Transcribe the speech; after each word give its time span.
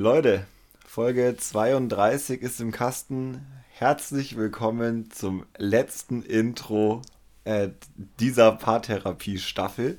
Leute, 0.00 0.46
Folge 0.86 1.36
32 1.36 2.40
ist 2.40 2.58
im 2.62 2.72
Kasten. 2.72 3.44
Herzlich 3.68 4.34
willkommen 4.34 5.10
zum 5.10 5.44
letzten 5.58 6.22
Intro 6.22 7.02
äh, 7.44 7.68
dieser 8.18 8.52
Paartherapie-Staffel. 8.52 9.98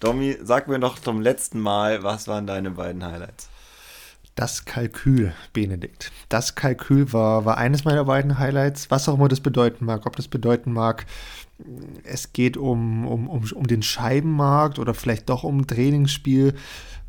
Domi, 0.00 0.36
sag 0.42 0.66
mir 0.66 0.80
doch 0.80 0.98
zum 0.98 1.20
letzten 1.20 1.60
Mal, 1.60 2.02
was 2.02 2.26
waren 2.26 2.48
deine 2.48 2.72
beiden 2.72 3.04
Highlights? 3.04 3.48
Das 4.34 4.64
Kalkül, 4.64 5.32
Benedikt. 5.52 6.10
Das 6.28 6.56
Kalkül 6.56 7.12
war, 7.12 7.44
war 7.44 7.58
eines 7.58 7.84
meiner 7.84 8.06
beiden 8.06 8.40
Highlights, 8.40 8.90
was 8.90 9.08
auch 9.08 9.14
immer 9.14 9.28
das 9.28 9.40
bedeuten 9.40 9.84
mag. 9.84 10.04
Ob 10.06 10.16
das 10.16 10.26
bedeuten 10.26 10.72
mag, 10.72 11.06
es 12.02 12.32
geht 12.32 12.56
um, 12.56 13.06
um, 13.06 13.28
um, 13.28 13.44
um 13.52 13.66
den 13.68 13.82
Scheibenmarkt 13.82 14.80
oder 14.80 14.94
vielleicht 14.94 15.28
doch 15.28 15.44
um 15.44 15.66
Trainingsspiel. 15.66 16.54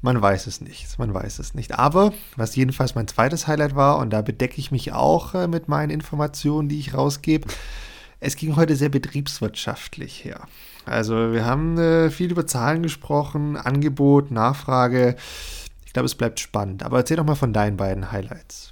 Man 0.01 0.21
weiß 0.21 0.47
es 0.47 0.61
nicht. 0.61 0.97
Man 0.97 1.13
weiß 1.13 1.39
es 1.39 1.53
nicht. 1.53 1.77
Aber 1.77 2.13
was 2.35 2.55
jedenfalls 2.55 2.95
mein 2.95 3.07
zweites 3.07 3.47
Highlight 3.47 3.75
war, 3.75 3.97
und 3.97 4.11
da 4.11 4.21
bedecke 4.21 4.59
ich 4.59 4.71
mich 4.71 4.93
auch 4.93 5.33
äh, 5.35 5.47
mit 5.47 5.67
meinen 5.67 5.89
Informationen, 5.89 6.69
die 6.69 6.79
ich 6.79 6.93
rausgebe, 6.93 7.47
es 8.21 8.35
ging 8.35 8.55
heute 8.55 8.75
sehr 8.75 8.89
betriebswirtschaftlich 8.89 10.23
her. 10.23 10.47
Also 10.85 11.33
wir 11.33 11.45
haben 11.45 11.77
äh, 11.77 12.09
viel 12.09 12.31
über 12.31 12.47
Zahlen 12.47 12.83
gesprochen, 12.83 13.57
Angebot, 13.57 14.31
Nachfrage. 14.31 15.15
Ich 15.85 15.93
glaube, 15.93 16.05
es 16.05 16.15
bleibt 16.15 16.39
spannend. 16.39 16.83
Aber 16.83 16.97
erzähl 16.97 17.17
doch 17.17 17.25
mal 17.25 17.35
von 17.35 17.53
deinen 17.53 17.77
beiden 17.77 18.11
Highlights. 18.11 18.71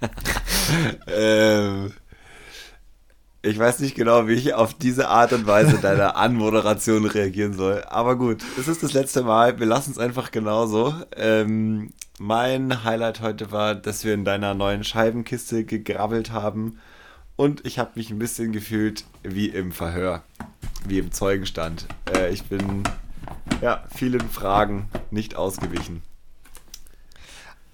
ähm, 1.06 1.92
ich 3.44 3.58
weiß 3.58 3.80
nicht 3.80 3.94
genau, 3.94 4.26
wie 4.26 4.32
ich 4.32 4.54
auf 4.54 4.74
diese 4.74 5.08
Art 5.08 5.32
und 5.32 5.46
Weise 5.46 5.78
deiner 5.78 6.16
Anmoderation 6.16 7.04
reagieren 7.04 7.52
soll. 7.52 7.84
Aber 7.84 8.16
gut, 8.16 8.42
es 8.58 8.68
ist 8.68 8.82
das 8.82 8.94
letzte 8.94 9.22
Mal. 9.22 9.58
Wir 9.60 9.66
lassen 9.66 9.90
es 9.90 9.98
einfach 9.98 10.30
genauso. 10.30 10.94
Ähm, 11.16 11.92
mein 12.18 12.84
Highlight 12.84 13.20
heute 13.20 13.52
war, 13.52 13.74
dass 13.74 14.04
wir 14.04 14.14
in 14.14 14.24
deiner 14.24 14.54
neuen 14.54 14.82
Scheibenkiste 14.82 15.64
gegrabbelt 15.64 16.32
haben. 16.32 16.78
Und 17.36 17.66
ich 17.66 17.78
habe 17.78 17.92
mich 17.96 18.10
ein 18.10 18.18
bisschen 18.18 18.52
gefühlt 18.52 19.04
wie 19.22 19.48
im 19.48 19.72
Verhör, 19.72 20.22
wie 20.86 20.98
im 20.98 21.12
Zeugenstand. 21.12 21.86
Äh, 22.16 22.32
ich 22.32 22.44
bin 22.44 22.84
ja, 23.60 23.84
vielen 23.94 24.28
Fragen 24.30 24.88
nicht 25.10 25.36
ausgewichen. 25.36 26.02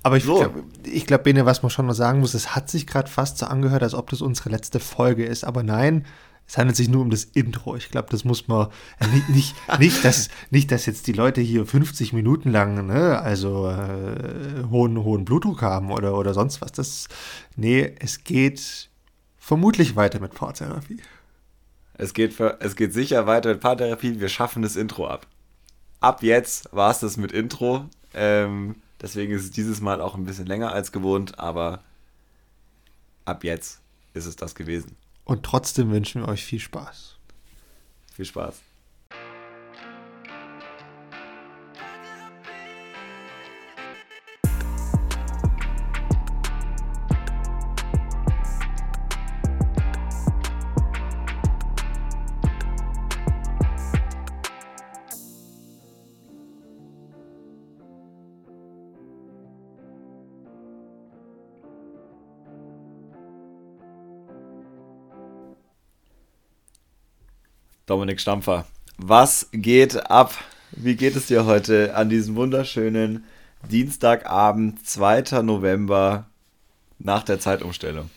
Aber 0.03 0.17
ich 0.17 0.25
so. 0.25 0.39
glaube, 0.39 0.65
glaub, 1.06 1.23
Bene, 1.25 1.47
was 1.47 1.62
man 1.62 1.70
schon 1.70 1.87
noch 1.87 1.95
sagen 1.95 2.20
muss, 2.20 2.34
es 2.34 2.55
hat 2.55 2.70
sich 2.70 2.87
gerade 2.87 3.11
fast 3.11 3.39
so 3.39 3.47
angehört, 3.47 3.83
als 3.83 3.95
ob 3.95 4.11
das 4.11 4.23
unsere 4.23 4.51
letzte 4.51 4.81
Folge 4.81 5.25
ist. 5.25 5.45
Aber 5.45 5.62
nein, 5.62 6.06
es 6.47 6.56
handelt 6.56 6.77
sich 6.77 6.89
nur 6.89 7.03
um 7.03 7.11
das 7.11 7.25
Intro. 7.25 7.77
Ich 7.77 7.91
glaube, 7.91 8.09
das 8.11 8.25
muss 8.25 8.48
man 8.48 8.69
äh, 8.98 9.06
nicht, 9.09 9.28
nicht, 9.28 9.55
nicht, 9.78 10.05
dass, 10.05 10.28
nicht, 10.51 10.73
dass 10.73 10.87
jetzt 10.87 11.06
die 11.06 11.12
Leute 11.12 11.41
hier 11.41 11.67
50 11.67 12.12
Minuten 12.12 12.51
lang, 12.51 12.87
ne, 12.87 13.21
also 13.21 13.69
äh, 13.69 14.65
hohen, 14.71 15.03
hohen 15.03 15.25
Blutdruck 15.25 15.62
haben 15.62 15.91
oder, 15.91 16.17
oder 16.17 16.34
sonst 16.34 16.61
was. 16.61 16.73
Das, 16.73 17.09
nee, 17.56 17.95
es 18.01 18.25
geht 18.25 18.89
vermutlich 19.39 19.97
weiter 19.97 20.21
mit 20.21 20.34
Paartherapie. 20.34 21.01
Es 21.95 22.15
geht, 22.15 22.41
es 22.41 22.77
geht 22.77 22.95
sicher 22.95 23.27
weiter 23.27 23.51
mit 23.51 23.61
Paartherapie. 23.61 24.21
Wir 24.21 24.31
schaffen 24.31 24.62
das 24.62 24.77
Intro 24.77 25.06
ab 25.06 25.27
ab 26.01 26.23
jetzt 26.23 26.69
war 26.73 26.91
es 26.91 27.01
das 27.01 27.17
mit 27.17 27.33
Intro. 27.33 27.89
Ähm, 28.15 28.77
deswegen 29.01 29.33
ist 29.33 29.45
es 29.45 29.51
dieses 29.51 29.81
Mal 29.81 30.01
auch 30.01 30.15
ein 30.15 30.25
bisschen 30.25 30.47
länger 30.47 30.73
als 30.73 30.93
gewohnt, 30.93 31.39
aber 31.39 31.83
ab 33.25 33.45
jetzt 33.45 33.81
ist 34.15 34.27
es 34.27 34.37
das 34.37 34.55
gewesen. 34.55 34.97
Und 35.25 35.45
trotzdem 35.45 35.91
wünschen 35.91 36.23
wir 36.23 36.29
euch 36.29 36.45
viel 36.45 36.61
Spaß. 36.61 37.17
Viel 38.12 38.25
Spaß. 38.25 38.61
Dominik 67.91 68.21
Stampfer. 68.21 68.67
Was 68.99 69.49
geht 69.51 70.09
ab? 70.09 70.33
Wie 70.71 70.95
geht 70.95 71.17
es 71.17 71.27
dir 71.27 71.45
heute 71.45 71.97
an 71.97 72.09
diesem 72.09 72.37
wunderschönen 72.37 73.25
Dienstagabend, 73.69 74.87
2. 74.87 75.43
November, 75.43 76.27
nach 77.00 77.25
der 77.25 77.41
Zeitumstellung? 77.41 78.09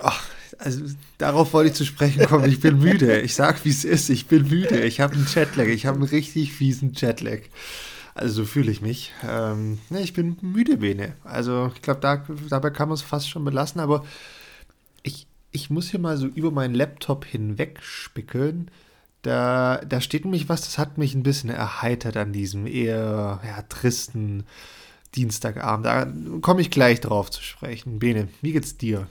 Ach, 0.00 0.26
also 0.56 0.86
darauf 1.18 1.52
wollte 1.52 1.68
ich 1.68 1.74
zu 1.74 1.84
sprechen 1.84 2.24
kommen. 2.24 2.48
Ich 2.48 2.60
bin 2.60 2.78
müde. 2.78 3.20
Ich 3.20 3.34
sag, 3.34 3.62
wie 3.66 3.68
es 3.68 3.84
ist. 3.84 4.08
Ich 4.08 4.26
bin 4.26 4.48
müde. 4.48 4.80
Ich 4.84 5.02
habe 5.02 5.12
einen 5.12 5.26
Jetlag. 5.26 5.66
Ich 5.66 5.84
habe 5.84 5.98
einen 5.98 6.08
richtig 6.08 6.54
fiesen 6.54 6.94
Jetlag. 6.94 7.40
Also 8.14 8.36
so 8.36 8.44
fühle 8.46 8.72
ich 8.72 8.80
mich. 8.80 9.12
Ähm, 9.28 9.80
ne, 9.90 10.00
ich 10.00 10.14
bin 10.14 10.38
müde, 10.40 10.78
Bene. 10.78 11.12
Also 11.24 11.70
ich 11.74 11.82
glaube, 11.82 12.00
da, 12.00 12.24
dabei 12.48 12.70
kann 12.70 12.88
man 12.88 12.94
es 12.94 13.02
fast 13.02 13.28
schon 13.28 13.44
belassen. 13.44 13.82
Aber 13.82 14.02
ich, 15.02 15.26
ich 15.52 15.68
muss 15.68 15.90
hier 15.90 16.00
mal 16.00 16.16
so 16.16 16.26
über 16.26 16.50
meinen 16.50 16.74
Laptop 16.74 17.26
hinweg 17.26 17.80
spickeln 17.82 18.70
da, 19.22 19.80
da 19.86 20.00
steht 20.00 20.24
nämlich 20.24 20.48
was, 20.48 20.62
das 20.62 20.78
hat 20.78 20.98
mich 20.98 21.14
ein 21.14 21.22
bisschen 21.22 21.50
erheitert 21.50 22.16
an 22.16 22.32
diesem 22.32 22.66
eher 22.66 23.40
ja, 23.44 23.62
tristen 23.68 24.44
Dienstagabend. 25.14 25.86
Da 25.86 26.06
komme 26.40 26.60
ich 26.60 26.70
gleich 26.70 27.00
drauf 27.00 27.30
zu 27.30 27.42
sprechen. 27.42 27.98
Bene, 27.98 28.28
wie 28.42 28.52
geht's 28.52 28.76
dir? 28.76 29.06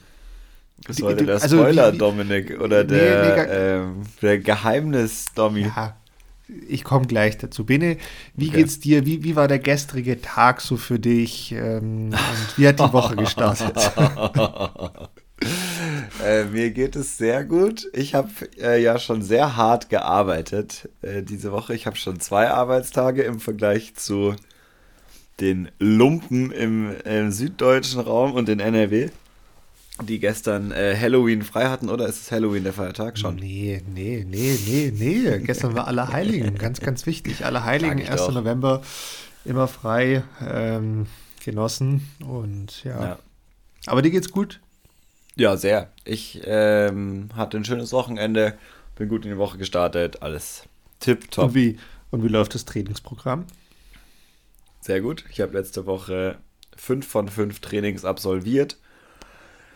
Das 0.86 1.00
war 1.02 1.14
der 1.14 1.34
also, 1.34 1.58
Spoiler, 1.58 1.92
wie, 1.92 1.98
Dominik, 1.98 2.58
oder 2.58 2.84
nee, 2.84 2.90
der, 2.90 3.46
nee, 3.46 3.52
ähm, 3.52 4.02
der 4.22 4.38
Geheimnis, 4.38 5.26
Domi. 5.34 5.62
Ja, 5.62 5.94
ich 6.68 6.84
komme 6.84 7.06
gleich 7.06 7.38
dazu. 7.38 7.64
Bene, 7.64 7.98
wie 8.34 8.48
okay. 8.48 8.58
geht's 8.58 8.80
dir? 8.80 9.04
Wie, 9.04 9.22
wie 9.22 9.36
war 9.36 9.46
der 9.46 9.58
gestrige 9.58 10.20
Tag 10.20 10.60
so 10.60 10.76
für 10.76 10.98
dich? 10.98 11.52
Ähm, 11.52 12.08
und 12.08 12.58
wie 12.58 12.66
hat 12.66 12.80
die 12.80 12.92
Woche 12.92 13.14
gestartet? 13.16 13.92
äh, 16.24 16.44
mir 16.44 16.70
geht 16.70 16.96
es 16.96 17.18
sehr 17.18 17.44
gut. 17.44 17.88
Ich 17.92 18.14
habe 18.14 18.30
äh, 18.60 18.82
ja 18.82 18.98
schon 18.98 19.22
sehr 19.22 19.56
hart 19.56 19.88
gearbeitet 19.88 20.88
äh, 21.02 21.22
diese 21.22 21.52
Woche. 21.52 21.74
Ich 21.74 21.86
habe 21.86 21.96
schon 21.96 22.20
zwei 22.20 22.50
Arbeitstage 22.50 23.22
im 23.22 23.40
Vergleich 23.40 23.94
zu 23.94 24.34
den 25.40 25.70
Lumpen 25.78 26.50
im, 26.50 26.94
im 27.04 27.32
süddeutschen 27.32 28.00
Raum 28.00 28.32
und 28.32 28.48
in 28.48 28.60
NRW, 28.60 29.08
die 30.02 30.18
gestern 30.18 30.70
äh, 30.70 30.96
Halloween 30.98 31.42
frei 31.42 31.66
hatten. 31.66 31.88
Oder 31.88 32.06
ist 32.06 32.22
es 32.22 32.32
Halloween 32.32 32.64
der 32.64 32.72
Feiertag 32.72 33.18
schon? 33.18 33.36
Nee, 33.36 33.82
nee, 33.92 34.26
nee, 34.28 34.58
nee, 34.66 34.92
nee. 34.94 35.38
gestern 35.38 35.74
war 35.74 35.86
Allerheiligen. 35.86 36.56
Ganz, 36.56 36.80
ganz 36.80 37.06
wichtig. 37.06 37.44
Allerheiligen, 37.44 38.06
1. 38.06 38.16
Doch. 38.16 38.32
November, 38.32 38.82
immer 39.44 39.68
frei 39.68 40.22
ähm, 40.46 41.06
genossen. 41.44 42.08
Und 42.26 42.84
ja. 42.84 43.02
ja. 43.02 43.18
Aber 43.86 44.02
dir 44.02 44.10
geht's 44.10 44.30
gut? 44.30 44.60
Ja, 45.40 45.56
sehr. 45.56 45.88
Ich 46.04 46.42
ähm, 46.44 47.30
hatte 47.34 47.56
ein 47.56 47.64
schönes 47.64 47.94
Wochenende, 47.94 48.58
bin 48.94 49.08
gut 49.08 49.24
in 49.24 49.30
die 49.30 49.38
Woche 49.38 49.56
gestartet, 49.56 50.20
alles 50.20 50.64
tipptopp. 50.98 51.46
Und 51.46 51.54
wie, 51.54 51.78
und 52.10 52.22
wie 52.22 52.28
läuft 52.28 52.54
das 52.54 52.66
Trainingsprogramm? 52.66 53.46
Sehr 54.82 55.00
gut. 55.00 55.24
Ich 55.30 55.40
habe 55.40 55.56
letzte 55.56 55.86
Woche 55.86 56.36
fünf 56.76 57.08
von 57.08 57.28
fünf 57.28 57.60
Trainings 57.60 58.04
absolviert. 58.04 58.76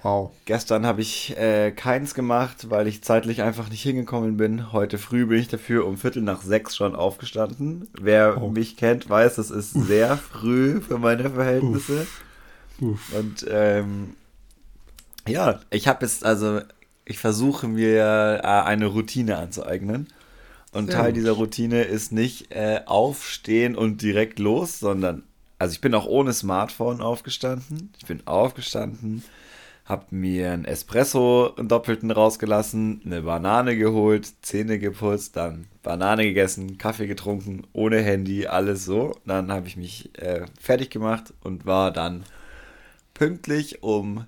Wow. 0.03 0.33
Gestern 0.45 0.85
habe 0.85 1.01
ich 1.01 1.35
äh, 1.39 1.71
keins 1.71 2.13
gemacht, 2.13 2.69
weil 2.69 2.87
ich 2.87 3.03
zeitlich 3.03 3.41
einfach 3.41 3.71
nicht 3.71 3.83
hingekommen 3.83 4.37
bin. 4.37 4.71
Heute 4.71 4.99
früh 4.99 5.25
bin 5.25 5.39
ich 5.39 5.49
dafür 5.49 5.87
um 5.87 5.97
Viertel 5.97 6.21
nach 6.21 6.43
sechs 6.43 6.77
schon 6.77 6.95
aufgestanden. 6.95 7.89
Wer 7.99 8.37
oh. 8.43 8.51
mich 8.51 8.77
kennt, 8.77 9.09
weiß, 9.09 9.37
das 9.37 9.51
ist 9.51 9.77
Uff. 9.77 9.87
sehr 9.87 10.19
früh 10.19 10.83
für 10.83 10.99
meine 10.99 11.31
Verhältnisse. 11.31 12.03
Uff. 12.03 12.23
Uff. 12.83 13.15
Und 13.15 13.47
ähm, 13.49 14.15
ja, 15.29 15.61
ich 15.71 15.89
habe 15.89 16.05
jetzt, 16.05 16.25
also 16.25 16.61
ich 17.05 17.19
versuche 17.19 17.69
mir 17.69 18.41
äh, 18.43 18.47
eine 18.47 18.87
Routine 18.87 19.39
anzueignen. 19.39 20.09
Und 20.73 20.91
Sehr 20.91 20.97
Teil 20.97 21.13
gut. 21.13 21.17
dieser 21.17 21.33
Routine 21.33 21.83
ist 21.83 22.11
nicht 22.11 22.51
äh, 22.51 22.81
aufstehen 22.87 23.77
und 23.77 24.03
direkt 24.03 24.41
los, 24.41 24.81
sondern, 24.81 25.23
also 25.59 25.73
ich 25.73 25.81
bin 25.81 25.95
auch 25.95 26.07
ohne 26.07 26.33
Smartphone 26.33 27.01
aufgestanden. 27.01 27.93
Ich 27.99 28.07
bin 28.07 28.27
aufgestanden, 28.27 29.23
habe 29.85 30.07
mir 30.11 30.51
einen 30.51 30.65
Espresso 30.65 31.55
einen 31.57 31.69
doppelten 31.69 32.11
rausgelassen, 32.11 33.03
eine 33.05 33.23
Banane 33.23 33.77
geholt, 33.77 34.33
Zähne 34.43 34.81
geputzt, 34.81 35.37
dann 35.37 35.69
Banane 35.85 36.25
gegessen, 36.25 36.77
Kaffee 36.77 37.07
getrunken, 37.07 37.63
ohne 37.73 38.03
Handy, 38.03 38.49
alles 38.49 38.85
so. 38.85 39.15
Dann 39.27 39.53
habe 39.53 39.69
ich 39.69 39.77
mich 39.77 40.11
äh, 40.19 40.47
fertig 40.61 40.91
gemacht 40.91 41.33
und 41.45 41.67
war 41.67 41.93
dann 41.93 42.25
pünktlich 43.13 43.83
um 43.85 44.27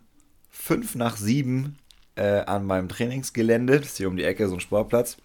fünf 0.66 0.94
nach 0.94 1.16
sieben 1.16 1.78
äh, 2.16 2.40
an 2.40 2.66
meinem 2.66 2.88
Trainingsgelände. 2.88 3.80
Das 3.80 3.90
ist 3.90 3.96
hier 3.96 4.08
um 4.08 4.16
die 4.16 4.24
Ecke, 4.24 4.48
so 4.48 4.54
ein 4.54 4.60
Sportplatz. 4.60 5.16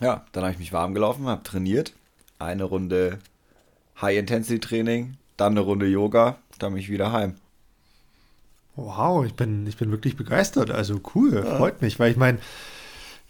Ja, 0.00 0.24
dann 0.32 0.44
habe 0.44 0.52
ich 0.52 0.58
mich 0.58 0.72
warm 0.72 0.94
gelaufen, 0.94 1.26
habe 1.26 1.42
trainiert. 1.42 1.92
Eine 2.38 2.64
Runde 2.64 3.18
High-Intensity-Training 4.00 5.16
dann 5.38 5.52
eine 5.52 5.60
Runde 5.60 5.86
Yoga, 5.86 6.36
dann 6.58 6.74
mich 6.74 6.90
wieder 6.90 7.12
heim. 7.12 7.36
Wow, 8.76 9.24
ich 9.24 9.34
bin, 9.34 9.66
ich 9.66 9.76
bin 9.76 9.90
wirklich 9.90 10.16
begeistert. 10.16 10.70
Also 10.70 11.00
cool, 11.14 11.34
ja. 11.34 11.56
freut 11.56 11.80
mich, 11.80 11.98
weil 11.98 12.10
ich 12.10 12.16
meine, 12.16 12.38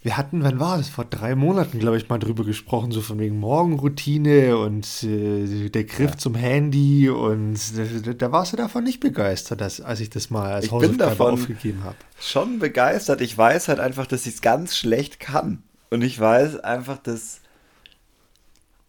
wir 0.01 0.15
hatten, 0.15 0.43
wann 0.43 0.61
war 0.61 0.77
das? 0.77 0.87
Vor 0.87 1.03
drei 1.03 1.35
Monaten, 1.35 1.77
glaube 1.77 1.97
ich, 1.97 2.07
mal 2.07 2.19
drüber 2.19 2.45
gesprochen, 2.45 2.91
so 2.91 3.01
von 3.01 3.19
wegen 3.19 3.37
Morgenroutine 3.37 4.57
und 4.57 4.87
äh, 5.03 5.69
der 5.69 5.83
Griff 5.83 6.11
ja. 6.11 6.17
zum 6.17 6.35
Handy 6.35 7.09
und 7.09 7.59
da, 8.05 8.13
da, 8.13 8.31
warst 8.31 8.53
du 8.53 8.57
davon 8.57 8.85
nicht 8.85 9.01
begeistert, 9.01 9.59
dass, 9.59 9.81
als 9.81 9.99
ich 9.99 10.09
das 10.09 10.29
mal 10.29 10.53
als 10.53 10.65
ich 10.65 10.71
Hausaufgabe 10.71 10.97
bin 10.97 11.09
davon 11.09 11.33
aufgegeben 11.33 11.83
habe. 11.83 11.97
Schon 12.17 12.59
begeistert. 12.59 13.19
Ich 13.19 13.37
weiß 13.37 13.67
halt 13.67 13.81
einfach, 13.81 14.07
dass 14.07 14.25
ich 14.25 14.35
es 14.35 14.41
ganz 14.41 14.77
schlecht 14.77 15.19
kann. 15.19 15.63
Und 15.89 16.01
ich 16.01 16.17
weiß 16.17 16.59
einfach, 16.59 16.97
dass 16.97 17.41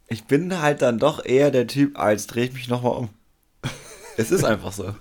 ich 0.06 0.24
bin 0.24 0.60
halt 0.60 0.82
dann 0.82 0.98
doch 0.98 1.24
eher 1.24 1.50
der 1.50 1.66
Typ, 1.66 1.98
als 1.98 2.28
drehe 2.28 2.44
ich 2.44 2.52
mich 2.52 2.68
nochmal 2.68 2.96
um. 2.96 3.08
es 4.16 4.30
ist 4.30 4.44
einfach 4.44 4.72
so. 4.72 4.94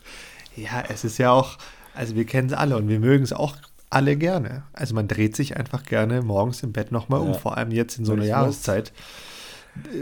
Ja, 0.56 0.84
es 0.90 1.04
ist 1.04 1.20
ja 1.20 1.32
auch, 1.32 1.60
also 1.94 2.16
wir 2.16 2.26
kennen 2.26 2.48
es 2.48 2.54
alle 2.54 2.78
und 2.78 2.88
wir 2.88 3.00
mögen 3.00 3.24
es 3.24 3.34
auch 3.34 3.58
alle 3.90 4.16
gerne. 4.16 4.64
Also 4.74 4.94
man 4.96 5.08
dreht 5.08 5.36
sich 5.36 5.58
einfach 5.58 5.84
gerne 5.84 6.22
morgens 6.22 6.64
im 6.64 6.72
Bett 6.72 6.92
nochmal 6.92 7.22
um, 7.22 7.30
ja. 7.30 7.34
vor 7.34 7.58
allem 7.58 7.72
jetzt 7.72 7.98
in 7.98 8.06
so 8.06 8.14
einer 8.14 8.26
Jahreszeit. 8.26 8.92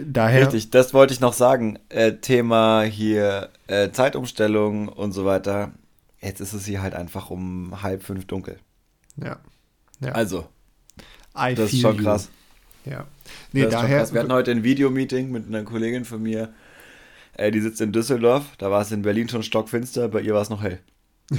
Daher 0.06 0.48
Richtig, 0.48 0.72
das 0.72 0.94
wollte 0.94 1.14
ich 1.14 1.20
noch 1.20 1.34
sagen. 1.34 1.80
Äh, 1.90 2.14
Thema 2.14 2.84
hier 2.84 3.50
äh, 3.68 3.92
Zeitumstellung 3.92 4.88
und 4.88 5.12
so 5.12 5.26
weiter. 5.26 5.72
Jetzt 6.20 6.42
ist 6.42 6.54
es 6.54 6.66
hier 6.66 6.82
halt 6.82 6.96
einfach 6.96 7.30
um 7.30 7.82
halb 7.84 8.04
fünf 8.04 8.26
dunkel. 8.26 8.58
Ja. 9.18 9.38
ja. 10.00 10.12
Also, 10.14 10.48
I 11.38 11.54
das 11.54 11.74
ist 11.74 11.82
schon 11.82 11.98
krass. 11.98 12.30
You. 12.86 12.92
Ja. 12.92 13.08
Nee, 13.52 13.68
daher. 13.68 14.12
Wir 14.12 14.22
hatten 14.22 14.32
heute 14.32 14.52
ein 14.52 14.64
Videomeeting 14.64 15.32
mit 15.32 15.48
einer 15.48 15.64
Kollegin 15.64 16.06
von 16.06 16.24
mir. 16.24 16.54
Äh, 17.34 17.52
die 17.52 17.62
sitzt 17.62 17.82
in 17.82 17.92
Düsseldorf. 17.92 18.46
Da 18.58 18.72
war 18.72 18.82
es 18.82 18.92
in 18.92 19.02
Berlin 19.02 19.30
schon 19.30 19.44
stockfinster. 19.44 20.08
Bei 20.08 20.22
ihr 20.22 20.34
war 20.34 20.42
es 20.42 20.50
noch 20.50 20.64
hell. 20.64 20.80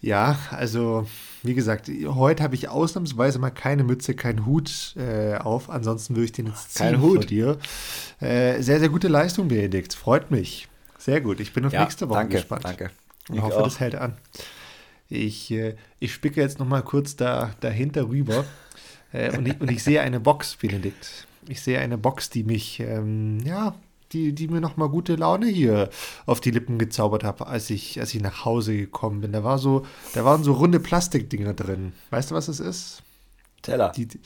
Ja, 0.00 0.38
also 0.50 1.06
wie 1.42 1.54
gesagt, 1.54 1.90
heute 2.06 2.42
habe 2.42 2.54
ich 2.54 2.68
ausnahmsweise 2.68 3.38
mal 3.38 3.50
keine 3.50 3.84
Mütze, 3.84 4.14
keinen 4.14 4.46
Hut 4.46 4.94
äh, 4.96 5.36
auf. 5.36 5.70
Ansonsten 5.70 6.16
würde 6.16 6.24
ich 6.26 6.32
den 6.32 6.46
jetzt 6.46 6.74
ziehen 6.74 6.86
Kein 6.86 7.00
Hut. 7.00 7.30
dir. 7.30 7.58
Äh, 8.20 8.60
sehr, 8.62 8.80
sehr 8.80 8.88
gute 8.88 9.08
Leistung, 9.08 9.48
Benedikt. 9.48 9.94
Freut 9.94 10.30
mich. 10.30 10.68
Sehr 10.98 11.20
gut. 11.20 11.40
Ich 11.40 11.52
bin 11.52 11.64
auf 11.64 11.72
ja, 11.72 11.82
nächste 11.82 12.08
Woche 12.08 12.18
danke, 12.20 12.36
gespannt. 12.36 12.64
Danke. 12.64 12.90
Und 13.28 13.36
ich 13.36 13.42
hoffe, 13.42 13.58
auch. 13.58 13.64
das 13.64 13.80
hält 13.80 13.94
an. 13.94 14.14
Ich, 15.08 15.50
äh, 15.52 15.76
ich 16.00 16.12
spicke 16.12 16.40
jetzt 16.40 16.58
noch 16.58 16.66
mal 16.66 16.82
kurz 16.82 17.16
da, 17.16 17.52
dahinter 17.60 18.08
rüber. 18.08 18.44
Äh, 19.12 19.36
und, 19.36 19.46
ich, 19.46 19.60
und 19.60 19.70
ich 19.70 19.82
sehe 19.84 20.00
eine 20.00 20.18
Box, 20.18 20.56
Benedikt. 20.56 21.26
Ich 21.48 21.60
sehe 21.60 21.78
eine 21.78 21.96
Box, 21.96 22.28
die 22.28 22.42
mich, 22.42 22.80
ähm, 22.80 23.38
ja, 23.44 23.76
die, 24.12 24.32
die 24.32 24.48
mir 24.48 24.60
nochmal 24.60 24.88
gute 24.88 25.16
Laune 25.16 25.46
hier 25.46 25.90
auf 26.26 26.40
die 26.40 26.50
Lippen 26.50 26.78
gezaubert 26.78 27.24
habe, 27.24 27.46
als 27.46 27.70
ich, 27.70 28.00
als 28.00 28.14
ich 28.14 28.22
nach 28.22 28.44
Hause 28.44 28.76
gekommen 28.76 29.20
bin. 29.20 29.32
Da 29.32 29.44
war 29.44 29.58
so, 29.58 29.84
da 30.14 30.24
waren 30.24 30.44
so 30.44 30.52
runde 30.52 30.80
Plastikdinger 30.80 31.54
drin. 31.54 31.92
Weißt 32.10 32.30
du, 32.30 32.34
was 32.34 32.46
das 32.46 32.60
ist? 32.60 33.02
Teller. 33.62 33.92
Die, 33.96 34.06
die, 34.06 34.20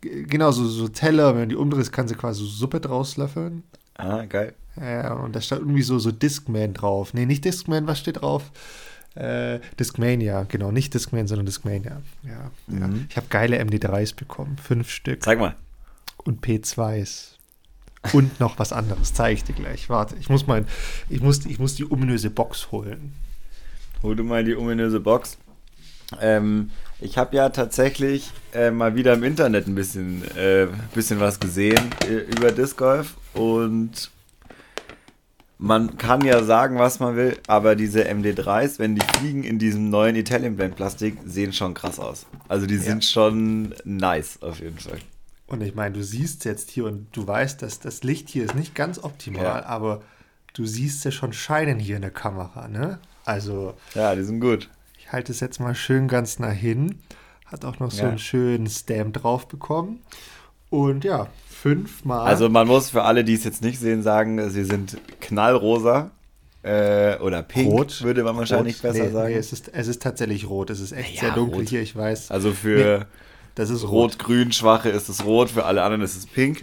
genau, 0.00 0.52
so, 0.52 0.66
so 0.66 0.88
Teller, 0.88 1.32
wenn 1.32 1.42
man 1.42 1.48
die 1.48 1.56
umdrehst, 1.56 1.92
kannst 1.92 2.14
du 2.14 2.18
quasi 2.18 2.40
so 2.40 2.46
Suppe 2.46 2.80
draus 2.80 3.16
löffeln. 3.16 3.64
Ah, 3.96 4.24
geil. 4.24 4.54
Ja, 4.80 5.14
und 5.14 5.34
da 5.36 5.40
stand 5.40 5.62
irgendwie 5.62 5.82
so, 5.82 5.98
so 5.98 6.10
Discman 6.10 6.74
drauf. 6.74 7.14
Nee, 7.14 7.26
nicht 7.26 7.44
Discman, 7.44 7.86
was 7.86 7.98
steht 8.00 8.22
drauf? 8.22 8.50
Äh, 9.14 9.60
Discmania, 9.78 10.44
genau, 10.48 10.72
nicht 10.72 10.92
Discman, 10.92 11.28
sondern 11.28 11.46
Discmania. 11.46 12.02
Ja, 12.24 12.50
mhm. 12.66 12.80
ja. 12.80 12.90
Ich 13.08 13.16
habe 13.16 13.28
geile 13.28 13.60
MD3s 13.60 14.16
bekommen, 14.16 14.56
fünf 14.58 14.90
Stück. 14.90 15.22
Zeig 15.22 15.38
mal. 15.38 15.54
Und 16.24 16.44
P2s. 16.44 17.33
Und 18.12 18.38
noch 18.40 18.58
was 18.58 18.72
anderes, 18.72 19.14
zeige 19.14 19.34
ich 19.34 19.44
dir 19.44 19.54
gleich. 19.54 19.88
Warte, 19.88 20.14
ich 20.20 20.28
muss, 20.28 20.46
mein, 20.46 20.66
ich, 21.08 21.20
muss, 21.20 21.46
ich 21.46 21.58
muss 21.58 21.74
die 21.74 21.90
ominöse 21.90 22.30
Box 22.30 22.70
holen. 22.70 23.14
Hol 24.02 24.14
du 24.16 24.24
mal 24.24 24.44
die 24.44 24.54
ominöse 24.54 25.00
Box. 25.00 25.38
Ähm, 26.20 26.70
ich 27.00 27.16
habe 27.18 27.34
ja 27.36 27.48
tatsächlich 27.48 28.30
äh, 28.52 28.70
mal 28.70 28.94
wieder 28.94 29.14
im 29.14 29.24
Internet 29.24 29.66
ein 29.66 29.74
bisschen, 29.74 30.22
äh, 30.36 30.68
bisschen 30.94 31.18
was 31.20 31.40
gesehen 31.40 31.90
äh, 32.08 32.30
über 32.36 32.52
Disc 32.52 32.76
Golf 32.76 33.14
und 33.32 34.10
man 35.58 35.96
kann 35.96 36.24
ja 36.24 36.42
sagen, 36.42 36.78
was 36.78 37.00
man 37.00 37.16
will, 37.16 37.38
aber 37.46 37.74
diese 37.74 38.04
MD3s, 38.04 38.78
wenn 38.78 38.96
die 38.96 39.06
fliegen 39.16 39.44
in 39.44 39.58
diesem 39.58 39.88
neuen 39.88 40.16
Italian 40.16 40.56
Blend 40.56 40.76
Plastik, 40.76 41.16
sehen 41.24 41.52
schon 41.52 41.74
krass 41.74 41.98
aus. 41.98 42.26
Also 42.48 42.66
die 42.66 42.76
sind 42.76 43.04
ja. 43.04 43.10
schon 43.10 43.74
nice 43.84 44.42
auf 44.42 44.60
jeden 44.60 44.78
Fall. 44.78 44.98
Und 45.46 45.62
ich 45.62 45.74
meine, 45.74 45.94
du 45.94 46.02
siehst 46.02 46.44
jetzt 46.44 46.70
hier 46.70 46.86
und 46.86 47.08
du 47.12 47.26
weißt, 47.26 47.60
dass 47.62 47.78
das 47.78 48.02
Licht 48.02 48.28
hier 48.30 48.44
ist 48.44 48.54
nicht 48.54 48.74
ganz 48.74 49.02
optimal, 49.02 49.44
ja. 49.44 49.66
aber 49.66 50.02
du 50.54 50.64
siehst 50.64 51.04
ja 51.04 51.10
schon 51.10 51.32
scheinen 51.32 51.78
hier 51.78 51.96
in 51.96 52.02
der 52.02 52.10
Kamera, 52.10 52.68
ne? 52.68 52.98
Also. 53.24 53.74
Ja, 53.94 54.14
die 54.14 54.22
sind 54.22 54.40
gut. 54.40 54.70
Ich 54.98 55.12
halte 55.12 55.32
es 55.32 55.40
jetzt 55.40 55.60
mal 55.60 55.74
schön 55.74 56.08
ganz 56.08 56.38
nah 56.38 56.50
hin. 56.50 56.98
Hat 57.44 57.64
auch 57.64 57.78
noch 57.78 57.90
so 57.90 58.02
ja. 58.02 58.08
einen 58.08 58.18
schönen 58.18 58.68
Stamp 58.68 59.14
drauf 59.14 59.46
bekommen. 59.46 60.00
Und 60.70 61.04
ja, 61.04 61.28
fünfmal. 61.48 62.26
Also 62.26 62.48
man 62.48 62.66
muss 62.66 62.90
für 62.90 63.02
alle, 63.02 63.22
die 63.22 63.34
es 63.34 63.44
jetzt 63.44 63.62
nicht 63.62 63.78
sehen, 63.78 64.02
sagen, 64.02 64.50
sie 64.50 64.64
sind 64.64 64.98
knallrosa. 65.20 66.10
Äh, 66.62 67.18
oder 67.18 67.42
pink, 67.42 67.70
rot, 67.70 68.02
würde 68.02 68.24
man 68.24 68.38
wahrscheinlich 68.38 68.76
rot. 68.76 68.82
besser 68.82 69.04
nee, 69.04 69.10
sagen. 69.10 69.32
Nee, 69.34 69.38
es 69.38 69.52
ist, 69.52 69.68
es 69.74 69.86
ist 69.86 70.02
tatsächlich 70.02 70.48
rot. 70.48 70.70
Es 70.70 70.80
ist 70.80 70.92
echt 70.92 71.16
ja, 71.16 71.20
sehr 71.20 71.30
dunkel 71.32 71.60
rot. 71.60 71.68
hier, 71.68 71.82
ich 71.82 71.94
weiß. 71.94 72.30
Also 72.30 72.52
für. 72.52 73.00
Nee 73.00 73.04
das 73.54 73.70
ist 73.70 73.84
rot. 73.84 74.14
Rot-Grün, 74.14 74.52
Schwache 74.52 74.88
ist 74.88 75.08
es 75.08 75.24
rot, 75.24 75.50
für 75.50 75.64
alle 75.64 75.82
anderen 75.82 76.02
ist 76.02 76.16
es 76.16 76.26
pink. 76.26 76.60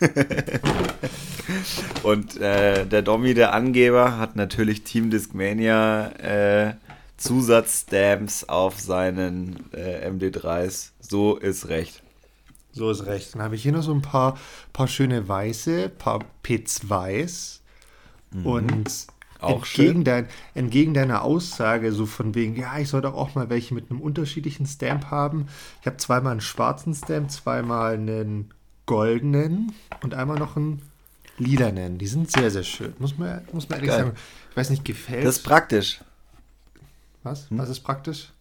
Und 2.02 2.36
äh, 2.38 2.86
der 2.86 3.02
Domi, 3.02 3.34
der 3.34 3.52
Angeber, 3.52 4.18
hat 4.18 4.36
natürlich 4.36 4.82
Team 4.82 5.10
Discmania 5.10 6.08
äh, 6.18 6.74
Zusatzstamps 7.16 8.44
auf 8.44 8.80
seinen 8.80 9.72
äh, 9.72 10.08
MD3s. 10.08 10.90
So 11.00 11.36
ist 11.36 11.68
recht. 11.68 12.02
So 12.72 12.90
ist 12.90 13.06
recht. 13.06 13.34
Dann 13.34 13.42
habe 13.42 13.54
ich 13.54 13.62
hier 13.62 13.72
noch 13.72 13.82
so 13.82 13.92
ein 13.92 14.02
paar, 14.02 14.38
paar 14.72 14.88
schöne 14.88 15.28
weiße, 15.28 15.90
paar 15.90 16.24
P2s. 16.44 17.60
Mhm. 18.32 18.46
Und 18.46 19.06
auch 19.42 19.64
entgegen, 19.64 20.04
dein, 20.04 20.28
entgegen 20.54 20.94
deiner 20.94 21.22
Aussage, 21.22 21.92
so 21.92 22.06
von 22.06 22.34
wegen, 22.34 22.56
ja, 22.56 22.78
ich 22.78 22.88
soll 22.88 23.00
doch 23.00 23.14
auch 23.14 23.34
mal 23.34 23.50
welche 23.50 23.74
mit 23.74 23.90
einem 23.90 24.00
unterschiedlichen 24.00 24.66
Stamp 24.66 25.10
haben. 25.10 25.46
Ich 25.80 25.86
habe 25.86 25.96
zweimal 25.96 26.32
einen 26.32 26.40
schwarzen 26.40 26.94
Stamp, 26.94 27.30
zweimal 27.30 27.94
einen 27.94 28.50
goldenen 28.86 29.72
und 30.02 30.14
einmal 30.14 30.38
noch 30.38 30.56
einen 30.56 30.82
lilanen. 31.38 31.98
Die 31.98 32.06
sind 32.06 32.30
sehr, 32.30 32.50
sehr 32.50 32.62
schön. 32.62 32.94
Muss 32.98 33.18
man, 33.18 33.42
muss 33.52 33.68
man 33.68 33.78
ehrlich 33.78 33.90
Geil. 33.90 34.04
sagen. 34.04 34.16
Ich 34.50 34.56
weiß 34.56 34.70
nicht, 34.70 34.84
gefällt. 34.84 35.24
Das 35.24 35.36
ist 35.36 35.42
praktisch. 35.42 36.00
Was? 37.22 37.50
Hm? 37.50 37.58
Was 37.58 37.68
ist 37.68 37.80
praktisch? 37.80 38.32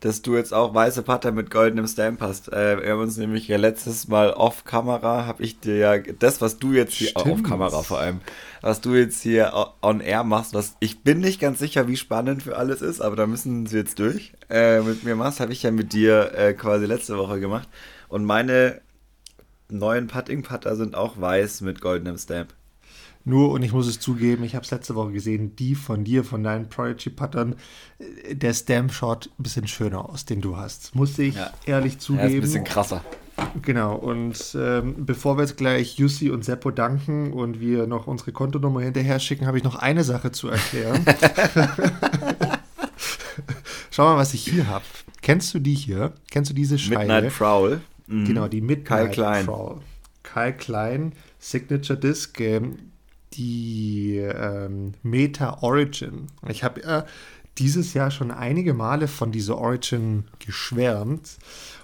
Dass 0.00 0.22
du 0.22 0.36
jetzt 0.36 0.54
auch 0.54 0.74
weiße 0.74 1.02
Putter 1.02 1.32
mit 1.32 1.50
goldenem 1.50 1.86
Stamp 1.86 2.20
hast. 2.20 2.52
Äh, 2.52 2.82
wir 2.82 2.92
haben 2.92 3.00
uns 3.00 3.16
nämlich 3.16 3.48
ja 3.48 3.56
letztes 3.56 4.08
Mal 4.08 4.30
off-Kamera, 4.30 5.26
habe 5.26 5.42
ich 5.42 5.58
dir 5.58 5.76
ja 5.76 5.98
das, 5.98 6.40
was 6.40 6.58
du 6.58 6.72
jetzt 6.72 6.94
hier, 6.94 7.16
off-Kamera 7.16 7.82
vor 7.82 7.98
allem, 7.98 8.20
was 8.60 8.80
du 8.80 8.94
jetzt 8.94 9.22
hier 9.22 9.52
on 9.82 10.00
air 10.00 10.24
machst, 10.24 10.54
was 10.54 10.76
ich 10.80 11.02
bin 11.02 11.20
nicht 11.20 11.40
ganz 11.40 11.58
sicher, 11.58 11.88
wie 11.88 11.96
spannend 11.96 12.42
für 12.42 12.56
alles 12.56 12.82
ist, 12.82 13.00
aber 13.00 13.16
da 13.16 13.26
müssen 13.26 13.66
sie 13.66 13.78
jetzt 13.78 13.98
durch. 13.98 14.32
Äh, 14.48 14.80
mit 14.80 15.04
mir 15.04 15.16
machst, 15.16 15.40
habe 15.40 15.52
ich 15.52 15.62
ja 15.62 15.70
mit 15.70 15.92
dir 15.92 16.32
äh, 16.34 16.54
quasi 16.54 16.86
letzte 16.86 17.18
Woche 17.18 17.40
gemacht. 17.40 17.68
Und 18.08 18.24
meine 18.24 18.80
neuen 19.70 20.06
Putting-Putter 20.06 20.76
sind 20.76 20.94
auch 20.94 21.20
weiß 21.20 21.60
mit 21.62 21.80
goldenem 21.80 22.18
Stamp. 22.18 22.54
Nur, 23.28 23.50
und 23.50 23.62
ich 23.62 23.72
muss 23.74 23.86
es 23.86 24.00
zugeben, 24.00 24.42
ich 24.42 24.54
habe 24.54 24.64
es 24.64 24.70
letzte 24.70 24.94
Woche 24.94 25.12
gesehen, 25.12 25.54
die 25.54 25.74
von 25.74 26.02
dir, 26.02 26.24
von 26.24 26.42
deinen 26.42 26.70
Prodigy-Pattern, 26.70 27.56
äh, 27.98 28.34
der 28.34 28.54
Stamp 28.54 28.90
schaut 28.90 29.28
ein 29.38 29.42
bisschen 29.42 29.68
schöner 29.68 30.08
aus, 30.08 30.24
den 30.24 30.40
du 30.40 30.56
hast. 30.56 30.94
Muss 30.94 31.18
ich 31.18 31.34
ja. 31.34 31.52
ehrlich 31.66 31.98
zugeben. 31.98 32.22
Ja, 32.22 32.28
ist 32.28 32.34
ein 32.36 32.40
bisschen 32.40 32.64
krasser. 32.64 33.04
Genau, 33.60 33.94
und 33.94 34.56
ähm, 34.58 34.94
bevor 35.04 35.36
wir 35.36 35.42
jetzt 35.42 35.58
gleich 35.58 35.98
Jussi 35.98 36.30
und 36.30 36.42
Seppo 36.42 36.70
danken 36.70 37.34
und 37.34 37.60
wir 37.60 37.86
noch 37.86 38.06
unsere 38.06 38.32
Kontonummer 38.32 38.80
hinterher 38.80 39.20
schicken, 39.20 39.46
habe 39.46 39.58
ich 39.58 39.64
noch 39.64 39.76
eine 39.76 40.04
Sache 40.04 40.32
zu 40.32 40.48
erklären. 40.48 41.04
Schau 43.90 44.04
mal, 44.04 44.16
was 44.16 44.32
ich 44.32 44.42
hier 44.42 44.68
habe. 44.68 44.84
Kennst 45.20 45.52
du 45.52 45.58
die 45.58 45.74
hier? 45.74 46.14
Kennst 46.30 46.50
du 46.50 46.54
diese 46.54 46.78
Scheibe? 46.78 47.00
Midnight 47.00 47.34
Prowl. 47.34 47.82
Mhm. 48.06 48.24
Genau, 48.24 48.48
die 48.48 48.62
Midnight 48.62 48.86
Kyle 48.86 49.10
Klein. 49.10 49.44
Prowl. 49.44 49.82
Kyle 50.22 50.54
Klein, 50.54 51.12
Signature 51.38 51.98
Disc. 51.98 52.40
Ähm, 52.40 52.78
die 53.34 54.16
ähm, 54.16 54.94
Meta 55.02 55.58
Origin. 55.62 56.26
Ich 56.48 56.64
habe 56.64 56.80
ja 56.80 57.06
dieses 57.58 57.94
Jahr 57.94 58.10
schon 58.10 58.30
einige 58.30 58.74
Male 58.74 59.08
von 59.08 59.32
dieser 59.32 59.58
Origin 59.58 60.24
geschwärmt. 60.38 61.38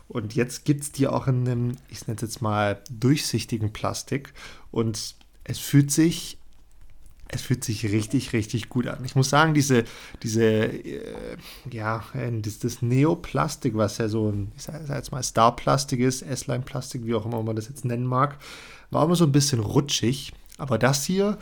Und 0.09 0.35
jetzt 0.35 0.65
gibt 0.65 0.83
es 0.83 0.93
die 0.93 1.09
auch 1.09 1.27
in 1.27 1.49
einem, 1.49 1.77
ich 1.89 2.07
nenne 2.07 2.17
es 2.17 2.23
jetzt 2.23 2.43
mal, 2.43 2.81
durchsichtigen 2.91 3.73
Plastik. 3.73 4.33
Und 4.71 5.17
es 5.45 5.59
fühlt 5.59 5.91
sich, 5.91 6.39
es 7.29 7.43
fühlt 7.43 7.65
sich 7.65 7.85
richtig, 7.85 8.33
richtig 8.33 8.69
gut 8.69 8.87
an. 8.87 9.05
Ich 9.05 9.17
muss 9.17 9.31
sagen, 9.31 9.55
diese, 9.55 9.85
diese, 10.23 10.45
äh, 10.45 11.37
ja, 11.71 12.05
das, 12.43 12.59
das 12.61 12.83
Neoplastik, 12.83 13.75
was 13.75 13.99
ja 13.99 14.09
so 14.09 14.31
ein, 14.31 14.53
ich 14.57 14.63
sag 14.63 14.89
jetzt 14.89 15.11
mal 15.11 15.23
Star-Plastik 15.23 16.01
ist, 16.01 16.23
S-Line-Plastik, 16.23 17.05
wie 17.05 17.15
auch 17.15 17.27
immer 17.27 17.43
man 17.43 17.57
das 17.57 17.69
jetzt 17.69 17.85
nennen 17.85 18.07
mag, 18.07 18.39
war 18.91 19.05
immer 19.05 19.17
so 19.17 19.25
ein 19.25 19.33
bisschen 19.33 19.61
rutschig. 19.61 20.33
Aber 20.58 20.78
das 20.78 21.04
hier, 21.04 21.38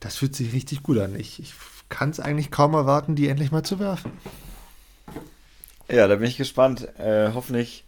das 0.00 0.16
fühlt 0.16 0.34
sich 0.34 0.52
richtig 0.52 0.82
gut 0.82 0.98
an. 0.98 1.18
Ich, 1.18 1.40
ich 1.40 1.54
kann 1.88 2.10
es 2.10 2.20
eigentlich 2.20 2.50
kaum 2.50 2.74
erwarten, 2.74 3.14
die 3.14 3.28
endlich 3.28 3.50
mal 3.50 3.62
zu 3.62 3.78
werfen. 3.78 4.12
Ja, 5.88 6.08
da 6.08 6.16
bin 6.16 6.26
ich 6.26 6.36
gespannt. 6.36 6.88
Äh, 6.98 7.32
hoffentlich, 7.34 7.84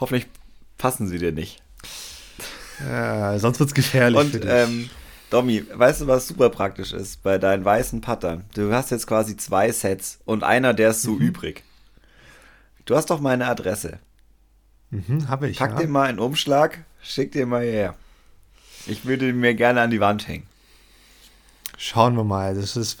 hoffentlich 0.00 0.26
passen 0.76 1.06
sie 1.06 1.18
dir 1.18 1.32
nicht. 1.32 1.62
Ja, 2.80 3.38
sonst 3.38 3.58
wird 3.58 3.70
es 3.70 3.74
gefährlich. 3.74 4.18
Und 4.18 4.44
ähm, 4.44 4.90
Domi, 5.30 5.64
weißt 5.72 6.02
du, 6.02 6.06
was 6.06 6.28
super 6.28 6.48
praktisch 6.48 6.92
ist 6.92 7.22
bei 7.22 7.38
deinen 7.38 7.64
weißen 7.64 8.00
Puttern? 8.00 8.44
Du 8.54 8.72
hast 8.72 8.90
jetzt 8.90 9.06
quasi 9.06 9.36
zwei 9.36 9.70
Sets 9.72 10.20
und 10.24 10.44
einer, 10.44 10.74
der 10.74 10.90
ist 10.90 11.02
so 11.02 11.12
mhm. 11.12 11.20
übrig. 11.20 11.64
Du 12.84 12.96
hast 12.96 13.10
doch 13.10 13.20
meine 13.20 13.46
Adresse. 13.46 13.98
Mhm, 14.90 15.28
habe 15.28 15.48
ich. 15.48 15.58
Pack 15.58 15.72
ja. 15.72 15.76
den 15.78 15.90
mal 15.90 16.08
in 16.08 16.18
Umschlag, 16.18 16.84
schick 17.02 17.32
den 17.32 17.50
mal 17.50 17.62
her. 17.62 17.94
Ich 18.86 19.04
würde 19.04 19.26
den 19.26 19.40
mir 19.40 19.54
gerne 19.54 19.80
an 19.80 19.90
die 19.90 20.00
Wand 20.00 20.28
hängen. 20.28 20.46
Schauen 21.76 22.16
wir 22.16 22.24
mal. 22.24 22.54
Das 22.54 22.76
ist, 22.76 22.96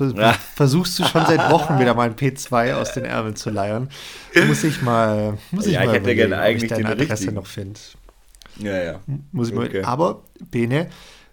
versuchst 0.54 0.98
du 0.98 1.04
schon 1.04 1.26
seit 1.26 1.50
Wochen 1.50 1.78
wieder 1.80 1.94
mal 1.94 2.08
ein 2.08 2.16
P2 2.16 2.74
aus 2.74 2.92
den 2.92 3.04
Ärmeln 3.04 3.34
zu 3.34 3.50
leiern. 3.50 3.88
Muss 4.46 4.62
ich 4.62 4.82
mal, 4.82 5.36
muss 5.50 5.66
ich 5.66 5.74
ja, 5.74 5.80
mal 5.80 5.88
ich 5.88 6.00
hätte 6.00 6.14
gerne 6.14 6.38
eigentlich 6.38 6.70
deine 6.70 6.88
Adresse 6.90 7.32
noch 7.32 7.46
finde. 7.46 7.80
Ja, 8.56 8.76
ja. 8.76 9.00
Muss 9.32 9.50
ich 9.50 9.56
okay. 9.56 9.82
mal. 9.82 9.88
Aber 9.88 10.22
Bene, 10.50 10.88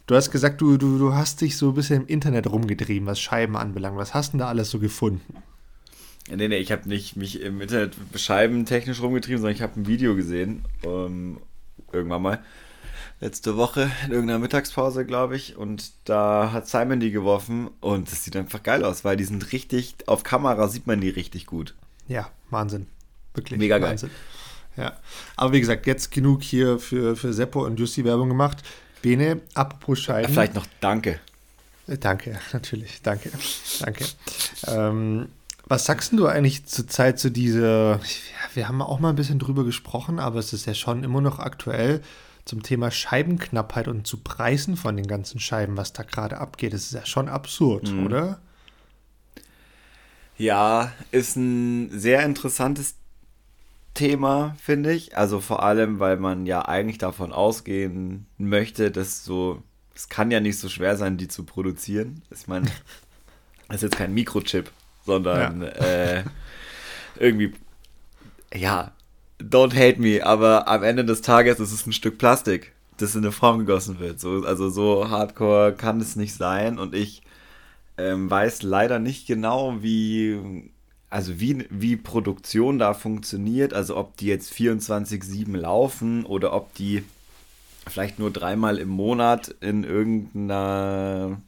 Du 0.08 0.16
hast 0.16 0.30
gesagt, 0.30 0.62
du, 0.62 0.78
du, 0.78 1.00
du 1.00 1.14
hast 1.16 1.42
dich 1.42 1.58
so 1.58 1.70
ein 1.70 1.74
bisschen 1.74 2.02
im 2.02 2.08
Internet 2.08 2.48
rumgetrieben, 2.48 3.08
was 3.08 3.20
Scheiben 3.20 3.58
anbelangt. 3.58 3.98
Was 3.98 4.14
hast 4.14 4.30
du 4.30 4.32
denn 4.34 4.40
da 4.40 4.48
alles 4.48 4.70
so 4.70 4.80
gefunden? 4.80 5.42
Nee, 6.30 6.48
nee, 6.48 6.58
ich 6.58 6.72
habe 6.72 6.88
nicht 6.88 7.16
mich 7.16 7.42
im 7.42 7.60
Internet 7.60 7.96
Scheiben 8.16 8.66
technisch 8.66 9.02
rumgetrieben, 9.02 9.40
sondern 9.40 9.56
ich 9.56 9.64
habe 9.64 9.80
ein 9.80 9.88
Video 9.88 10.16
gesehen, 10.16 10.64
um, 10.84 10.92
ähm, 10.92 11.38
irgendwann 11.92 12.22
mal, 12.22 12.44
letzte 13.25 13.58
Woche 13.58 13.89
in 14.05 14.12
irgendeiner 14.12 14.38
Mittagspause, 14.38 15.03
glaube 15.03 15.36
ich, 15.36 15.58
und 15.58 15.91
da 16.05 16.51
hat 16.53 16.67
Simon 16.67 17.00
die 17.00 17.10
geworfen 17.10 17.70
und 17.82 18.12
das 18.12 18.24
sieht 18.24 18.36
einfach 18.36 18.62
geil 18.62 18.86
aus, 18.86 19.03
weil 19.03 19.17
die 19.17 19.24
sind 19.24 19.51
richtig, 19.51 19.96
auf 20.05 20.24
Kamera 20.24 20.67
sieht 20.67 20.86
man 20.86 21.01
die 21.01 21.10
richtig 21.10 21.48
gut. 21.48 21.74
Ja, 22.08 22.29
Wahnsinn. 22.51 22.86
Wirklich. 23.34 23.60
Mega 23.60 23.79
geil. 23.79 23.89
Wahnsinn. 23.89 24.12
Ja, 24.77 24.94
aber 25.38 25.53
wie 25.53 25.60
gesagt, 25.60 25.88
jetzt 25.88 26.12
genug 26.12 26.44
hier 26.44 26.77
für, 26.77 27.15
für 27.15 27.34
Seppo 27.34 27.65
und 27.65 27.79
Jussi 27.79 28.03
Werbung 28.03 28.29
gemacht. 28.29 28.62
Bene, 29.01 29.41
apropos 29.55 30.00
Scheiben. 30.00 30.32
Vielleicht 30.32 30.53
noch 30.53 30.67
Danke. 30.79 31.20
Äh, 31.88 31.98
danke, 31.98 32.38
natürlich. 32.53 33.01
Danke. 33.01 33.32
Danke. 33.79 34.05
Ähm, 34.67 35.29
was 35.65 35.86
sagst 35.86 36.13
du 36.13 36.27
eigentlich 36.27 36.67
zurzeit 36.67 37.17
zu 37.17 37.32
dieser, 37.32 37.96
ja, 37.96 38.00
wir 38.53 38.67
haben 38.67 38.84
auch 38.84 39.00
mal 39.00 39.10
ein 39.10 39.15
bisschen 39.15 39.39
drüber 39.39 39.63
gesprochen, 39.63 40.20
aber 40.20 40.38
es 40.38 40.53
ist 40.53 40.67
ja 40.67 40.75
schon 40.75 41.03
immer 41.03 41.22
noch 41.22 41.39
aktuell 41.39 42.01
zum 42.46 42.62
Thema 42.62 42.92
Scheibenknappheit 42.92 43.88
und 43.88 44.06
zu 44.06 44.18
Preisen 44.18 44.78
von 44.78 44.96
den 44.96 45.08
ganzen 45.08 45.40
Scheiben, 45.40 45.78
was 45.78 45.94
da 45.94 46.04
gerade 46.04 46.38
abgeht. 46.38 46.74
Das 46.74 46.84
ist 46.84 46.94
ja 46.94 47.06
schon 47.06 47.28
absurd, 47.28 47.92
mhm. 47.92 48.06
oder? 48.06 48.40
Ja, 50.38 50.92
ist 51.12 51.36
ein 51.38 51.90
sehr 51.92 52.24
interessantes 52.24 52.96
Thema, 53.96 54.56
finde 54.62 54.94
ich. 54.94 55.18
Also 55.18 55.40
vor 55.40 55.64
allem, 55.64 56.00
weil 56.00 56.18
man 56.18 56.46
ja 56.46 56.66
eigentlich 56.66 57.00
davon 57.00 57.32
ausgehen 57.32 58.28
möchte, 58.38 58.92
dass 58.92 59.24
so, 59.24 59.64
es 59.96 60.10
kann 60.10 60.30
ja 60.30 60.40
nicht 60.40 60.60
so 60.60 60.70
schwer 60.70 60.98
sein, 60.98 61.18
die 61.18 61.28
zu 61.28 61.44
produzieren. 61.44 62.22
Ich 62.30 62.48
meine, 62.48 62.68
das 63.70 63.78
ist 63.78 63.84
jetzt 63.84 63.98
kein 63.98 64.14
Mikrochip, 64.14 64.72
sondern 65.06 65.62
ja. 65.62 65.68
äh, 65.70 66.24
irgendwie, 67.18 67.54
ja, 68.54 68.92
don't 69.39 69.75
hate 69.75 70.00
me, 70.00 70.25
aber 70.25 70.68
am 70.68 70.84
Ende 70.84 71.06
des 71.06 71.22
Tages 71.22 71.60
ist 71.60 71.72
es 71.72 71.86
ein 71.86 71.94
Stück 71.94 72.18
Plastik, 72.18 72.74
das 72.98 73.15
in 73.15 73.24
eine 73.24 73.32
Form 73.32 73.60
gegossen 73.60 74.00
wird. 74.00 74.20
So, 74.20 74.44
also 74.46 74.70
so 74.70 75.10
hardcore 75.10 75.74
kann 75.74 76.00
es 76.00 76.15
nicht 76.15 76.36
sein 76.36 76.80
und 76.80 76.96
ich 76.96 77.22
ähm, 77.98 78.30
weiß 78.30 78.63
leider 78.63 79.00
nicht 79.00 79.27
genau, 79.27 79.82
wie 79.82 80.72
also 81.10 81.39
wie, 81.39 81.65
wie 81.70 81.96
Produktion 81.96 82.77
da 82.77 82.94
funktioniert, 82.94 83.74
also 83.74 83.96
ob 83.96 84.18
die 84.18 84.25
jetzt 84.25 84.51
24-7 84.51 85.56
laufen 85.56 86.25
oder 86.25 86.51
ob 86.51 86.74
die 86.74 87.04
vielleicht 87.88 88.20
nur 88.20 88.32
dreimal 88.32 88.77
im 88.80 88.89
Monat 88.89 89.56
in 89.62 89.86
irgendeiner 89.86 91.39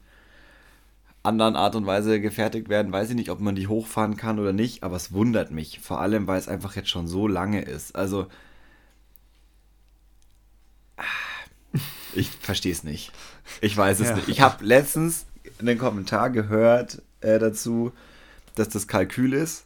anderen 1.28 1.56
Art 1.56 1.76
und 1.76 1.86
Weise 1.86 2.22
gefertigt 2.22 2.70
werden. 2.70 2.92
Weiß 2.92 3.10
ich 3.10 3.16
nicht, 3.16 3.30
ob 3.30 3.40
man 3.42 3.56
die 3.56 3.68
hochfahren 3.68 4.16
kann 4.18 4.40
oder 4.40 4.54
nicht, 4.54 4.84
aber 4.84 4.96
es 4.96 5.12
wundert 5.12 5.52
mich. 5.52 5.80
Vor 5.80 6.00
allem, 6.00 6.26
weil 6.26 6.40
es 6.40 6.48
einfach 6.48 6.76
jetzt 6.76 6.90
schon 6.90 7.08
so 7.08 7.28
lange 7.28 7.62
ist. 7.62 7.96
Also, 7.96 8.28
ich 12.14 12.30
verstehe 12.30 12.72
es 12.72 12.84
nicht. 12.84 13.12
Ich 13.62 13.76
weiß 13.76 14.00
es 14.00 14.10
ja. 14.10 14.16
nicht. 14.16 14.30
Ich 14.30 14.42
habe 14.42 14.64
letztens 14.64 15.26
einen 15.60 15.78
Kommentar 15.78 16.30
gehört 16.30 17.02
äh, 17.22 17.40
dazu, 17.40 17.92
dass 18.56 18.70
das 18.70 18.88
Kalkül 18.88 19.34
ist, 19.34 19.66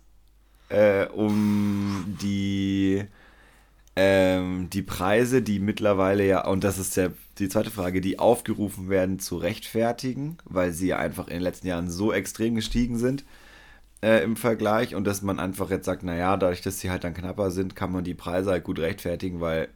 äh, 0.70 1.06
um 1.06 2.18
die, 2.22 3.06
ähm, 3.96 4.70
die 4.72 4.82
Preise, 4.82 5.42
die 5.42 5.60
mittlerweile 5.60 6.26
ja, 6.26 6.46
und 6.46 6.64
das 6.64 6.78
ist 6.78 6.96
ja 6.96 7.10
die 7.42 7.50
zweite 7.50 7.72
Frage, 7.72 8.02
die 8.02 8.20
aufgerufen 8.20 8.90
werden, 8.90 9.20
zu 9.20 9.38
rechtfertigen, 9.38 10.38
weil 10.46 10.72
sie 10.72 10.88
ja 10.88 10.98
einfach 10.98 11.28
in 11.28 11.34
den 11.34 11.42
letzten 11.42 11.68
Jahren 11.68 11.90
so 11.90 12.14
extrem 12.14 12.56
gestiegen 12.56 12.98
sind 12.98 13.26
äh, 14.02 14.24
im 14.24 14.36
Vergleich 14.36 14.96
und 14.96 15.06
dass 15.06 15.22
man 15.22 15.40
einfach 15.40 15.70
jetzt 15.70 15.86
sagt, 15.86 16.04
naja, 16.04 16.38
dadurch, 16.38 16.62
dass 16.62 16.80
sie 16.80 16.90
halt 16.90 17.04
dann 17.04 17.14
knapper 17.14 17.52
sind, 17.52 17.76
kann 17.76 17.92
man 17.92 18.04
die 18.04 18.14
Preise 18.14 18.52
halt 18.52 18.64
gut 18.64 18.80
rechtfertigen, 18.80 19.42
weil 19.42 19.70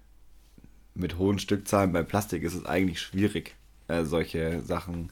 mit 0.93 1.17
hohen 1.17 1.39
Stückzahlen 1.39 1.91
bei 1.91 2.03
Plastik 2.03 2.43
ist 2.43 2.53
es 2.53 2.65
eigentlich 2.65 3.01
schwierig, 3.01 3.55
äh, 3.87 4.03
solche 4.03 4.61
Sachen 4.61 5.11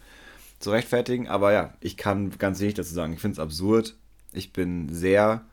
zu 0.59 0.71
rechtfertigen. 0.71 1.27
Aber 1.27 1.51
ja, 1.51 1.73
ich 1.81 1.97
kann 1.97 2.31
ganz 2.37 2.59
wenig 2.59 2.75
dazu 2.75 2.93
sagen. 2.93 3.13
Ich 3.13 3.19
finde 3.19 3.33
es 3.33 3.39
absurd. 3.39 3.95
Ich 4.31 4.53
bin 4.53 4.89
sehr 4.89 5.43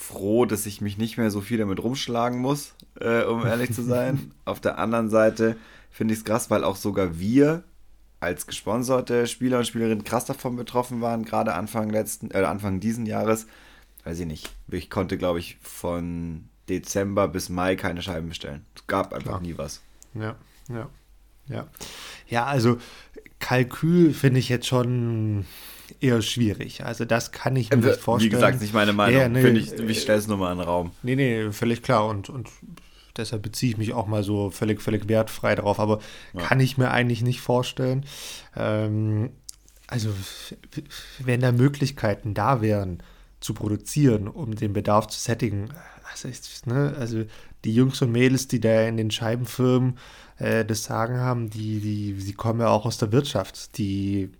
froh, 0.00 0.46
dass 0.46 0.64
ich 0.64 0.80
mich 0.80 0.96
nicht 0.96 1.18
mehr 1.18 1.30
so 1.30 1.42
viel 1.42 1.58
damit 1.58 1.82
rumschlagen 1.82 2.40
muss, 2.40 2.74
äh, 2.98 3.22
um 3.24 3.44
ehrlich 3.44 3.72
zu 3.72 3.82
sein. 3.82 4.32
Auf 4.46 4.58
der 4.58 4.78
anderen 4.78 5.10
Seite 5.10 5.56
finde 5.90 6.14
ich 6.14 6.20
es 6.20 6.24
krass, 6.24 6.50
weil 6.50 6.64
auch 6.64 6.76
sogar 6.76 7.18
wir 7.18 7.62
als 8.18 8.46
gesponserte 8.46 9.26
Spieler 9.26 9.58
und 9.58 9.66
Spielerinnen 9.66 10.02
krass 10.02 10.24
davon 10.24 10.56
betroffen 10.56 11.02
waren, 11.02 11.24
gerade 11.24 11.54
Anfang 11.54 11.90
letzten, 11.90 12.30
äh, 12.30 12.38
Anfang 12.38 12.80
diesen 12.80 13.04
Jahres. 13.04 13.46
Weiß 14.04 14.18
ich 14.18 14.26
nicht. 14.26 14.50
Ich 14.68 14.88
konnte, 14.88 15.18
glaube 15.18 15.38
ich, 15.38 15.58
von 15.60 16.48
Dezember 16.70 17.28
bis 17.28 17.50
Mai 17.50 17.76
keine 17.76 18.00
Scheiben 18.00 18.30
bestellen. 18.30 18.64
Es 18.74 18.86
gab 18.86 19.12
einfach 19.12 19.32
Klar. 19.32 19.40
nie 19.42 19.58
was. 19.58 19.82
Ja, 20.14 20.34
ja, 20.70 20.88
ja. 21.46 21.66
Ja, 22.26 22.46
also 22.46 22.78
Kalkül 23.38 24.14
finde 24.14 24.40
ich 24.40 24.48
jetzt 24.48 24.66
schon 24.66 25.44
eher 26.00 26.22
schwierig. 26.22 26.84
Also 26.84 27.04
das 27.04 27.32
kann 27.32 27.56
ich 27.56 27.70
mir 27.70 27.76
äh, 27.76 27.86
nicht 27.88 28.00
vorstellen. 28.00 28.32
Wie 28.32 28.34
gesagt, 28.34 28.60
nicht 28.60 28.74
meine 28.74 28.92
Meinung. 28.92 29.20
Ja, 29.20 29.28
nee, 29.28 29.46
ich, 29.50 29.72
ich 29.72 30.02
stelle 30.02 30.18
es 30.18 30.26
nur 30.26 30.36
mal 30.36 30.52
in 30.52 30.58
den 30.58 30.66
Raum. 30.66 30.92
Nee, 31.02 31.16
nee, 31.16 31.50
völlig 31.52 31.82
klar. 31.82 32.06
Und, 32.06 32.28
und 32.28 32.48
deshalb 33.16 33.42
beziehe 33.42 33.72
ich 33.72 33.78
mich 33.78 33.92
auch 33.92 34.06
mal 34.06 34.22
so 34.22 34.50
völlig, 34.50 34.82
völlig 34.82 35.08
wertfrei 35.08 35.54
drauf. 35.54 35.80
Aber 35.80 36.00
ja. 36.32 36.42
kann 36.42 36.60
ich 36.60 36.78
mir 36.78 36.90
eigentlich 36.90 37.22
nicht 37.22 37.40
vorstellen. 37.40 38.04
Ähm, 38.56 39.30
also 39.86 40.10
wenn 41.18 41.40
da 41.40 41.52
Möglichkeiten 41.52 42.34
da 42.34 42.60
wären, 42.60 43.02
zu 43.40 43.54
produzieren, 43.54 44.28
um 44.28 44.54
den 44.54 44.72
Bedarf 44.72 45.08
zu 45.08 45.18
sättigen, 45.18 45.70
also, 46.12 46.28
ne, 46.66 46.94
also 46.98 47.24
die 47.64 47.74
Jungs 47.74 48.00
und 48.02 48.12
Mädels, 48.12 48.48
die 48.48 48.60
da 48.60 48.82
in 48.82 48.96
den 48.96 49.10
Scheibenfirmen 49.10 49.98
äh, 50.40 50.64
das 50.64 50.84
Sagen 50.84 51.18
haben, 51.18 51.50
die, 51.50 51.80
die, 51.80 52.14
die 52.14 52.32
kommen 52.32 52.60
ja 52.60 52.68
auch 52.68 52.86
aus 52.86 52.98
der 52.98 53.12
Wirtschaft. 53.12 53.76
Die, 53.78 54.30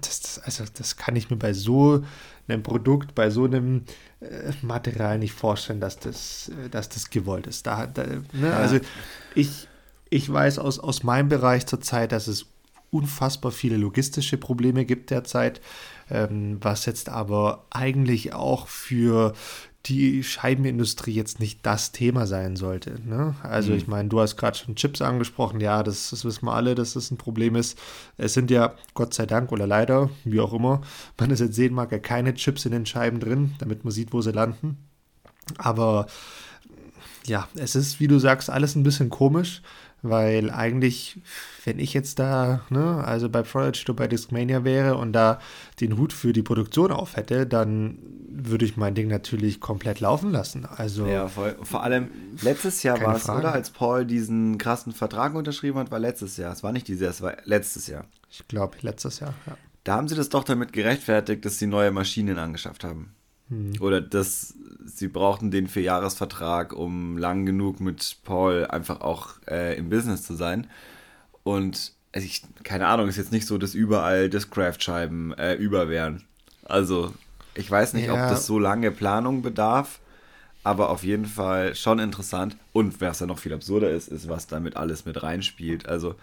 das, 0.00 0.20
das, 0.20 0.38
also 0.40 0.64
das 0.74 0.96
kann 0.96 1.16
ich 1.16 1.30
mir 1.30 1.36
bei 1.36 1.52
so 1.52 2.04
einem 2.48 2.62
Produkt, 2.62 3.14
bei 3.14 3.30
so 3.30 3.44
einem 3.44 3.84
äh, 4.20 4.52
Material 4.62 5.18
nicht 5.18 5.32
vorstellen, 5.32 5.80
dass 5.80 5.98
das, 5.98 6.50
äh, 6.50 6.68
dass 6.68 6.88
das 6.88 7.10
gewollt 7.10 7.46
ist. 7.46 7.66
Da, 7.66 7.86
da 7.86 8.04
ne? 8.32 8.54
Also 8.54 8.78
ich, 9.34 9.68
ich 10.10 10.30
weiß 10.30 10.58
aus, 10.58 10.80
aus 10.80 11.04
meinem 11.04 11.28
Bereich 11.28 11.66
zurzeit, 11.66 12.12
dass 12.12 12.26
es 12.26 12.46
unfassbar 12.90 13.52
viele 13.52 13.76
logistische 13.76 14.38
Probleme 14.38 14.84
gibt 14.84 15.10
derzeit, 15.10 15.60
ähm, 16.10 16.58
was 16.60 16.86
jetzt 16.86 17.08
aber 17.08 17.64
eigentlich 17.70 18.32
auch 18.32 18.68
für 18.68 19.34
die 19.88 20.22
Scheibenindustrie 20.22 21.12
jetzt 21.12 21.40
nicht 21.40 21.64
das 21.64 21.92
Thema 21.92 22.26
sein 22.26 22.56
sollte. 22.56 23.00
Ne? 23.04 23.34
Also 23.42 23.72
mhm. 23.72 23.78
ich 23.78 23.86
meine, 23.86 24.08
du 24.08 24.20
hast 24.20 24.36
gerade 24.36 24.56
schon 24.56 24.76
Chips 24.76 25.00
angesprochen, 25.00 25.60
ja, 25.60 25.82
das, 25.82 26.10
das, 26.10 26.24
wissen 26.24 26.46
wir 26.46 26.54
alle, 26.54 26.74
dass 26.74 26.94
das 26.94 27.10
ein 27.10 27.16
Problem 27.16 27.56
ist. 27.56 27.78
Es 28.16 28.34
sind 28.34 28.50
ja, 28.50 28.74
Gott 28.94 29.14
sei 29.14 29.26
Dank 29.26 29.52
oder 29.52 29.66
leider, 29.66 30.10
wie 30.24 30.40
auch 30.40 30.52
immer, 30.52 30.80
man 31.18 31.30
es 31.30 31.40
jetzt 31.40 31.54
sehen 31.54 31.74
mag, 31.74 31.92
ja 31.92 31.98
keine 31.98 32.34
Chips 32.34 32.64
in 32.64 32.72
den 32.72 32.86
Scheiben 32.86 33.20
drin, 33.20 33.54
damit 33.58 33.84
man 33.84 33.92
sieht, 33.92 34.12
wo 34.12 34.20
sie 34.20 34.32
landen. 34.32 34.78
Aber 35.58 36.06
ja, 37.26 37.48
es 37.54 37.74
ist, 37.74 38.00
wie 38.00 38.08
du 38.08 38.18
sagst, 38.18 38.50
alles 38.50 38.74
ein 38.74 38.82
bisschen 38.82 39.10
komisch. 39.10 39.62
Weil 40.02 40.50
eigentlich, 40.50 41.20
wenn 41.64 41.78
ich 41.78 41.94
jetzt 41.94 42.18
da, 42.18 42.60
ne, 42.70 43.02
also 43.04 43.28
bei 43.28 43.42
Prodigy 43.42 43.84
oder 43.84 43.94
bei 43.94 44.08
Discmania 44.08 44.64
wäre 44.64 44.96
und 44.96 45.12
da 45.12 45.40
den 45.80 45.96
Hut 45.96 46.12
für 46.12 46.32
die 46.32 46.42
Produktion 46.42 46.92
auf 46.92 47.16
hätte, 47.16 47.46
dann 47.46 47.98
würde 48.28 48.64
ich 48.64 48.76
mein 48.76 48.94
Ding 48.94 49.08
natürlich 49.08 49.60
komplett 49.60 50.00
laufen 50.00 50.30
lassen. 50.30 50.66
Also 50.66 51.06
ja, 51.06 51.28
voll. 51.28 51.56
vor 51.62 51.82
allem 51.82 52.10
letztes 52.42 52.82
Jahr 52.82 53.00
war 53.00 53.16
es, 53.16 53.28
oder? 53.28 53.52
Als 53.52 53.70
Paul 53.70 54.04
diesen 54.04 54.58
krassen 54.58 54.92
Vertrag 54.92 55.34
unterschrieben 55.34 55.78
hat, 55.78 55.90
war 55.90 55.98
letztes 55.98 56.36
Jahr. 56.36 56.52
Es 56.52 56.62
war 56.62 56.72
nicht 56.72 56.88
dieses 56.88 57.02
Jahr, 57.02 57.10
es 57.10 57.22
war 57.22 57.36
letztes 57.44 57.86
Jahr. 57.86 58.04
Ich 58.30 58.46
glaube, 58.46 58.76
letztes 58.82 59.20
Jahr, 59.20 59.34
ja. 59.46 59.56
Da 59.84 59.94
haben 59.94 60.08
sie 60.08 60.16
das 60.16 60.28
doch 60.28 60.42
damit 60.42 60.72
gerechtfertigt, 60.72 61.44
dass 61.44 61.58
sie 61.58 61.68
neue 61.68 61.92
Maschinen 61.92 62.38
angeschafft 62.38 62.82
haben. 62.82 63.15
Hm. 63.48 63.74
Oder 63.80 64.00
dass 64.00 64.54
sie 64.84 65.08
brauchten 65.08 65.50
den 65.50 65.68
Vierjahresvertrag, 65.68 66.72
um 66.72 67.18
lang 67.18 67.46
genug 67.46 67.80
mit 67.80 68.18
Paul 68.24 68.66
einfach 68.66 69.00
auch 69.00 69.34
äh, 69.48 69.76
im 69.76 69.88
Business 69.88 70.22
zu 70.22 70.34
sein. 70.34 70.66
Und 71.42 71.92
also 72.12 72.26
ich, 72.26 72.42
keine 72.64 72.86
Ahnung, 72.86 73.08
ist 73.08 73.18
jetzt 73.18 73.32
nicht 73.32 73.46
so, 73.46 73.58
dass 73.58 73.74
überall 73.74 74.30
Discraft-Scheiben 74.30 75.34
äh, 75.34 75.54
über 75.54 75.90
wären. 75.90 76.24
Also, 76.64 77.12
ich 77.54 77.70
weiß 77.70 77.92
nicht, 77.92 78.06
ja. 78.06 78.14
ob 78.14 78.30
das 78.30 78.46
so 78.46 78.58
lange 78.58 78.90
Planung 78.90 79.42
bedarf, 79.42 80.00
aber 80.64 80.88
auf 80.88 81.04
jeden 81.04 81.26
Fall 81.26 81.74
schon 81.74 81.98
interessant. 81.98 82.56
Und 82.72 83.02
was 83.02 83.20
ja 83.20 83.26
noch 83.26 83.38
viel 83.38 83.52
absurder 83.52 83.90
ist, 83.90 84.08
ist, 84.08 84.30
was 84.30 84.46
damit 84.46 84.76
alles 84.76 85.04
mit 85.04 85.22
reinspielt. 85.22 85.86
Also, 85.88 86.14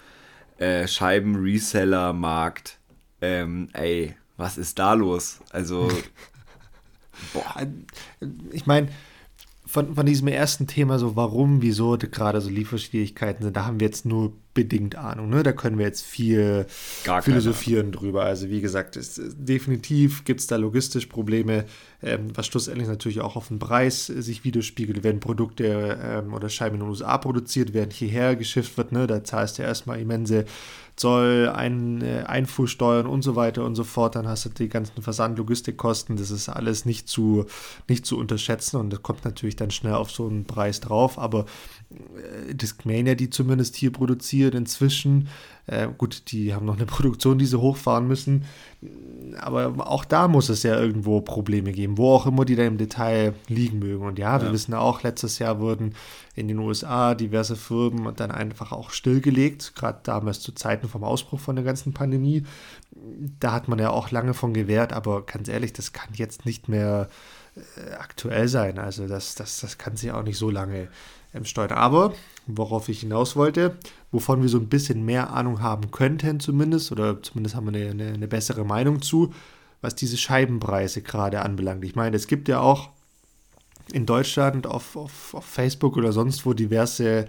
äh, 0.58 0.88
Scheiben-Reseller-Markt. 0.88 2.80
Ähm, 3.22 3.70
ey, 3.74 4.16
was 4.36 4.58
ist 4.58 4.80
da 4.80 4.94
los? 4.94 5.42
Also, 5.52 5.92
boah. 7.34 7.68
Ich 8.52 8.66
meine, 8.66 8.90
von, 9.66 9.96
von 9.96 10.06
diesem 10.06 10.28
ersten 10.28 10.68
Thema, 10.68 11.00
so 11.00 11.16
warum, 11.16 11.62
wieso 11.62 11.98
gerade 11.98 12.42
so 12.42 12.50
Lieferschwierigkeiten 12.50 13.44
sind, 13.44 13.56
da 13.56 13.66
haben 13.66 13.80
wir 13.80 13.88
jetzt 13.88 14.06
nur 14.06 14.34
bedingt 14.54 14.96
Ahnung. 14.96 15.30
Ne? 15.30 15.44
Da 15.44 15.52
können 15.52 15.78
wir 15.78 15.86
jetzt 15.86 16.04
viel 16.04 16.66
philosophieren 17.22 17.92
drüber. 17.92 18.24
Also 18.24 18.50
wie 18.50 18.62
gesagt, 18.62 18.96
es, 18.98 19.20
definitiv 19.36 20.26
gibt 20.26 20.42
es 20.42 20.48
da 20.48 20.58
logistisch 20.58 21.08
Probleme, 21.08 21.66
ähm, 22.02 22.28
was 22.36 22.48
schlussendlich 22.48 22.88
natürlich 22.88 23.22
auch 23.22 23.36
auf 23.36 23.48
den 23.48 23.60
Preis 23.60 24.06
sich 24.06 24.44
widerspiegelt. 24.44 25.04
Wenn 25.04 25.20
Produkte 25.20 25.98
ähm, 26.02 26.34
oder 26.34 26.50
Scheiben 26.50 26.76
in 26.76 26.82
den 26.82 26.90
USA 26.90 27.18
produziert 27.18 27.74
werden, 27.74 27.92
hierher 27.92 28.36
geschifft 28.36 28.78
wird, 28.78 28.92
ne? 28.92 29.08
da 29.08 29.24
zahlst 29.24 29.58
du 29.58 29.64
erstmal 29.64 30.00
immense 30.00 30.46
Zoll, 30.96 31.50
ein, 31.50 32.04
äh, 32.04 32.24
Einfuhrsteuern 32.28 33.08
und 33.08 33.24
so 33.24 33.36
weiter 33.36 33.66
und 33.66 33.74
so 33.74 33.84
fort. 33.84 34.16
Dann 34.16 34.28
hast 34.28 34.46
du 34.46 34.50
die 34.50 34.70
ganzen 34.70 35.02
Versand-Logistikkosten. 35.02 36.18
Das 36.18 36.30
ist 36.30 36.50
alles 36.50 36.86
nicht 36.86 37.10
zu, 37.10 37.48
nicht 37.88 38.06
zu 38.06 38.18
unterschätzen 38.18 38.78
und 38.78 38.92
das 38.92 39.02
kommt 39.02 39.26
natürlich 39.26 39.56
dann 39.56 39.72
schnell 39.72 39.96
auf 39.96 40.12
so 40.12 40.28
einen 40.28 40.46
Preis 40.46 40.82
drauf. 40.82 41.18
Aber 41.18 41.46
äh, 41.90 42.54
Discmania, 42.54 43.16
die 43.16 43.32
zumindest 43.32 43.76
hier 43.76 43.92
produziert 43.92 44.43
inzwischen, 44.52 45.30
äh, 45.68 45.88
gut, 45.98 46.32
die 46.32 46.54
haben 46.54 46.66
noch 46.66 46.76
eine 46.76 46.86
Produktion, 46.88 47.38
die 47.38 47.46
sie 47.46 47.60
hochfahren 47.60 48.08
müssen. 48.08 48.46
Aber 49.40 49.90
auch 49.90 50.04
da 50.06 50.28
muss 50.28 50.50
es 50.50 50.64
ja 50.64 50.80
irgendwo 50.80 51.22
Probleme 51.22 51.72
geben, 51.72 51.98
wo 51.98 52.14
auch 52.14 52.26
immer 52.26 52.46
die 52.46 52.56
da 52.56 52.64
im 52.64 52.78
Detail 52.78 53.34
liegen 53.48 53.80
mögen. 53.80 54.06
Und 54.06 54.20
ja, 54.20 54.42
wir 54.42 54.48
ja. 54.48 54.54
wissen 54.54 54.74
auch, 54.74 55.04
letztes 55.04 55.40
Jahr 55.40 55.60
wurden 55.60 55.96
in 56.36 56.48
den 56.48 56.60
USA 56.60 57.16
diverse 57.16 57.56
Firmen 57.56 58.14
dann 58.16 58.32
einfach 58.32 58.72
auch 58.72 58.90
stillgelegt, 58.90 59.74
gerade 59.76 60.00
damals 60.04 60.42
zu 60.42 60.52
Zeiten 60.52 60.90
vom 60.90 61.04
Ausbruch 61.04 61.40
von 61.40 61.56
der 61.56 61.64
ganzen 61.64 61.94
Pandemie. 61.94 62.44
Da 63.40 63.54
hat 63.54 63.68
man 63.68 63.80
ja 63.80 63.92
auch 63.92 64.12
lange 64.12 64.34
von 64.34 64.54
gewährt, 64.54 64.94
aber 64.94 65.26
ganz 65.26 65.48
ehrlich, 65.48 65.74
das 65.74 65.94
kann 65.94 66.10
jetzt 66.14 66.46
nicht 66.46 66.68
mehr 66.68 67.08
äh, 67.56 67.94
aktuell 67.94 68.48
sein. 68.48 68.80
Also 68.80 69.08
das, 69.08 69.36
das, 69.36 69.62
das 69.62 69.78
kann 69.78 69.96
sich 69.96 70.12
auch 70.12 70.24
nicht 70.24 70.38
so 70.38 70.50
lange 70.50 70.90
ähm, 71.34 71.46
steuern. 71.46 71.72
Aber 71.72 72.14
worauf 72.48 72.90
ich 72.90 73.02
hinaus 73.02 73.36
wollte, 73.36 73.78
wovon 74.12 74.42
wir 74.42 74.50
so 74.50 74.58
ein 74.58 74.70
bisschen 74.70 75.06
mehr 75.06 75.34
Ahnung 75.34 75.62
haben 75.62 75.92
könnten 75.92 76.40
zumindest, 76.40 76.92
oder 76.92 77.22
zumindest 77.22 77.56
haben 77.56 77.72
wir 77.72 77.80
eine, 77.80 77.92
eine, 77.92 78.14
eine 78.14 78.28
bessere 78.28 78.66
Meinung 78.66 79.02
zu, 79.02 79.34
was 79.82 79.96
diese 79.96 80.18
Scheibenpreise 80.18 81.02
gerade 81.02 81.42
anbelangt. 81.42 81.84
Ich 81.84 81.96
meine, 81.96 82.16
es 82.16 82.28
gibt 82.28 82.48
ja 82.48 82.60
auch 82.60 82.90
in 83.94 84.08
Deutschland 84.08 84.66
auf, 84.66 84.96
auf, 84.96 85.36
auf 85.36 85.46
Facebook 85.46 85.96
oder 85.98 86.12
sonst 86.12 86.46
wo 86.48 86.54
diverse 86.54 87.28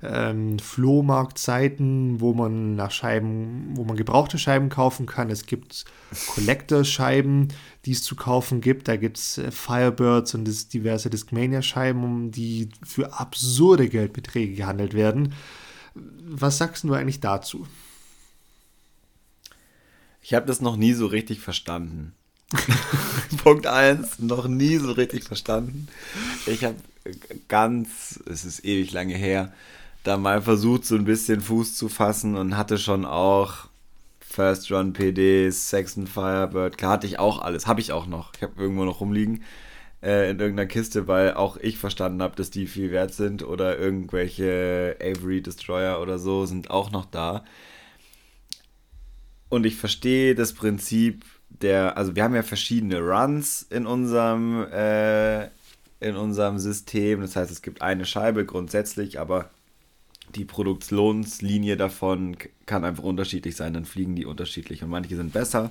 ähm, 0.00 0.60
Flohmarktseiten, 0.60 2.20
wo 2.20 2.32
man 2.32 2.76
nach 2.76 2.92
Scheiben, 2.92 3.76
wo 3.76 3.84
man 3.84 3.96
gebrauchte 3.96 4.38
Scheiben 4.38 4.68
kaufen 4.68 5.06
kann. 5.06 5.28
Es 5.28 5.44
gibt 5.46 5.84
Collector-Scheiben, 6.28 7.48
die 7.84 7.92
es 7.92 8.04
zu 8.04 8.14
kaufen 8.14 8.60
gibt. 8.60 8.86
Da 8.86 8.96
gibt 8.96 9.18
es 9.18 9.38
äh, 9.38 9.50
Firebirds 9.50 10.34
und 10.34 10.46
das, 10.46 10.68
diverse 10.68 11.10
Discmania-Scheiben, 11.10 12.30
die 12.30 12.68
für 12.84 13.18
absurde 13.18 13.88
Geldbeträge 13.88 14.54
gehandelt 14.54 14.94
werden. 14.94 15.34
Was 15.94 16.58
sagst 16.58 16.84
du 16.84 16.94
eigentlich 16.94 17.20
dazu? 17.20 17.66
Ich 20.22 20.32
habe 20.32 20.46
das 20.46 20.60
noch 20.60 20.76
nie 20.76 20.92
so 20.92 21.06
richtig 21.06 21.40
verstanden. 21.40 22.14
Punkt 23.42 23.66
1, 23.66 24.20
noch 24.20 24.46
nie 24.48 24.76
so 24.76 24.92
richtig 24.92 25.24
verstanden. 25.24 25.88
Ich 26.46 26.64
habe 26.64 26.76
ganz, 27.48 28.20
es 28.30 28.44
ist 28.44 28.64
ewig 28.64 28.92
lange 28.92 29.14
her, 29.14 29.52
da 30.02 30.16
mal 30.16 30.42
versucht, 30.42 30.84
so 30.84 30.94
ein 30.94 31.04
bisschen 31.04 31.40
Fuß 31.40 31.76
zu 31.76 31.88
fassen 31.88 32.36
und 32.36 32.56
hatte 32.56 32.78
schon 32.78 33.04
auch 33.04 33.68
First 34.20 34.70
Run 34.70 34.92
PDs, 34.92 35.70
Saxon 35.70 36.06
Firebird, 36.06 36.76
klar 36.76 36.92
hatte 36.92 37.06
ich 37.06 37.18
auch 37.18 37.40
alles, 37.40 37.66
habe 37.66 37.80
ich 37.80 37.92
auch 37.92 38.06
noch. 38.06 38.32
Ich 38.36 38.42
habe 38.42 38.60
irgendwo 38.60 38.84
noch 38.84 39.00
rumliegen 39.00 39.44
äh, 40.02 40.30
in 40.30 40.38
irgendeiner 40.38 40.66
Kiste, 40.66 41.06
weil 41.06 41.34
auch 41.34 41.56
ich 41.56 41.78
verstanden 41.78 42.22
habe, 42.22 42.36
dass 42.36 42.50
die 42.50 42.66
viel 42.66 42.90
wert 42.90 43.14
sind 43.14 43.42
oder 43.42 43.78
irgendwelche 43.78 44.96
Avery 45.00 45.40
Destroyer 45.40 46.00
oder 46.00 46.18
so 46.18 46.46
sind 46.46 46.70
auch 46.70 46.90
noch 46.90 47.06
da. 47.06 47.44
Und 49.48 49.66
ich 49.66 49.76
verstehe 49.76 50.34
das 50.34 50.52
Prinzip 50.52 51.24
der, 51.62 51.96
also 51.96 52.16
wir 52.16 52.24
haben 52.24 52.34
ja 52.34 52.42
verschiedene 52.42 53.00
Runs 53.00 53.66
in 53.70 53.86
unserem, 53.86 54.66
äh, 54.72 55.44
in 56.00 56.16
unserem 56.16 56.58
System. 56.58 57.20
Das 57.20 57.36
heißt, 57.36 57.50
es 57.50 57.62
gibt 57.62 57.82
eine 57.82 58.04
Scheibe 58.04 58.44
grundsätzlich, 58.44 59.18
aber 59.18 59.50
die 60.34 60.44
Produktionslinie 60.44 61.76
davon 61.76 62.36
kann 62.66 62.84
einfach 62.84 63.04
unterschiedlich 63.04 63.56
sein. 63.56 63.74
Dann 63.74 63.84
fliegen 63.84 64.16
die 64.16 64.26
unterschiedlich 64.26 64.82
und 64.82 64.90
manche 64.90 65.16
sind 65.16 65.32
besser, 65.32 65.70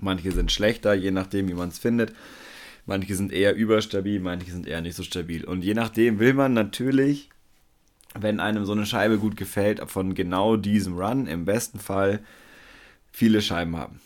manche 0.00 0.32
sind 0.32 0.50
schlechter, 0.50 0.94
je 0.94 1.10
nachdem, 1.10 1.48
wie 1.48 1.54
man 1.54 1.68
es 1.68 1.78
findet. 1.78 2.12
Manche 2.86 3.14
sind 3.14 3.32
eher 3.32 3.54
überstabil, 3.54 4.20
manche 4.20 4.50
sind 4.50 4.66
eher 4.66 4.82
nicht 4.82 4.96
so 4.96 5.02
stabil. 5.02 5.44
Und 5.44 5.64
je 5.64 5.72
nachdem 5.72 6.18
will 6.18 6.34
man 6.34 6.52
natürlich, 6.52 7.30
wenn 8.14 8.40
einem 8.40 8.66
so 8.66 8.72
eine 8.72 8.84
Scheibe 8.84 9.18
gut 9.18 9.38
gefällt, 9.38 9.80
von 9.90 10.14
genau 10.14 10.56
diesem 10.56 10.98
Run 10.98 11.26
im 11.26 11.46
besten 11.46 11.78
Fall 11.78 12.20
viele 13.10 13.40
Scheiben 13.40 13.76
haben. 13.76 14.00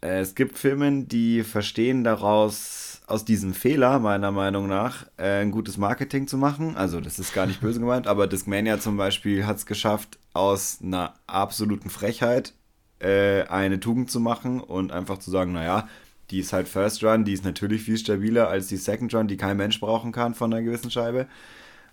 Äh, 0.00 0.20
es 0.20 0.34
gibt 0.34 0.58
Firmen, 0.58 1.08
die 1.08 1.42
verstehen 1.42 2.04
daraus, 2.04 3.00
aus 3.06 3.24
diesem 3.24 3.54
Fehler, 3.54 3.98
meiner 4.00 4.30
Meinung 4.30 4.68
nach, 4.68 5.06
äh, 5.16 5.40
ein 5.40 5.50
gutes 5.50 5.78
Marketing 5.78 6.26
zu 6.26 6.36
machen. 6.36 6.76
Also, 6.76 7.00
das 7.00 7.18
ist 7.18 7.32
gar 7.32 7.46
nicht 7.46 7.60
böse 7.60 7.80
gemeint, 7.80 8.06
aber 8.06 8.26
Discmania 8.26 8.78
zum 8.78 8.96
Beispiel 8.98 9.46
hat 9.46 9.56
es 9.56 9.66
geschafft, 9.66 10.18
aus 10.34 10.78
einer 10.82 11.14
absoluten 11.26 11.88
Frechheit 11.90 12.52
äh, 13.00 13.44
eine 13.44 13.80
Tugend 13.80 14.10
zu 14.10 14.20
machen 14.20 14.60
und 14.60 14.92
einfach 14.92 15.18
zu 15.18 15.30
sagen, 15.30 15.52
naja, 15.52 15.88
die 16.30 16.40
ist 16.40 16.52
halt 16.52 16.68
First 16.68 17.02
Run, 17.02 17.24
die 17.24 17.32
ist 17.32 17.44
natürlich 17.44 17.82
viel 17.82 17.96
stabiler 17.96 18.48
als 18.48 18.66
die 18.66 18.76
Second 18.76 19.14
Run, 19.14 19.28
die 19.28 19.38
kein 19.38 19.56
Mensch 19.56 19.80
brauchen 19.80 20.12
kann 20.12 20.34
von 20.34 20.52
einer 20.52 20.62
gewissen 20.62 20.90
Scheibe. 20.90 21.26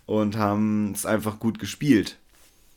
Und 0.04 0.36
haben 0.36 0.92
es 0.92 1.04
einfach 1.04 1.40
gut 1.40 1.58
gespielt. 1.58 2.18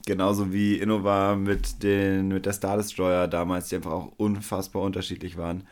Genauso 0.06 0.54
wie 0.54 0.76
Innova 0.76 1.36
mit, 1.36 1.84
den, 1.84 2.30
mit 2.30 2.46
der 2.46 2.54
Star 2.54 2.78
Destroyer 2.78 3.28
damals, 3.28 3.70
die 3.70 3.76
einfach 3.76 3.92
auch 3.92 4.12
unfassbar 4.18 4.82
unterschiedlich 4.82 5.38
waren. 5.38 5.68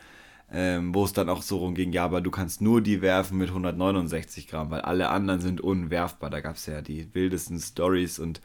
Ähm, 0.49 0.95
wo 0.95 1.03
es 1.03 1.11
dann 1.11 1.27
auch 1.27 1.41
so 1.41 1.57
rumging, 1.57 1.91
ja, 1.91 2.05
aber 2.05 2.21
du 2.21 2.31
kannst 2.31 2.61
nur 2.61 2.81
die 2.81 3.01
werfen 3.01 3.37
mit 3.37 3.49
169 3.49 4.47
Gramm, 4.47 4.69
weil 4.71 4.79
alle 4.79 5.09
anderen 5.09 5.41
sind 5.41 5.59
unwerfbar. 5.59 6.29
Da 6.29 6.39
gab 6.39 6.55
es 6.55 6.65
ja 6.67 6.81
die 6.81 7.13
wildesten 7.13 7.59
Stories 7.59 8.17
und 8.17 8.41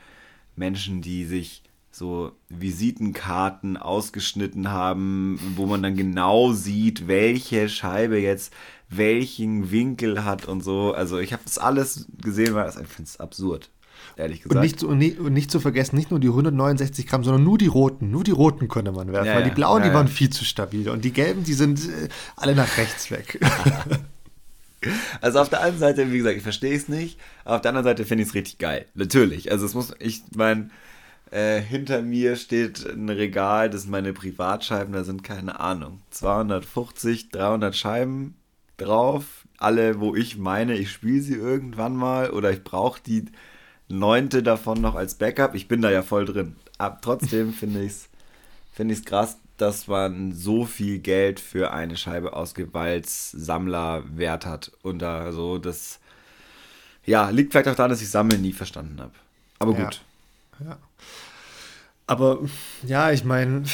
Menschen, 0.56 1.00
die 1.00 1.24
sich 1.24 1.62
so 1.92 2.32
Visitenkarten 2.48 3.76
ausgeschnitten 3.76 4.70
haben, 4.70 5.38
wo 5.54 5.66
man 5.66 5.82
dann 5.82 5.94
genau 5.94 6.52
sieht, 6.52 7.06
welche 7.06 7.68
Scheibe 7.68 8.18
jetzt 8.18 8.52
welchen 8.88 9.70
Winkel 9.70 10.24
hat 10.24 10.48
und 10.48 10.62
so. 10.62 10.92
Also 10.94 11.18
ich 11.18 11.32
habe 11.32 11.42
das 11.44 11.58
alles 11.58 12.06
gesehen, 12.20 12.54
weil 12.54 12.68
ich 12.68 12.74
finde 12.74 13.04
es 13.04 13.20
absurd 13.20 13.70
ehrlich 14.16 14.42
gesagt. 14.42 14.56
Und 14.56 14.62
nicht, 14.62 14.82
und, 14.82 14.98
nicht, 14.98 15.18
und 15.18 15.32
nicht 15.32 15.50
zu 15.50 15.60
vergessen, 15.60 15.96
nicht 15.96 16.10
nur 16.10 16.20
die 16.20 16.28
169 16.28 17.06
Gramm, 17.06 17.24
sondern 17.24 17.44
nur 17.44 17.58
die 17.58 17.66
roten. 17.66 18.10
Nur 18.10 18.24
die 18.24 18.30
roten 18.30 18.68
konnte 18.68 18.92
man 18.92 19.12
werfen, 19.12 19.26
ja, 19.26 19.34
weil 19.36 19.44
die 19.44 19.50
blauen, 19.50 19.82
ja, 19.82 19.88
die 19.88 19.94
waren 19.94 20.08
viel 20.08 20.30
zu 20.30 20.44
stabil. 20.44 20.88
Und 20.88 21.04
die 21.04 21.12
gelben, 21.12 21.44
die 21.44 21.54
sind 21.54 21.80
äh, 21.80 22.08
alle 22.36 22.54
nach 22.54 22.76
rechts 22.76 23.10
weg. 23.10 23.40
Also 25.20 25.38
auf 25.38 25.48
der 25.48 25.62
einen 25.62 25.78
Seite, 25.78 26.10
wie 26.10 26.18
gesagt, 26.18 26.36
ich 26.36 26.42
verstehe 26.42 26.76
es 26.76 26.88
nicht, 26.88 27.18
aber 27.44 27.56
auf 27.56 27.60
der 27.62 27.68
anderen 27.68 27.84
Seite 27.84 28.04
finde 28.04 28.22
ich 28.22 28.30
es 28.30 28.34
richtig 28.34 28.58
geil. 28.58 28.86
Natürlich. 28.94 29.50
Also 29.52 29.64
es 29.64 29.74
muss, 29.74 29.94
ich 30.00 30.22
meine, 30.34 30.70
äh, 31.30 31.60
hinter 31.60 32.02
mir 32.02 32.36
steht 32.36 32.84
ein 32.84 33.08
Regal, 33.08 33.70
das 33.70 33.82
sind 33.82 33.90
meine 33.90 34.12
Privatscheiben, 34.12 34.92
da 34.92 35.04
sind 35.04 35.22
keine 35.22 35.60
Ahnung, 35.60 36.02
250, 36.10 37.30
300 37.30 37.76
Scheiben 37.76 38.34
drauf. 38.76 39.46
Alle, 39.58 40.00
wo 40.00 40.14
ich 40.14 40.36
meine, 40.36 40.76
ich 40.76 40.90
spiele 40.90 41.20
sie 41.20 41.34
irgendwann 41.34 41.94
mal 41.94 42.30
oder 42.30 42.50
ich 42.50 42.64
brauche 42.64 43.00
die 43.00 43.26
neunte 43.88 44.42
davon 44.42 44.80
noch 44.80 44.94
als 44.94 45.14
Backup. 45.14 45.54
Ich 45.54 45.68
bin 45.68 45.82
da 45.82 45.90
ja 45.90 46.02
voll 46.02 46.24
drin. 46.24 46.56
Aber 46.78 46.98
trotzdem 47.00 47.52
finde 47.52 47.82
ich 47.82 47.92
es 47.92 48.08
find 48.72 49.06
krass, 49.06 49.38
dass 49.56 49.86
man 49.86 50.32
so 50.32 50.64
viel 50.64 50.98
Geld 50.98 51.38
für 51.38 51.72
eine 51.72 51.96
Scheibe 51.96 52.34
ausgibt, 52.34 52.74
weil 52.74 53.00
es 53.00 53.30
Sammlerwert 53.30 54.46
hat. 54.46 54.72
Und 54.82 55.00
da 55.00 55.32
so 55.32 55.58
das, 55.58 56.00
ja, 57.04 57.30
liegt 57.30 57.52
vielleicht 57.52 57.68
auch 57.68 57.76
daran, 57.76 57.90
dass 57.90 58.02
ich 58.02 58.10
Sammeln 58.10 58.42
nie 58.42 58.52
verstanden 58.52 59.00
habe. 59.00 59.12
Aber 59.58 59.74
gut. 59.74 60.02
Ja. 60.60 60.66
ja. 60.66 60.78
Aber 62.06 62.40
ja, 62.84 63.12
ich 63.12 63.24
meine, 63.24 63.64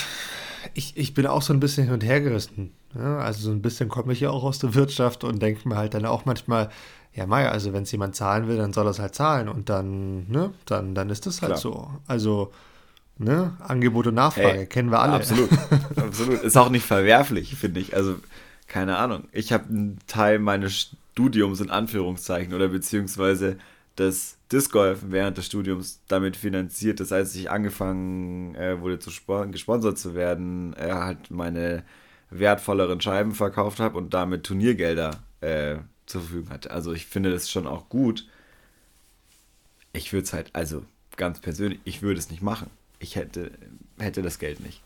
ich, 0.75 0.97
ich 0.97 1.15
bin 1.15 1.27
auch 1.27 1.43
so 1.43 1.53
ein 1.53 1.61
bisschen 1.61 1.85
hin 1.85 1.95
und 1.95 2.05
her 2.05 2.21
gerissen. 2.21 2.73
Ja, 2.95 3.19
also 3.19 3.41
so 3.41 3.51
ein 3.51 3.63
bisschen 3.63 3.89
komme 3.89 4.13
ich 4.13 4.21
ja 4.21 4.31
auch 4.31 4.45
aus 4.45 4.59
der 4.59 4.75
Wirtschaft 4.75 5.25
und 5.25 5.41
denke 5.41 5.69
mir 5.69 5.77
halt 5.77 5.95
dann 5.95 6.07
auch 6.07 6.25
manchmal, 6.25 6.71
ja, 7.19 7.27
Maya, 7.27 7.51
also 7.51 7.73
wenn 7.73 7.83
es 7.83 7.91
jemand 7.91 8.15
zahlen 8.15 8.47
will, 8.47 8.57
dann 8.57 8.73
soll 8.73 8.87
er 8.87 8.91
es 8.91 9.01
halt 9.01 9.13
zahlen 9.13 9.49
und 9.49 9.69
dann, 9.69 10.31
ne, 10.31 10.53
dann, 10.67 10.95
dann 10.95 11.11
ist 11.11 11.27
das 11.27 11.43
halt 11.43 11.51
Klar. 11.55 11.61
so. 11.61 11.91
Also 12.07 12.53
Ne? 13.21 13.57
Angebot 13.59 14.07
und 14.07 14.15
Nachfrage, 14.15 14.59
hey, 14.59 14.67
kennen 14.67 14.93
wir 14.93 15.01
alle. 15.01 15.15
Absolut, 15.15 15.51
absolut. 15.97 16.41
Ist 16.45 16.57
auch 16.57 16.71
nicht 16.71 16.87
verwerflich, 16.87 17.57
finde 17.57 17.81
ich. 17.81 17.97
Also, 17.97 18.15
keine 18.69 18.97
Ahnung. 18.97 19.25
Ich 19.33 19.53
habe 19.53 19.65
einen 19.69 19.99
Teil 20.07 20.39
meines 20.39 20.95
Studiums 21.11 21.61
in 21.61 21.69
Anführungszeichen 21.69 22.55
oder 22.55 22.69
beziehungsweise 22.69 23.59
das 23.97 24.37
Disc 24.53 24.71
Golf 24.71 25.01
während 25.09 25.37
des 25.37 25.47
Studiums 25.47 25.99
damit 26.07 26.37
finanziert, 26.37 27.01
dass 27.01 27.11
als 27.11 27.35
ich 27.35 27.51
angefangen 27.51 28.55
äh, 28.55 28.81
wurde 28.81 29.01
zu 29.01 29.11
gesponsert 29.51 29.99
zu 29.99 30.15
werden, 30.15 30.75
äh, 30.75 30.93
halt 30.93 31.33
meine 31.33 31.83
wertvolleren 32.31 33.01
Scheiben 33.01 33.33
verkauft 33.33 33.81
habe 33.81 33.99
und 33.99 34.15
damit 34.15 34.45
Turniergelder 34.45 35.11
äh, 35.41 35.79
zur 36.09 36.23
Verfügung 36.23 36.51
hatte. 36.51 36.71
Also 36.71 36.93
ich 36.93 37.07
finde 37.07 37.31
das 37.31 37.51
schon 37.51 37.67
auch 37.67 37.89
gut. 37.89 38.27
Ich 39.93 40.13
würde 40.13 40.25
es 40.25 40.33
halt, 40.33 40.51
also 40.55 40.85
ganz 41.17 41.41
persönlich, 41.41 41.81
ich 41.85 42.03
würde 42.03 42.19
es 42.19 42.31
nicht 42.31 42.43
machen 42.43 42.71
ich 42.99 43.17
hätte, 43.17 43.51
hätte 43.99 44.23
das 44.23 44.39
Geld 44.39 44.61
nicht. 44.61 44.83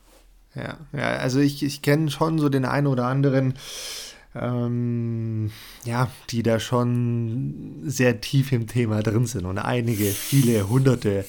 Ja, 0.54 0.76
ja 0.92 1.16
also 1.16 1.40
ich, 1.40 1.62
ich 1.62 1.82
kenne 1.82 2.10
schon 2.10 2.38
so 2.38 2.48
den 2.48 2.64
einen 2.64 2.86
oder 2.86 3.06
anderen, 3.06 3.54
ähm, 4.34 5.50
ja, 5.84 6.10
die 6.30 6.42
da 6.42 6.58
schon 6.60 7.80
sehr 7.84 8.20
tief 8.20 8.52
im 8.52 8.66
Thema 8.66 9.02
drin 9.02 9.26
sind 9.26 9.44
und 9.44 9.58
einige, 9.58 10.06
viele 10.06 10.68
hunderte 10.68 11.24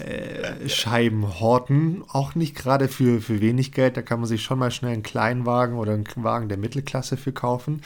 äh, 0.00 0.68
Scheiben 0.68 1.40
horten. 1.40 2.04
Auch 2.08 2.34
nicht 2.34 2.54
gerade 2.54 2.88
für, 2.88 3.20
für 3.20 3.40
wenig 3.40 3.72
Geld. 3.72 3.96
Da 3.96 4.02
kann 4.02 4.20
man 4.20 4.28
sich 4.28 4.42
schon 4.42 4.58
mal 4.58 4.70
schnell 4.70 4.92
einen 4.92 5.02
kleinen 5.02 5.46
Wagen 5.46 5.76
oder 5.76 5.92
einen 5.92 6.06
Wagen 6.16 6.48
der 6.48 6.58
Mittelklasse 6.58 7.16
für 7.16 7.32
kaufen, 7.32 7.82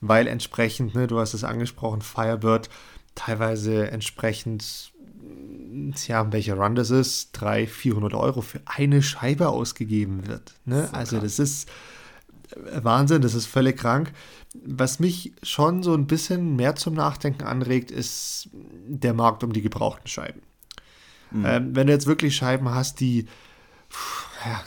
weil 0.00 0.26
entsprechend, 0.26 0.94
ne, 0.94 1.06
du 1.06 1.18
hast 1.18 1.34
es 1.34 1.44
angesprochen, 1.44 2.02
Firebird 2.02 2.68
teilweise 3.14 3.90
entsprechend 3.90 4.92
ja, 6.06 6.32
welcher 6.32 6.54
Run 6.54 6.74
das 6.74 6.90
ist, 6.90 7.32
300, 7.32 7.68
400 7.68 8.14
Euro 8.14 8.40
für 8.40 8.60
eine 8.66 9.02
Scheibe 9.02 9.48
ausgegeben 9.48 10.26
wird. 10.26 10.54
Ne? 10.64 10.88
also 10.92 11.18
das 11.20 11.38
ist 11.38 11.68
äh, 12.50 12.82
Wahnsinn, 12.82 13.22
das 13.22 13.34
ist 13.34 13.46
völlig 13.46 13.76
krank. 13.76 14.12
Was 14.64 14.98
mich 14.98 15.32
schon 15.42 15.82
so 15.82 15.94
ein 15.94 16.06
bisschen 16.06 16.56
mehr 16.56 16.74
zum 16.74 16.94
Nachdenken 16.94 17.44
anregt, 17.44 17.90
ist 17.90 18.48
der 18.52 19.14
Markt 19.14 19.44
um 19.44 19.52
die 19.52 19.62
gebrauchten 19.62 20.08
Scheiben. 20.08 20.40
Mhm. 21.30 21.44
Ähm, 21.46 21.76
wenn 21.76 21.86
du 21.86 21.92
jetzt 21.92 22.06
wirklich 22.06 22.36
Scheiben 22.36 22.70
hast, 22.70 23.00
die 23.00 23.26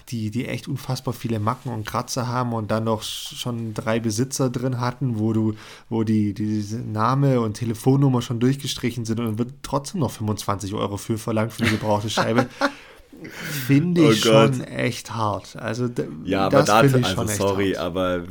die, 0.09 0.31
die 0.31 0.47
echt 0.47 0.67
unfassbar 0.67 1.13
viele 1.13 1.39
Macken 1.39 1.71
und 1.71 1.85
Kratzer 1.85 2.27
haben 2.27 2.53
und 2.53 2.71
dann 2.71 2.83
noch 2.83 3.03
schon 3.03 3.73
drei 3.73 3.99
Besitzer 3.99 4.49
drin 4.49 4.79
hatten, 4.81 5.17
wo 5.17 5.31
du, 5.31 5.55
wo 5.89 6.03
die, 6.03 6.33
die 6.33 6.63
Name 6.75 7.39
und 7.39 7.53
Telefonnummer 7.53 8.21
schon 8.21 8.39
durchgestrichen 8.39 9.05
sind 9.05 9.19
und 9.19 9.25
dann 9.25 9.37
wird 9.37 9.53
trotzdem 9.63 10.01
noch 10.01 10.11
25 10.11 10.73
Euro 10.73 10.97
für 10.97 11.17
verlangt 11.17 11.53
für 11.53 11.63
eine 11.63 11.71
gebrauchte 11.71 12.09
Scheibe. 12.09 12.47
Finde 13.67 14.09
ich 14.09 14.25
oh 14.25 14.31
schon 14.31 14.61
echt 14.61 15.13
hart. 15.13 15.55
Also 15.55 15.87
ja, 16.23 16.47
aber 16.47 16.63
da, 16.63 16.79
also 16.79 17.27
sorry, 17.27 17.73
hart. 17.73 17.85
aber 17.85 18.23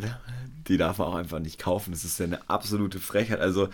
die 0.66 0.76
darf 0.76 0.98
man 0.98 1.08
auch 1.08 1.14
einfach 1.14 1.38
nicht 1.38 1.60
kaufen. 1.60 1.92
Das 1.92 2.04
ist 2.04 2.18
ja 2.18 2.26
eine 2.26 2.50
absolute 2.50 2.98
Frechheit. 2.98 3.40
Also 3.40 3.68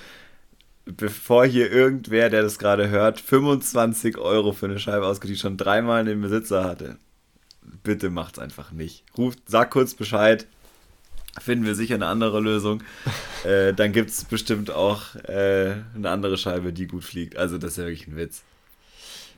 bevor 0.86 1.44
hier 1.46 1.70
irgendwer, 1.70 2.30
der 2.30 2.42
das 2.42 2.58
gerade 2.58 2.88
hört, 2.88 3.20
25 3.20 4.18
Euro 4.18 4.52
für 4.52 4.66
eine 4.66 4.78
Scheibe 4.78 5.06
ausgibt, 5.06 5.34
die 5.34 5.38
schon 5.38 5.56
dreimal 5.56 6.04
den 6.04 6.22
Besitzer 6.22 6.64
hatte 6.64 6.98
bitte 7.82 8.10
macht's 8.10 8.38
einfach 8.38 8.72
nicht. 8.72 9.04
Ruft, 9.16 9.38
sag 9.46 9.70
kurz 9.70 9.94
Bescheid. 9.94 10.46
Finden 11.38 11.66
wir 11.66 11.74
sicher 11.74 11.96
eine 11.96 12.06
andere 12.06 12.40
Lösung. 12.40 12.82
äh, 13.44 13.74
dann 13.74 13.92
gibt 13.92 14.10
es 14.10 14.24
bestimmt 14.24 14.70
auch 14.70 15.14
äh, 15.16 15.74
eine 15.94 16.10
andere 16.10 16.38
Scheibe, 16.38 16.72
die 16.72 16.86
gut 16.86 17.04
fliegt. 17.04 17.36
Also, 17.36 17.58
das 17.58 17.72
ist 17.72 17.76
ja 17.78 17.84
wirklich 17.84 18.08
ein 18.08 18.16
Witz. 18.16 18.42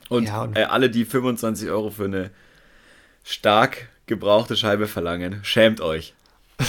Und, 0.07 0.27
ja, 0.27 0.41
und 0.41 0.57
äh, 0.57 0.63
alle, 0.63 0.89
die 0.89 1.05
25 1.05 1.69
Euro 1.69 1.89
für 1.89 2.05
eine 2.05 2.31
stark 3.23 3.89
gebrauchte 4.05 4.55
Scheibe 4.55 4.87
verlangen, 4.87 5.39
schämt 5.43 5.81
euch. 5.81 6.13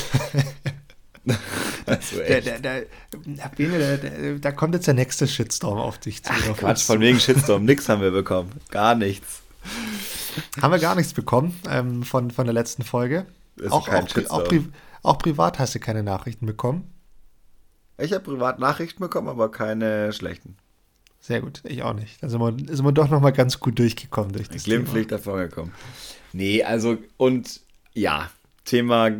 also 1.86 2.16
da, 2.16 2.40
da, 2.40 2.58
da, 2.58 4.38
da, 4.38 4.52
kommt 4.52 4.74
jetzt 4.74 4.86
der 4.86 4.94
nächste 4.94 5.28
Shitstorm 5.28 5.78
auf 5.78 5.98
dich 5.98 6.22
zu. 6.22 6.32
Ach, 6.32 6.56
Quatsch, 6.56 6.84
von 6.84 7.00
wegen 7.00 7.20
Shitstorm. 7.20 7.64
Nix 7.64 7.88
haben 7.88 8.00
wir 8.00 8.10
bekommen. 8.10 8.50
Gar 8.70 8.94
nichts. 8.94 9.42
Haben 10.60 10.72
wir 10.72 10.78
gar 10.78 10.94
nichts 10.94 11.12
bekommen 11.12 11.60
ähm, 11.68 12.02
von, 12.02 12.30
von 12.30 12.46
der 12.46 12.54
letzten 12.54 12.84
Folge. 12.84 13.26
Auch, 13.68 13.88
auch, 13.88 14.30
auch, 14.30 14.44
pri 14.44 14.64
auch, 15.02 15.18
privat 15.18 15.58
hast 15.58 15.74
du 15.74 15.80
keine 15.80 16.02
Nachrichten 16.02 16.46
bekommen. 16.46 16.90
Ich 17.98 18.12
habe 18.12 18.24
privat 18.24 18.58
Nachrichten 18.58 19.00
bekommen, 19.00 19.28
aber 19.28 19.50
keine 19.50 20.12
schlechten. 20.12 20.56
Sehr 21.18 21.42
gut, 21.42 21.60
ich 21.64 21.82
auch 21.82 21.92
nicht. 21.92 22.22
Da 22.22 22.30
sind 22.30 22.40
wir, 22.40 22.74
sind 22.74 22.84
wir 22.84 22.92
doch 22.92 23.10
noch 23.10 23.20
mal 23.20 23.32
ganz 23.32 23.60
gut 23.60 23.78
durchgekommen 23.78 24.32
durch 24.32 24.48
das 24.48 24.64
Glimpflich 24.64 25.06
davon 25.06 25.38
gekommen. 25.40 25.72
Nee, 26.32 26.62
also 26.62 26.96
und 27.18 27.60
ja, 27.92 28.30
Thema 28.70 29.10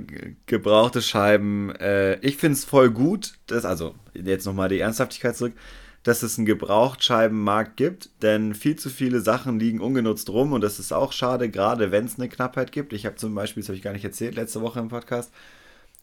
gebrauchte 0.47 1.03
Scheiben. 1.03 1.75
Äh, 1.77 2.21
ich 2.21 2.37
finde 2.37 2.55
es 2.55 2.65
voll 2.65 2.91
gut, 2.91 3.35
dass, 3.47 3.65
also 3.65 3.95
jetzt 4.15 4.47
nochmal 4.47 4.69
die 4.69 4.81
Ernsthaftigkeit 4.81 5.37
zurück 5.37 5.55
dass 6.03 6.23
es 6.23 6.39
einen 6.39 6.47
Gebrauchtscheibenmarkt 6.47 7.77
gibt, 7.77 8.11
denn 8.23 8.55
viel 8.55 8.77
zu 8.77 8.89
viele 8.89 9.21
Sachen 9.21 9.61
liegen 9.61 9.81
ungenutzt 9.81 10.31
rum 10.31 10.53
und 10.53 10.63
das 10.63 10.79
ist 10.79 10.93
auch 10.93 11.13
schade, 11.13 11.51
gerade 11.51 11.91
wenn 11.91 12.07
es 12.07 12.19
eine 12.19 12.29
Knappheit 12.29 12.73
gibt. 12.73 12.93
Ich 12.93 13.05
habe 13.05 13.17
zum 13.17 13.35
Beispiel, 13.35 13.63
das 13.63 13.69
habe 13.69 13.77
ich 13.77 13.83
gar 13.83 13.93
nicht 13.93 14.05
erzählt, 14.05 14.37
letzte 14.37 14.63
Woche 14.63 14.81
im 14.81 14.89
Podcast, 14.89 15.31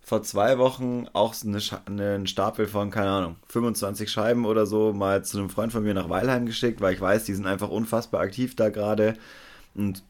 vor 0.04 0.22
zwei 0.22 0.58
Wochen 0.60 1.08
auch 1.14 1.36
eine, 1.44 1.60
einen 1.88 2.28
Stapel 2.28 2.68
von, 2.68 2.92
keine 2.92 3.10
Ahnung, 3.10 3.36
25 3.48 4.10
Scheiben 4.10 4.46
oder 4.46 4.66
so 4.68 4.94
mal 4.94 5.26
zu 5.26 5.40
einem 5.40 5.50
Freund 5.50 5.72
von 5.72 5.84
mir 5.84 5.96
nach 5.96 6.10
Weilheim 6.10 6.46
geschickt, 6.46 6.80
weil 6.80 6.94
ich 6.94 7.02
weiß, 7.02 7.26
die 7.26 7.34
sind 7.34 7.48
einfach 7.48 7.70
unfassbar 7.70 8.22
aktiv 8.22 8.56
da 8.56 8.70
gerade 8.70 9.16
und 9.74 10.04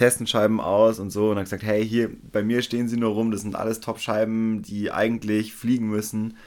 testen 0.00 0.26
Scheiben 0.26 0.62
aus 0.62 0.98
und 0.98 1.10
so 1.10 1.28
und 1.28 1.36
dann 1.36 1.44
gesagt, 1.44 1.62
hey, 1.62 1.86
hier, 1.86 2.08
bei 2.32 2.42
mir 2.42 2.62
stehen 2.62 2.88
sie 2.88 2.96
nur 2.96 3.10
rum, 3.10 3.30
das 3.30 3.42
sind 3.42 3.54
alles 3.54 3.80
Top-Scheiben, 3.80 4.62
die 4.62 4.90
eigentlich 4.90 5.52
fliegen 5.52 5.90
müssen. 5.90 6.38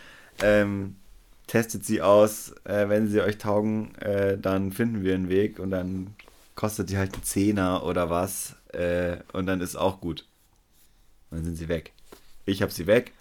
Ähm, 0.41 0.95
testet 1.45 1.85
sie 1.85 2.01
aus, 2.01 2.55
äh, 2.63 2.89
wenn 2.89 3.07
sie 3.07 3.21
euch 3.21 3.37
taugen, 3.37 3.93
äh, 3.99 4.39
dann 4.39 4.71
finden 4.71 5.03
wir 5.03 5.13
einen 5.13 5.29
Weg 5.29 5.59
und 5.59 5.69
dann 5.69 6.15
kostet 6.55 6.89
die 6.89 6.97
halt 6.97 7.13
einen 7.13 7.21
Zehner 7.21 7.85
oder 7.85 8.09
was 8.09 8.55
äh, 8.69 9.17
und 9.33 9.45
dann 9.45 9.61
ist 9.61 9.75
auch 9.75 10.01
gut. 10.01 10.25
Dann 11.29 11.43
sind 11.43 11.55
sie 11.55 11.69
weg. 11.69 11.91
Ich 12.47 12.63
habe 12.63 12.71
sie 12.71 12.87
weg 12.87 13.11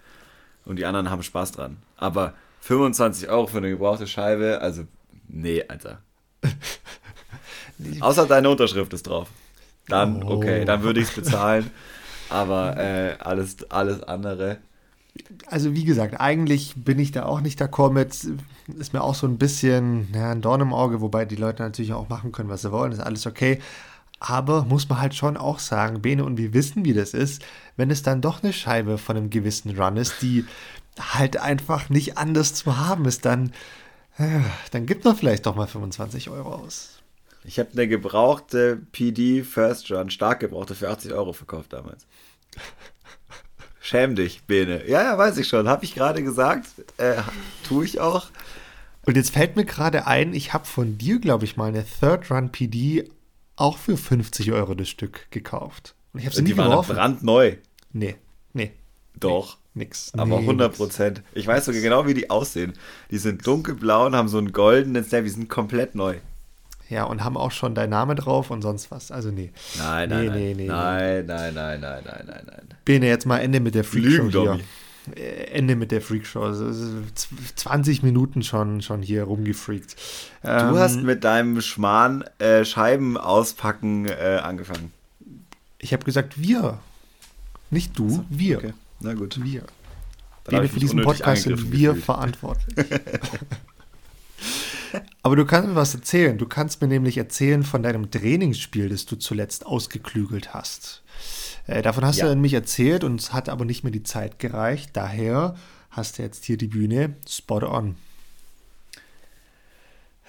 und 0.65 0.77
die 0.77 0.85
anderen 0.85 1.11
haben 1.11 1.21
Spaß 1.21 1.51
dran. 1.51 1.77
Aber 1.95 2.33
25 2.61 3.29
Euro 3.29 3.45
für 3.45 3.59
eine 3.59 3.69
gebrauchte 3.69 4.07
Scheibe, 4.07 4.61
also 4.61 4.85
nee, 5.27 5.63
Alter. 5.67 6.01
Außer 7.99 8.25
deine 8.25 8.49
Unterschrift 8.49 8.93
ist 8.93 9.03
drauf. 9.03 9.29
Dann, 9.87 10.23
oh. 10.23 10.35
okay, 10.35 10.65
dann 10.65 10.83
würde 10.83 10.99
ich 10.99 11.09
es 11.09 11.15
bezahlen. 11.15 11.69
Aber 12.29 12.77
äh, 12.77 13.15
alles, 13.19 13.69
alles 13.69 14.01
andere 14.03 14.59
also 15.47 15.75
wie 15.75 15.85
gesagt, 15.85 16.19
eigentlich 16.19 16.73
bin 16.75 16.99
ich 16.99 17.11
da 17.11 17.25
auch 17.25 17.41
nicht 17.41 17.61
d'accord 17.61 17.91
mit. 17.91 18.27
Ist 18.79 18.93
mir 18.93 19.01
auch 19.01 19.15
so 19.15 19.27
ein 19.27 19.37
bisschen 19.37 20.07
ja, 20.13 20.31
ein 20.31 20.41
Dorn 20.41 20.61
im 20.61 20.73
Auge, 20.73 21.01
wobei 21.01 21.25
die 21.25 21.35
Leute 21.35 21.63
natürlich 21.63 21.93
auch 21.93 22.09
machen 22.09 22.31
können, 22.31 22.49
was 22.49 22.61
sie 22.61 22.71
wollen, 22.71 22.91
ist 22.91 22.99
alles 22.99 23.27
okay. 23.27 23.59
Aber 24.19 24.63
muss 24.63 24.87
man 24.89 25.01
halt 25.01 25.15
schon 25.15 25.37
auch 25.37 25.59
sagen, 25.59 26.01
Bene, 26.01 26.23
und 26.23 26.37
wir 26.37 26.53
wissen, 26.53 26.85
wie 26.85 26.93
das 26.93 27.13
ist, 27.13 27.43
wenn 27.75 27.91
es 27.91 28.03
dann 28.03 28.21
doch 28.21 28.41
eine 28.41 28.53
Scheibe 28.53 28.97
von 28.97 29.17
einem 29.17 29.29
gewissen 29.29 29.77
Run 29.77 29.97
ist, 29.97 30.21
die 30.21 30.45
halt 30.99 31.37
einfach 31.37 31.89
nicht 31.89 32.17
anders 32.17 32.53
zu 32.53 32.77
haben 32.77 33.05
ist, 33.05 33.25
dann, 33.25 33.51
äh, 34.17 34.39
dann 34.71 34.85
gibt 34.85 35.03
man 35.03 35.15
vielleicht 35.15 35.45
doch 35.45 35.55
mal 35.55 35.67
25 35.67 36.29
Euro 36.29 36.55
aus. 36.55 37.02
Ich 37.45 37.59
habe 37.59 37.69
eine 37.73 37.87
gebrauchte 37.87 38.81
PD 38.91 39.43
First 39.43 39.91
Run, 39.91 40.09
stark 40.09 40.39
gebrauchte, 40.39 40.75
für 40.75 40.89
80 40.89 41.13
Euro 41.13 41.33
verkauft 41.33 41.73
damals. 41.73 42.05
Schäm 43.81 44.15
dich, 44.15 44.43
Bene. 44.43 44.87
Ja, 44.87 45.03
ja, 45.03 45.17
weiß 45.17 45.37
ich 45.37 45.47
schon. 45.47 45.67
Habe 45.67 45.83
ich 45.83 45.93
gerade 45.93 46.23
gesagt. 46.23 46.67
Äh, 46.97 47.21
tue 47.67 47.83
ich 47.83 47.99
auch. 47.99 48.27
Und 49.05 49.17
jetzt 49.17 49.31
fällt 49.31 49.57
mir 49.57 49.65
gerade 49.65 50.07
ein, 50.07 50.33
ich 50.33 50.53
habe 50.53 50.65
von 50.65 50.97
dir, 50.97 51.19
glaube 51.19 51.43
ich, 51.43 51.57
mal 51.57 51.67
eine 51.67 51.85
Third 51.85 52.31
Run 52.31 52.51
PD 52.51 53.09
auch 53.57 53.77
für 53.77 53.97
50 53.97 54.51
Euro 54.53 54.73
das 54.73 54.87
Stück 54.87 55.29
gekauft. 55.31 55.95
Und 56.13 56.21
ich 56.21 56.25
habe 56.25 56.35
sie 56.35 56.43
nie 56.43 56.53
geworfen. 56.53 56.95
brandneu. 56.95 57.57
Nee, 57.91 58.15
nee. 58.53 58.71
Doch. 59.19 59.57
Nee, 59.73 59.83
nix. 59.85 60.13
Aber 60.13 60.37
nee, 60.37 60.43
100 60.43 60.75
Prozent. 60.75 61.21
Ich 61.33 61.45
weiß 61.45 61.65
sogar 61.65 61.81
genau, 61.81 62.07
wie 62.07 62.13
die 62.13 62.29
aussehen. 62.29 62.73
Die 63.11 63.17
sind 63.17 63.45
dunkelblau 63.45 64.05
und 64.05 64.15
haben 64.15 64.29
so 64.29 64.37
einen 64.37 64.53
goldenen 64.53 65.03
Snap. 65.03 65.23
Die 65.23 65.29
sind 65.29 65.49
komplett 65.49 65.95
neu. 65.95 66.17
Ja, 66.89 67.05
und 67.05 67.23
haben 67.23 67.37
auch 67.37 67.51
schon 67.51 67.73
dein 67.75 67.89
Name 67.89 68.13
drauf 68.15 68.51
und 68.51 68.61
sonst 68.61 68.91
was. 68.91 69.11
Also 69.11 69.31
nee. 69.31 69.51
Nein, 69.77 70.09
nee, 70.09 70.15
nein, 70.15 70.33
nee, 70.33 70.53
nein. 70.67 71.15
nee, 71.17 71.23
nein, 71.23 71.53
nein, 71.53 71.53
nein, 71.53 71.79
nein, 71.81 72.03
nein, 72.05 72.23
nein, 72.27 72.43
nein. 72.45 72.67
Bene, 72.85 73.07
jetzt 73.07 73.25
mal 73.25 73.39
Ende 73.39 73.59
mit 73.59 73.73
der 73.75 73.83
Freakshow 73.83 74.29
hier. 74.29 74.59
Äh, 75.15 75.45
Ende 75.51 75.75
mit 75.75 75.91
der 75.91 76.01
Freakshow. 76.01 76.41
Also, 76.43 76.67
es 76.67 76.77
ist 76.79 76.93
z- 77.17 77.29
20 77.57 78.03
Minuten 78.03 78.43
schon, 78.43 78.81
schon 78.81 79.01
hier 79.01 79.23
rumgefreakt. 79.23 79.95
Du 80.43 80.47
Ähm, 80.49 80.77
hast 80.77 81.01
mit 81.01 81.23
deinem 81.23 81.59
Schmarrn 81.61 82.23
äh, 82.39 82.63
Scheiben 82.63 83.17
auspacken 83.17 84.05
äh, 84.07 84.39
angefangen. 84.43 84.93
Ich 85.79 85.91
habe 85.93 86.05
gesagt, 86.05 86.39
wir. 86.41 86.77
Nicht 87.69 87.97
du, 87.97 88.23
wir. 88.29 88.57
Okay, 88.59 88.73
na 88.99 89.13
gut. 89.13 89.43
Wir. 89.43 89.63
Bene, 90.45 90.67
für 90.69 90.79
diesen 90.79 91.01
Podcast 91.01 91.43
sind 91.43 91.71
wir 91.71 91.89
gefühlt. 91.89 92.05
verantwortlich. 92.05 92.75
Aber 95.21 95.35
du 95.35 95.45
kannst 95.45 95.69
mir 95.69 95.75
was 95.75 95.95
erzählen. 95.95 96.37
Du 96.37 96.47
kannst 96.47 96.81
mir 96.81 96.87
nämlich 96.87 97.17
erzählen 97.17 97.63
von 97.63 97.83
deinem 97.83 98.11
Trainingsspiel, 98.11 98.89
das 98.89 99.05
du 99.05 99.15
zuletzt 99.15 99.65
ausgeklügelt 99.65 100.53
hast. 100.53 101.01
Äh, 101.67 101.81
davon 101.81 102.05
hast 102.05 102.17
Ja. 102.17 102.25
du 102.27 102.33
nämlich 102.35 102.53
erzählt 102.53 103.03
und 103.03 103.19
es 103.19 103.33
hat 103.33 103.49
aber 103.49 103.65
nicht 103.65 103.83
mehr 103.83 103.91
die 103.91 104.03
Zeit 104.03 104.39
gereicht. 104.39 104.91
Daher 104.93 105.55
hast 105.91 106.17
du 106.17 106.23
jetzt 106.23 106.43
hier 106.45 106.57
die 106.57 106.67
Bühne 106.67 107.15
spot 107.27 107.63
on. 107.63 107.95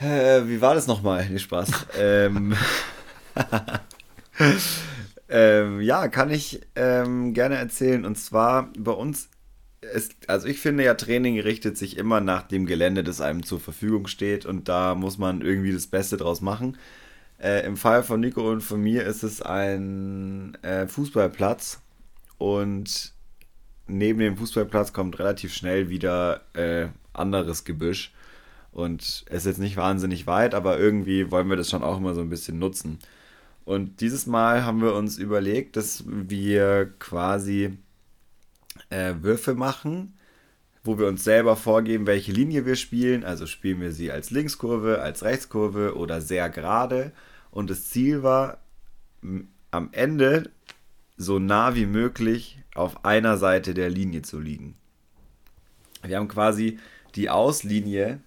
Äh, 0.01 0.47
wie 0.47 0.61
war 0.61 0.75
das 0.75 0.87
nochmal? 0.87 1.29
Nee, 1.29 1.39
Spaß. 1.39 1.71
ähm, 1.99 2.55
ähm, 5.29 5.81
ja, 5.81 6.09
kann 6.09 6.31
ich 6.31 6.61
ähm, 6.77 7.35
gerne 7.35 7.57
erzählen. 7.57 8.05
Und 8.05 8.17
zwar 8.19 8.71
bei 8.77 8.93
uns 8.93 9.29
ist, 9.93 10.15
also 10.29 10.47
ich 10.47 10.61
finde 10.61 10.85
ja, 10.85 10.95
Training 10.95 11.41
richtet 11.41 11.77
sich 11.77 11.97
immer 11.97 12.21
nach 12.21 12.43
dem 12.43 12.67
Gelände, 12.67 13.05
das 13.05 13.21
einem 13.21 13.43
zur 13.43 13.61
Verfügung 13.61 14.07
steht. 14.07 14.47
Und 14.47 14.69
da 14.69 14.95
muss 14.95 15.19
man 15.19 15.41
irgendwie 15.41 15.73
das 15.73 15.87
Beste 15.87 16.17
draus 16.17 16.41
machen. 16.41 16.77
Äh, 17.39 17.67
Im 17.67 17.77
Fall 17.77 18.03
von 18.03 18.21
Nico 18.21 18.51
und 18.51 18.63
von 18.63 18.81
mir 18.81 19.05
ist 19.05 19.23
es 19.23 19.43
ein 19.43 20.57
äh, 20.63 20.87
Fußballplatz. 20.87 21.81
Und 22.39 23.13
neben 23.87 24.19
dem 24.21 24.37
Fußballplatz 24.37 24.93
kommt 24.93 25.19
relativ 25.19 25.53
schnell 25.55 25.89
wieder 25.89 26.43
äh, 26.55 26.89
anderes 27.13 27.65
Gebüsch. 27.65 28.13
Und 28.73 29.03
es 29.03 29.25
ist 29.27 29.47
jetzt 29.47 29.61
nicht 29.61 29.77
wahnsinnig 29.77 30.27
weit, 30.27 30.55
aber 30.55 30.79
irgendwie 30.79 31.31
wollen 31.31 31.49
wir 31.49 31.57
das 31.57 31.71
schon 31.71 31.85
auch 31.85 31.99
immer 31.99 32.15
so 32.15 32.21
ein 32.21 32.31
bisschen 32.31 32.59
nutzen. 32.59 32.99
Und 33.65 34.01
dieses 34.01 34.27
Mal 34.27 34.65
haben 34.65 34.83
wir 34.83 34.95
uns 34.95 35.17
überlegt, 35.17 35.77
dass 35.77 36.05
wir 36.07 36.93
quasi 36.99 37.79
äh, 38.91 39.15
Würfe 39.21 39.55
machen, 39.55 40.17
wo 40.83 40.99
wir 40.99 41.07
uns 41.07 41.25
selber 41.25 41.57
vorgeben, 41.57 42.07
welche 42.07 42.33
Linie 42.33 42.67
wir 42.67 42.77
spielen. 42.77 43.25
Also 43.25 43.47
spielen 43.47 43.81
wir 43.81 43.93
sie 43.93 44.11
als 44.11 44.31
Linkskurve, 44.31 45.01
als 45.01 45.23
Rechtskurve 45.23 45.97
oder 45.97 46.21
sehr 46.21 46.51
gerade. 46.51 47.13
Und 47.51 47.71
das 47.71 47.89
Ziel 47.89 48.23
war, 48.23 48.59
am 49.71 49.89
Ende 49.93 50.51
so 51.17 51.39
nah 51.39 51.75
wie 51.75 51.87
möglich 51.87 52.59
auf 52.75 53.05
einer 53.05 53.37
Seite 53.37 53.73
der 53.73 53.89
Linie 53.89 54.23
zu 54.23 54.41
liegen. 54.41 54.77
Wir 56.03 56.17
haben 56.19 56.29
quasi 56.29 56.79
die 57.15 57.31
Auslinie 57.31 58.21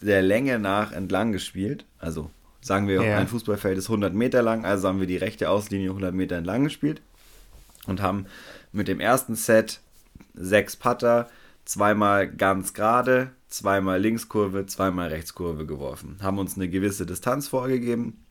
der 0.00 0.22
Länge 0.22 0.58
nach 0.58 0.92
entlang 0.92 1.32
gespielt. 1.32 1.84
Also 1.98 2.30
sagen 2.60 2.86
wir, 2.86 3.02
Ja. 3.02 3.18
ein 3.18 3.26
Fußballfeld 3.28 3.78
ist 3.78 3.88
100 3.88 4.14
Meter 4.14 4.42
lang, 4.42 4.64
also 4.64 4.88
haben 4.88 5.00
wir 5.00 5.06
die 5.06 5.16
rechte 5.16 5.48
Auslinie 5.50 5.88
100 5.88 6.14
Meter 6.14 6.36
entlang 6.36 6.64
gespielt 6.64 7.00
und 7.86 8.02
haben 8.02 8.26
mit 8.72 8.88
dem 8.88 9.00
ersten 9.00 9.34
Set 9.34 9.80
sechs 10.34 10.76
Putter, 10.76 11.28
zweimal 11.64 12.28
ganz 12.28 12.74
gerade, 12.74 13.32
zweimal 13.48 14.00
Linkskurve, 14.00 14.66
zweimal 14.66 15.08
Rechtskurve 15.08 15.66
geworfen. 15.66 16.18
Haben 16.22 16.38
uns 16.38 16.56
eine 16.56 16.68
gewisse 16.68 17.06
Distanz 17.06 17.48
vorgegeben, 17.48 18.24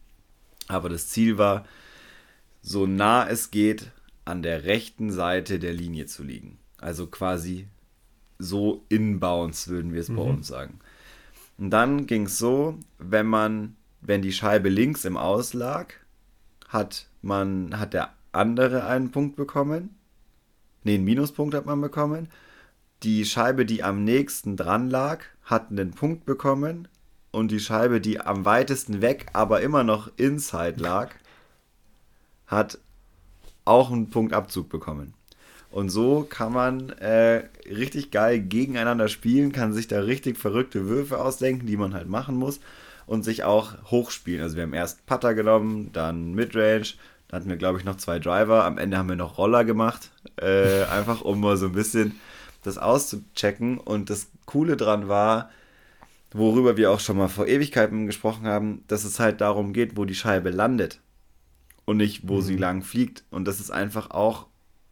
aber 0.67 0.89
das 0.89 1.07
Ziel 1.09 1.37
war, 1.37 1.65
so 2.61 2.85
nah 2.85 3.27
es 3.27 3.51
geht, 3.51 3.91
an 4.25 4.41
der 4.41 4.65
rechten 4.65 5.11
Seite 5.11 5.57
der 5.59 5.73
Linie 5.73 6.05
zu 6.05 6.23
liegen. 6.23 6.59
Also 6.79 7.07
quasi 7.07 7.67
so 8.39 8.85
inbounds, 8.89 9.67
würden 9.67 9.93
wir 9.93 10.01
es 10.01 10.13
bei 10.13 10.21
uns 10.21 10.47
sagen. 10.47 10.79
Und 11.57 11.71
dann 11.71 12.05
ging 12.05 12.25
es 12.25 12.37
so, 12.37 12.77
wenn 12.99 13.25
man, 13.25 13.75
wenn 14.01 14.21
die 14.21 14.33
Scheibe 14.33 14.69
links 14.69 15.05
im 15.05 15.17
Aus 15.17 15.53
lag, 15.53 15.93
hat 16.67 17.07
man, 17.21 17.79
hat 17.79 17.93
der 17.93 18.13
andere 18.31 18.85
einen 18.85 19.11
Punkt 19.11 19.35
bekommen. 19.35 19.95
Ne, 20.87 20.93
einen 20.93 21.03
Minuspunkt 21.03 21.53
hat 21.53 21.65
man 21.65 21.81
bekommen. 21.81 22.29
Die 23.03 23.25
Scheibe, 23.25 23.65
die 23.65 23.83
am 23.83 24.05
nächsten 24.05 24.55
dran 24.55 24.89
lag, 24.89 25.19
hat 25.43 25.69
einen 25.69 25.91
Punkt 25.91 26.25
bekommen. 26.25 26.87
Und 27.31 27.51
die 27.51 27.59
Scheibe, 27.59 27.99
die 27.99 28.21
am 28.21 28.45
weitesten 28.45 29.01
weg, 29.01 29.25
aber 29.33 29.59
immer 29.59 29.83
noch 29.83 30.09
inside 30.15 30.81
lag, 30.81 31.11
hat 32.47 32.79
auch 33.65 33.91
einen 33.91 34.09
Punktabzug 34.09 34.69
bekommen. 34.69 35.13
Und 35.71 35.89
so 35.89 36.25
kann 36.27 36.53
man 36.53 36.91
äh, 36.91 37.43
richtig 37.65 38.11
geil 38.11 38.39
gegeneinander 38.39 39.09
spielen, 39.09 39.51
kann 39.51 39.73
sich 39.73 39.89
da 39.89 39.99
richtig 39.99 40.37
verrückte 40.37 40.87
Würfe 40.87 41.19
ausdenken, 41.19 41.67
die 41.67 41.75
man 41.75 41.93
halt 41.93 42.07
machen 42.07 42.37
muss 42.37 42.61
und 43.05 43.23
sich 43.23 43.43
auch 43.43 43.73
hochspielen. 43.91 44.41
Also 44.41 44.55
wir 44.55 44.63
haben 44.63 44.73
erst 44.73 45.05
Putter 45.05 45.33
genommen, 45.33 45.89
dann 45.91 46.33
Midrange, 46.33 46.93
dann 47.27 47.39
hatten 47.39 47.49
wir 47.49 47.57
glaube 47.57 47.79
ich 47.79 47.85
noch 47.85 47.97
zwei 47.97 48.19
Driver, 48.19 48.63
am 48.65 48.77
Ende 48.77 48.97
haben 48.97 49.09
wir 49.09 49.15
noch 49.15 49.37
Roller 49.37 49.65
gemacht, 49.65 50.11
äh, 50.39 50.83
einfach 50.85 51.21
um 51.21 51.39
mal 51.41 51.57
so 51.57 51.67
ein 51.67 51.73
bisschen 51.73 52.19
das 52.63 52.77
auszuchecken. 52.77 53.77
Und 53.79 54.09
das 54.09 54.29
Coole 54.45 54.77
dran 54.77 55.07
war, 55.07 55.49
worüber 56.31 56.77
wir 56.77 56.91
auch 56.91 56.99
schon 56.99 57.17
mal 57.17 57.29
vor 57.29 57.47
Ewigkeiten 57.47 58.05
gesprochen 58.05 58.45
haben, 58.45 58.83
dass 58.87 59.03
es 59.03 59.19
halt 59.19 59.41
darum 59.41 59.73
geht, 59.73 59.97
wo 59.97 60.05
die 60.05 60.15
Scheibe 60.15 60.49
landet 60.49 61.01
und 61.85 61.97
nicht, 61.97 62.27
wo 62.27 62.41
sie 62.41 62.57
lang 62.57 62.83
fliegt. 62.83 63.23
Und 63.31 63.45
das 63.45 63.59
ist 63.59 63.71
einfach 63.71 64.11
auch 64.11 64.47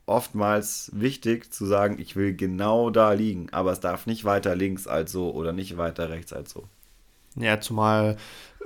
oftmals 0.08 0.92
wichtig 0.94 1.52
zu 1.52 1.66
sagen, 1.66 1.98
ich 2.00 2.16
will 2.16 2.36
genau 2.36 2.90
da 2.90 3.14
liegen, 3.14 3.50
aber 3.52 3.72
es 3.72 3.80
darf 3.80 4.06
nicht 4.06 4.24
weiter 4.24 4.56
links 4.56 4.88
als 4.88 5.12
so 5.12 5.34
oder 5.34 5.52
nicht 5.52 5.78
weiter 5.78 6.10
rechts 6.10 6.32
als 6.32 6.52
so. 6.52 6.68
Ja, 7.36 7.60
zumal 7.60 8.18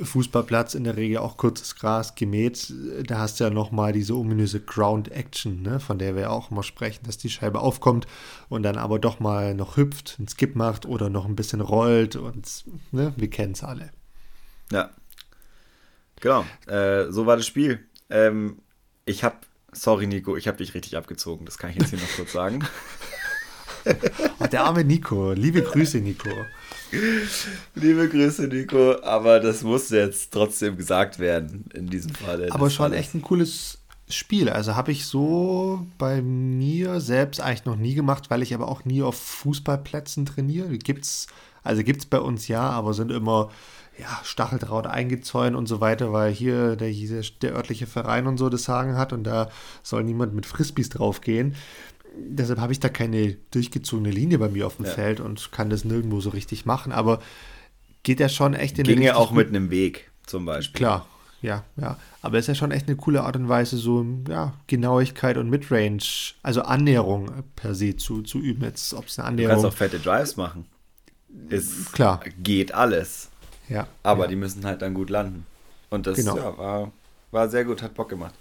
Fußballplatz 0.01 0.75
in 0.75 0.84
der 0.84 0.95
Regel 0.95 1.17
auch 1.17 1.38
kurzes 1.38 1.75
Gras 1.75 2.15
gemäht. 2.15 2.73
Da 3.05 3.19
hast 3.19 3.39
du 3.39 3.43
ja 3.45 3.49
nochmal 3.49 3.91
diese 3.93 4.15
ominöse 4.15 4.62
Ground 4.62 5.12
Action, 5.12 5.62
ne, 5.62 5.79
von 5.79 5.99
der 5.99 6.15
wir 6.15 6.23
ja 6.23 6.29
auch 6.29 6.51
immer 6.51 6.63
sprechen, 6.63 7.05
dass 7.05 7.17
die 7.17 7.29
Scheibe 7.29 7.60
aufkommt 7.60 8.08
und 8.47 8.63
dann 8.63 8.77
aber 8.77 8.99
doch 8.99 9.19
mal 9.19 9.53
noch 9.53 9.77
hüpft, 9.77 10.15
einen 10.17 10.27
Skip 10.27 10.55
macht 10.55 10.86
oder 10.86 11.10
noch 11.10 11.25
ein 11.25 11.36
bisschen 11.36 11.62
rollt 11.62 12.15
und 12.15 12.65
ne, 12.91 13.13
wir 13.17 13.29
kennen 13.29 13.53
es 13.53 13.63
alle. 13.63 13.91
Ja. 14.71 14.91
Genau, 16.21 16.45
äh, 16.67 17.12
so 17.12 17.25
war 17.25 17.38
das 17.38 17.47
Spiel. 17.47 17.86
Ähm, 18.10 18.60
ich 19.05 19.23
habe, 19.23 19.38
sorry 19.71 20.08
Nico, 20.08 20.36
ich 20.36 20.47
habe 20.47 20.58
dich 20.58 20.73
richtig 20.73 20.97
abgezogen, 20.97 21.45
das 21.45 21.58
kann 21.58 21.69
ich 21.71 21.77
jetzt 21.77 21.89
hier 21.89 21.99
noch 21.99 22.15
kurz 22.15 22.32
sagen. 22.32 22.60
Oh, 24.39 24.45
der 24.45 24.65
arme 24.65 24.84
Nico, 24.84 25.32
liebe 25.32 25.62
Grüße, 25.62 25.99
Nico. 25.99 26.29
Liebe 27.75 28.10
Grüße, 28.10 28.47
Nico, 28.47 29.02
aber 29.04 29.39
das 29.39 29.63
musste 29.63 29.97
jetzt 29.97 30.32
trotzdem 30.32 30.78
gesagt 30.78 31.19
werden 31.19 31.65
in 31.73 31.88
diesem 31.88 32.13
Fall. 32.13 32.49
Aber 32.52 32.69
schon 32.69 32.93
echt 32.93 33.13
ein 33.13 33.21
cooles 33.21 33.80
Spiel. 34.10 34.49
Also 34.49 34.75
habe 34.75 34.91
ich 34.91 35.06
so 35.06 35.86
bei 35.97 36.21
mir 36.21 36.99
selbst 36.99 37.41
eigentlich 37.41 37.65
noch 37.65 37.75
nie 37.75 37.93
gemacht, 37.93 38.30
weil 38.30 38.41
ich 38.41 38.54
aber 38.54 38.67
auch 38.67 38.86
nie 38.86 39.04
auf 39.04 39.15
Fußballplätzen 39.15 40.25
trainiere. 40.25 40.78
Gibt's, 40.78 41.28
also 41.63 41.84
gibt 41.84 41.99
es 41.99 42.06
bei 42.08 42.19
uns 42.19 42.47
ja, 42.47 42.62
aber 42.62 42.93
sind 42.93 43.12
immer 43.12 43.49
ja, 43.99 44.19
Stacheldraht 44.23 44.88
eingezäunt 44.88 45.56
und 45.56 45.67
so 45.67 45.82
weiter, 45.82 46.12
weil 46.12 46.32
hier 46.32 46.75
der, 46.75 46.91
der 47.41 47.54
örtliche 47.54 47.86
Verein 47.86 48.28
und 48.28 48.38
so 48.38 48.49
das 48.49 48.63
Sagen 48.63 48.97
hat 48.97 49.13
und 49.13 49.25
da 49.25 49.49
soll 49.84 50.04
niemand 50.04 50.34
mit 50.34 50.45
Frisbees 50.45 50.89
draufgehen. 50.89 51.56
Deshalb 52.17 52.60
habe 52.60 52.72
ich 52.74 52.80
da 52.80 52.89
keine 52.89 53.36
durchgezogene 53.52 54.12
Linie 54.12 54.39
bei 54.39 54.50
mir 54.50 54.67
auf 54.67 54.76
dem 54.78 54.86
Ja. 54.86 54.91
Feld 54.91 55.19
und 55.19 55.52
kann 55.52 55.69
das 55.69 55.86
nirgendwo 55.86 56.19
so 56.22 56.30
richtig 56.30 56.65
machen. 56.65 56.91
Aber 56.91 57.22
geht 58.04 58.19
ja 58.19 58.30
schon 58.30 58.54
echt 58.54 58.78
in 58.80 58.86
eine 58.86 58.93
Ginge 58.95 59.08
richtig 59.10 59.17
auch 59.22 59.32
mit 59.32 59.50
einem 59.50 59.69
Weg 59.69 60.10
zum 60.26 60.45
Beispiel. 60.45 60.78
Klar, 60.78 61.08
ja, 61.41 61.63
ja. 61.78 61.98
Aber 62.22 62.38
es 62.38 62.45
ist 62.45 62.48
ja 62.48 62.56
schon 62.56 62.72
echt 62.72 62.88
eine 62.88 62.98
coole 62.98 63.24
Art 63.24 63.36
und 63.36 63.48
Weise, 63.48 63.78
so 63.78 64.06
ja, 64.28 64.54
Genauigkeit 64.67 65.38
und 65.38 65.50
Midrange, 65.50 66.02
also 66.43 66.62
Annäherung 66.63 67.32
per 67.56 67.76
se 67.76 67.95
zu, 67.95 68.22
zu 68.22 68.39
üben. 68.39 68.63
Jetzt, 68.63 68.93
ob 68.93 69.08
es 69.08 69.19
eine 69.19 69.38
Du 69.38 69.43
kannst 69.43 69.54
Annäherung 69.54 69.65
auch 69.65 69.78
fette 69.78 70.00
Drives 70.00 70.36
machen. 70.36 70.65
Ist, 71.50 71.93
Klar. 71.93 72.22
Geht 72.41 72.74
alles. 72.74 73.30
ja, 73.69 73.88
Aber 74.04 74.24
ja. 74.24 74.30
die 74.30 74.36
müssen 74.36 74.65
halt 74.65 74.82
dann 74.82 74.93
gut 74.93 75.10
landen. 75.10 75.45
Und 75.89 76.08
das 76.08 76.17
Genau. 76.17 76.36
ja, 76.38 76.58
war, 76.58 76.91
war 77.32 77.50
sehr 77.50 77.65
gut, 77.65 77.82
hat 77.82 77.93
Bock 77.93 78.10
gemacht. 78.10 78.34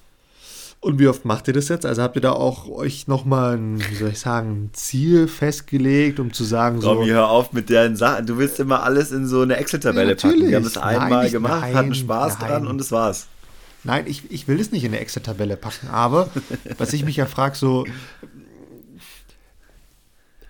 Und 0.81 1.01
wie 1.01 1.09
oft 1.09 1.25
macht 1.25 1.49
ihr 1.49 1.55
das 1.55 1.69
jetzt? 1.69 1.85
Also 1.85 2.03
habt 2.03 2.15
ihr 2.17 2.23
da 2.23 2.33
auch 2.33 2.69
euch 2.69 3.09
nochmal 3.09 3.57
ein, 3.57 3.81
wie 3.91 3.95
soll 3.97 4.11
ich 4.11 4.21
sagen, 4.21 4.51
ein 4.67 4.71
Ziel 4.75 5.27
festgelegt, 5.27 6.21
um 6.21 6.33
zu 6.33 6.45
sagen, 6.45 6.81
so. 6.81 6.93
Romy, 6.93 7.09
hör 7.09 7.29
auf 7.31 7.53
mit 7.53 7.69
deren 7.69 7.97
Sachen. 7.97 8.27
Du 8.27 8.39
willst 8.39 8.61
immer 8.61 8.85
alles 8.85 9.11
in 9.11 9.27
so 9.27 9.43
eine 9.43 9.57
Excel-Tabelle 9.57 10.11
Ja, 10.11 10.15
packen. 10.17 10.49
Wir 10.49 10.57
haben 10.57 10.63
das 10.65 10.77
einmal 10.79 11.11
Nein, 11.25 11.33
gemacht, 11.33 11.61
nein, 11.63 11.75
hatten 11.75 11.95
Spaß 11.97 12.39
nein. 12.39 12.49
dran 12.49 12.67
und 12.69 12.79
das 12.79 12.93
war's. 12.93 13.27
Nein, 13.83 14.05
ich, 14.07 14.31
ich 14.31 14.47
will 14.47 14.61
es 14.61 14.71
nicht 14.71 14.85
in 14.85 14.93
eine 14.93 15.01
Excel-Tabelle 15.01 15.57
packen, 15.57 15.89
aber 15.89 16.29
was 16.79 16.93
ich 16.93 17.05
mich 17.05 17.17
ja 17.17 17.27
frage, 17.27 17.57
so. 17.57 17.85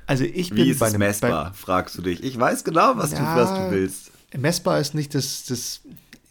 Also 0.06 0.24
ich 0.24 0.50
bin 0.50 0.58
Wie 0.64 0.70
ist 0.70 0.80
bei 0.80 0.86
einem. 0.88 0.98
messbar, 0.98 1.52
fragst 1.54 1.96
du 1.96 2.02
dich. 2.02 2.22
Ich 2.22 2.38
weiß 2.38 2.64
genau, 2.64 2.92
was, 2.96 3.12
Ja. 3.12 3.34
du, 3.34 3.40
was 3.40 3.54
du 3.54 3.70
willst. 3.70 4.10
Bei, 4.32 4.38
messbar 4.38 4.78
ist 4.80 4.94
nicht 4.94 5.14
das, 5.14 5.44
das. 5.46 5.80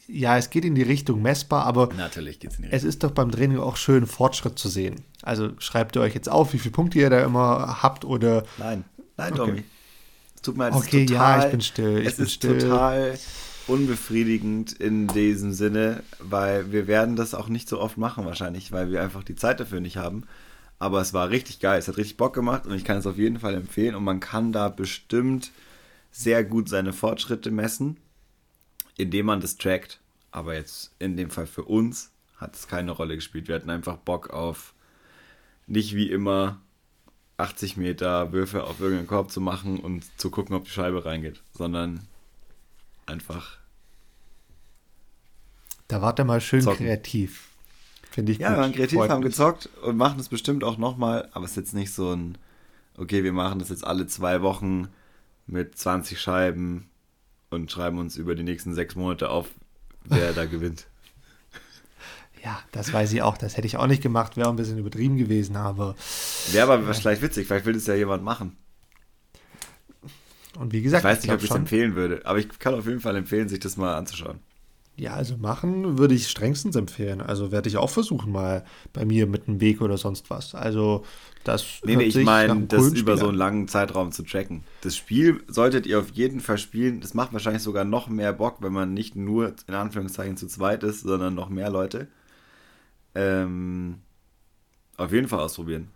Ja, 0.08 0.38
es 0.38 0.50
geht 0.50 0.64
in 0.64 0.74
die 0.74 0.82
Richtung 0.82 1.22
messbar, 1.22 1.64
aber 1.66 1.90
Natürlich 1.96 2.40
geht's 2.40 2.56
in 2.56 2.62
die 2.62 2.68
Richtung. 2.68 2.76
es 2.78 2.84
ist 2.84 3.04
doch 3.04 3.10
beim 3.10 3.30
Training 3.30 3.58
auch 3.58 3.76
schön, 3.76 4.06
Fortschritt 4.06 4.58
zu 4.58 4.68
sehen. 4.68 5.02
Also 5.22 5.50
schreibt 5.58 5.96
ihr 5.96 6.00
euch 6.00 6.14
jetzt 6.14 6.28
auf, 6.30 6.52
wie 6.54 6.58
viele 6.58 6.72
Punkte 6.72 6.98
ihr 6.98 7.10
da 7.10 7.22
immer 7.22 7.82
habt 7.82 8.04
oder. 8.04 8.44
Nein, 8.56 8.84
nein, 9.16 9.32
okay. 9.34 9.46
Tommy. 9.50 9.64
Es 10.34 10.42
tut 10.42 10.56
mir 10.56 10.64
leid, 10.64 10.74
okay, 10.74 11.06
total, 11.06 11.38
ja, 11.40 11.44
ich 11.44 11.50
bin 11.50 11.60
still. 11.60 11.98
Ich 11.98 12.06
es 12.06 12.16
bin 12.16 12.24
ist 12.24 12.32
still. 12.32 12.58
total 12.58 13.18
unbefriedigend 13.66 14.72
in 14.72 15.06
diesem 15.08 15.52
Sinne, 15.52 16.02
weil 16.18 16.72
wir 16.72 16.86
werden 16.86 17.16
das 17.16 17.34
auch 17.34 17.48
nicht 17.48 17.68
so 17.68 17.80
oft 17.80 17.98
machen 17.98 18.24
wahrscheinlich, 18.24 18.72
weil 18.72 18.90
wir 18.90 19.02
einfach 19.02 19.22
die 19.22 19.36
Zeit 19.36 19.60
dafür 19.60 19.80
nicht 19.80 19.98
haben. 19.98 20.24
Aber 20.78 21.00
es 21.00 21.12
war 21.12 21.28
richtig 21.28 21.60
geil, 21.60 21.78
es 21.78 21.88
hat 21.88 21.96
richtig 21.96 22.16
Bock 22.16 22.32
gemacht 22.34 22.66
und 22.66 22.74
ich 22.74 22.84
kann 22.84 22.96
es 22.96 23.06
auf 23.06 23.18
jeden 23.18 23.40
Fall 23.40 23.54
empfehlen 23.54 23.94
und 23.94 24.04
man 24.04 24.20
kann 24.20 24.52
da 24.52 24.68
bestimmt 24.68 25.50
sehr 26.10 26.44
gut 26.44 26.68
seine 26.68 26.92
Fortschritte 26.92 27.50
messen, 27.50 27.98
indem 28.98 29.26
man 29.26 29.40
das 29.40 29.56
trackt. 29.56 30.00
Aber 30.30 30.54
jetzt 30.54 30.94
in 30.98 31.16
dem 31.16 31.30
Fall 31.30 31.46
für 31.46 31.64
uns 31.64 32.10
hat 32.36 32.54
es 32.54 32.68
keine 32.68 32.90
Rolle 32.92 33.14
gespielt. 33.16 33.48
Wir 33.48 33.54
hatten 33.54 33.70
einfach 33.70 33.96
Bock 33.96 34.28
auf 34.30 34.74
nicht 35.66 35.94
wie 35.94 36.10
immer 36.10 36.60
80 37.38 37.76
Meter 37.78 38.32
Würfe 38.32 38.64
auf 38.64 38.80
irgendeinen 38.80 39.06
Korb 39.08 39.30
zu 39.30 39.40
machen 39.40 39.80
und 39.80 40.04
zu 40.20 40.30
gucken, 40.30 40.54
ob 40.54 40.64
die 40.64 40.70
Scheibe 40.70 41.04
reingeht, 41.04 41.40
sondern 41.54 42.06
einfach. 43.06 43.58
Da 45.88 46.02
wart 46.02 46.18
ihr 46.20 46.24
mal 46.24 46.40
schön 46.40 46.60
zocken. 46.62 46.84
kreativ. 46.86 47.48
Finde 48.10 48.32
ich 48.32 48.38
Ja, 48.38 48.48
gut. 48.48 48.56
wir 48.56 48.62
waren 48.62 48.72
kreativ, 48.72 48.98
Freut 48.98 49.10
haben 49.10 49.20
mich. 49.22 49.30
gezockt 49.30 49.68
und 49.82 49.96
machen 49.96 50.18
es 50.20 50.28
bestimmt 50.28 50.64
auch 50.64 50.76
nochmal, 50.78 51.28
aber 51.32 51.44
es 51.44 51.52
ist 51.52 51.56
jetzt 51.56 51.74
nicht 51.74 51.92
so 51.92 52.12
ein, 52.14 52.36
okay, 52.96 53.22
wir 53.24 53.32
machen 53.32 53.58
das 53.58 53.68
jetzt 53.68 53.84
alle 53.86 54.06
zwei 54.06 54.42
Wochen 54.42 54.88
mit 55.46 55.78
20 55.78 56.20
Scheiben 56.20 56.90
und 57.50 57.70
schreiben 57.70 57.98
uns 57.98 58.16
über 58.16 58.34
die 58.34 58.42
nächsten 58.42 58.74
sechs 58.74 58.94
Monate 58.94 59.30
auf, 59.30 59.48
wer 60.04 60.32
da 60.32 60.44
gewinnt. 60.44 60.86
Ja, 62.44 62.56
das 62.70 62.92
weiß 62.92 63.12
ich 63.14 63.20
auch. 63.20 63.36
Das 63.36 63.56
hätte 63.56 63.66
ich 63.66 63.78
auch 63.78 63.88
nicht 63.88 64.00
gemacht. 64.00 64.36
Wäre 64.36 64.48
ein 64.48 64.54
bisschen 64.54 64.78
übertrieben 64.78 65.16
gewesen, 65.16 65.56
aber. 65.56 65.96
Wäre 66.52 66.72
aber 66.72 66.94
vielleicht 66.94 67.20
witzig. 67.20 67.48
Vielleicht 67.48 67.66
will 67.66 67.74
es 67.74 67.88
ja 67.88 67.96
jemand 67.96 68.22
machen. 68.22 68.56
Und 70.56 70.72
wie 70.72 70.80
gesagt, 70.80 71.02
ich 71.02 71.10
weiß 71.10 71.18
nicht, 71.18 71.26
ich 71.26 71.34
ob 71.34 71.42
ich 71.42 71.50
es 71.50 71.56
empfehlen 71.56 71.94
würde, 71.96 72.24
aber 72.24 72.38
ich 72.38 72.48
kann 72.60 72.74
auf 72.74 72.86
jeden 72.86 73.00
Fall 73.00 73.16
empfehlen, 73.16 73.48
sich 73.48 73.58
das 73.58 73.76
mal 73.76 73.96
anzuschauen. 73.96 74.38
Ja, 74.98 75.14
also 75.14 75.36
machen 75.36 75.96
würde 75.96 76.16
ich 76.16 76.28
strengstens 76.28 76.74
empfehlen. 76.74 77.20
Also 77.20 77.52
werde 77.52 77.68
ich 77.68 77.76
auch 77.76 77.88
versuchen, 77.88 78.32
mal 78.32 78.64
bei 78.92 79.04
mir 79.04 79.28
mit 79.28 79.46
einem 79.46 79.60
Weg 79.60 79.80
oder 79.80 79.96
sonst 79.96 80.28
was. 80.28 80.56
Also 80.56 81.04
das. 81.44 81.64
Nee, 81.84 81.94
nee, 81.94 82.04
ich 82.04 82.16
meine, 82.16 82.66
das 82.66 82.92
über 82.94 83.16
so 83.16 83.28
einen 83.28 83.38
langen 83.38 83.68
Zeitraum 83.68 84.10
zu 84.10 84.24
tracken. 84.24 84.64
Das 84.80 84.96
Spiel 84.96 85.40
solltet 85.46 85.86
ihr 85.86 86.00
auf 86.00 86.10
jeden 86.10 86.40
Fall 86.40 86.58
spielen. 86.58 87.00
Das 87.00 87.14
macht 87.14 87.32
wahrscheinlich 87.32 87.62
sogar 87.62 87.84
noch 87.84 88.08
mehr 88.08 88.32
Bock, 88.32 88.56
wenn 88.60 88.72
man 88.72 88.92
nicht 88.92 89.14
nur 89.14 89.54
in 89.68 89.74
Anführungszeichen 89.74 90.36
zu 90.36 90.48
zweit 90.48 90.82
ist, 90.82 91.02
sondern 91.02 91.36
noch 91.36 91.48
mehr 91.48 91.70
Leute. 91.70 92.08
Ähm, 93.14 94.00
auf 94.96 95.12
jeden 95.12 95.28
Fall 95.28 95.38
ausprobieren. 95.38 95.92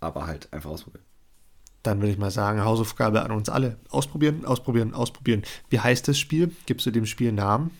Aber 0.00 0.26
halt 0.26 0.52
einfach 0.52 0.68
ausprobieren. 0.68 1.04
Dann 1.84 2.00
würde 2.00 2.12
ich 2.12 2.18
mal 2.18 2.30
sagen, 2.30 2.64
Hausaufgabe 2.64 3.22
an 3.22 3.30
uns 3.30 3.48
alle. 3.48 3.76
Ausprobieren, 3.90 4.44
ausprobieren, 4.46 4.94
ausprobieren. 4.94 5.42
Wie 5.68 5.78
heißt 5.78 6.08
das 6.08 6.18
Spiel? 6.18 6.50
Gibst 6.66 6.86
du 6.86 6.90
dem 6.90 7.06
Spiel 7.06 7.28
einen 7.28 7.36
Namen? 7.36 7.70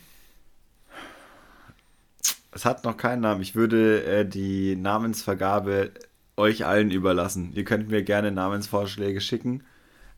Es 2.52 2.66
hat 2.66 2.84
noch 2.84 2.98
keinen 2.98 3.22
Namen. 3.22 3.40
Ich 3.40 3.56
würde 3.56 4.04
äh, 4.04 4.28
die 4.28 4.76
Namensvergabe 4.76 5.90
euch 6.36 6.66
allen 6.66 6.90
überlassen. 6.90 7.52
Ihr 7.54 7.64
könnt 7.64 7.88
mir 7.88 8.02
gerne 8.02 8.30
Namensvorschläge 8.30 9.22
schicken. 9.22 9.64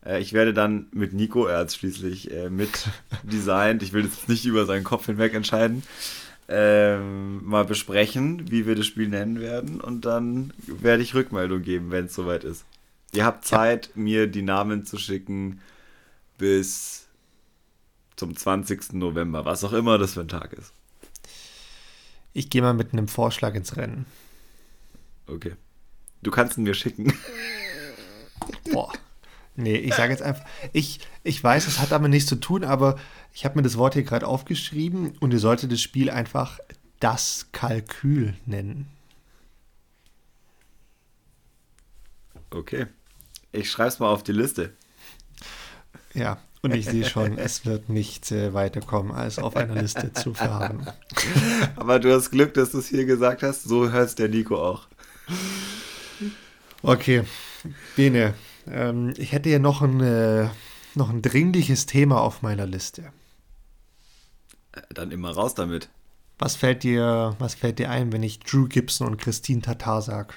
Äh, 0.05 0.19
ich 0.19 0.33
werde 0.33 0.53
dann 0.53 0.87
mit 0.91 1.13
Nico, 1.13 1.45
er 1.45 1.59
hat 1.59 1.71
schließlich 1.71 2.31
äh, 2.31 2.49
mit 2.49 2.89
designt, 3.23 3.83
ich 3.83 3.93
will 3.93 4.03
jetzt 4.03 4.27
nicht 4.27 4.45
über 4.45 4.65
seinen 4.65 4.83
Kopf 4.83 5.05
hinweg 5.05 5.33
entscheiden, 5.33 5.83
ähm, 6.49 7.43
mal 7.45 7.63
besprechen, 7.63 8.51
wie 8.51 8.67
wir 8.67 8.75
das 8.75 8.85
Spiel 8.85 9.07
nennen 9.07 9.39
werden. 9.39 9.79
Und 9.79 10.05
dann 10.05 10.53
werde 10.65 11.03
ich 11.03 11.15
Rückmeldung 11.15 11.61
geben, 11.61 11.89
wenn 11.91 12.05
es 12.05 12.15
soweit 12.15 12.43
ist. 12.43 12.65
Ihr 13.13 13.25
habt 13.25 13.45
Zeit, 13.45 13.87
ja. 13.87 13.91
mir 13.95 14.27
die 14.27 14.41
Namen 14.41 14.85
zu 14.85 14.97
schicken 14.97 15.61
bis 16.37 17.07
zum 18.15 18.35
20. 18.35 18.93
November, 18.93 19.45
was 19.45 19.63
auch 19.63 19.73
immer 19.73 19.97
das 19.97 20.13
für 20.13 20.21
ein 20.21 20.27
Tag 20.27 20.53
ist. 20.53 20.73
Ich 22.33 22.49
gehe 22.49 22.61
mal 22.61 22.73
mit 22.73 22.93
einem 22.93 23.07
Vorschlag 23.07 23.55
ins 23.55 23.77
Rennen. 23.77 24.05
Okay. 25.27 25.55
Du 26.21 26.31
kannst 26.31 26.57
ihn 26.57 26.63
mir 26.63 26.73
schicken. 26.73 27.13
Boah. 28.71 28.91
Nee, 29.55 29.77
ich 29.77 29.95
sage 29.95 30.11
jetzt 30.11 30.21
einfach, 30.21 30.45
ich, 30.71 30.99
ich 31.23 31.43
weiß, 31.43 31.67
es 31.67 31.79
hat 31.79 31.91
damit 31.91 32.11
nichts 32.11 32.29
zu 32.29 32.35
tun, 32.35 32.63
aber 32.63 32.99
ich 33.33 33.43
habe 33.43 33.55
mir 33.55 33.63
das 33.63 33.77
Wort 33.77 33.95
hier 33.95 34.03
gerade 34.03 34.27
aufgeschrieben 34.27 35.17
und 35.19 35.33
ihr 35.33 35.39
solltet 35.39 35.71
das 35.71 35.81
Spiel 35.81 36.11
einfach 36.11 36.59
das 36.99 37.47
Kalkül 37.53 38.35
nennen. 38.45 38.87
Okay. 42.51 42.85
Ich 43.57 43.71
schreibe 43.71 43.89
es 43.89 43.99
mal 43.99 44.09
auf 44.09 44.23
die 44.23 44.33
Liste. 44.33 44.73
Ja, 46.13 46.37
und 46.61 46.75
ich 46.75 46.85
sehe 46.85 47.05
schon, 47.05 47.37
es 47.37 47.65
wird 47.65 47.89
nicht 47.89 48.31
äh, 48.31 48.53
weiterkommen, 48.53 49.11
als 49.11 49.39
auf 49.39 49.55
einer 49.55 49.81
Liste 49.81 50.13
zu 50.13 50.33
fahren. 50.33 50.87
Aber 51.75 51.99
du 51.99 52.13
hast 52.13 52.29
Glück, 52.29 52.53
dass 52.53 52.71
du 52.71 52.79
es 52.79 52.87
hier 52.87 53.05
gesagt 53.05 53.41
hast. 53.41 53.63
So 53.63 53.89
hört 53.89 54.09
es 54.09 54.15
der 54.15 54.29
Nico 54.29 54.63
auch. 54.63 54.87
Okay, 56.83 57.23
Bene, 57.95 58.35
ähm, 58.69 59.13
ich 59.17 59.31
hätte 59.31 59.49
hier 59.49 59.59
noch 59.59 59.81
ein, 59.81 60.01
äh, 60.01 60.49
noch 60.93 61.09
ein 61.09 61.23
dringliches 61.23 61.87
Thema 61.87 62.21
auf 62.21 62.43
meiner 62.43 62.67
Liste. 62.67 63.11
Äh, 64.73 64.81
dann 64.93 65.11
immer 65.11 65.31
raus 65.31 65.55
damit. 65.55 65.89
Was 66.37 66.55
fällt 66.55 66.83
dir, 66.83 67.35
was 67.39 67.55
fällt 67.55 67.79
dir 67.79 67.89
ein, 67.89 68.11
wenn 68.11 68.21
ich 68.21 68.39
Drew 68.39 68.67
Gibson 68.67 69.07
und 69.07 69.17
Christine 69.17 69.61
Tatar 69.61 70.03
sage? 70.03 70.35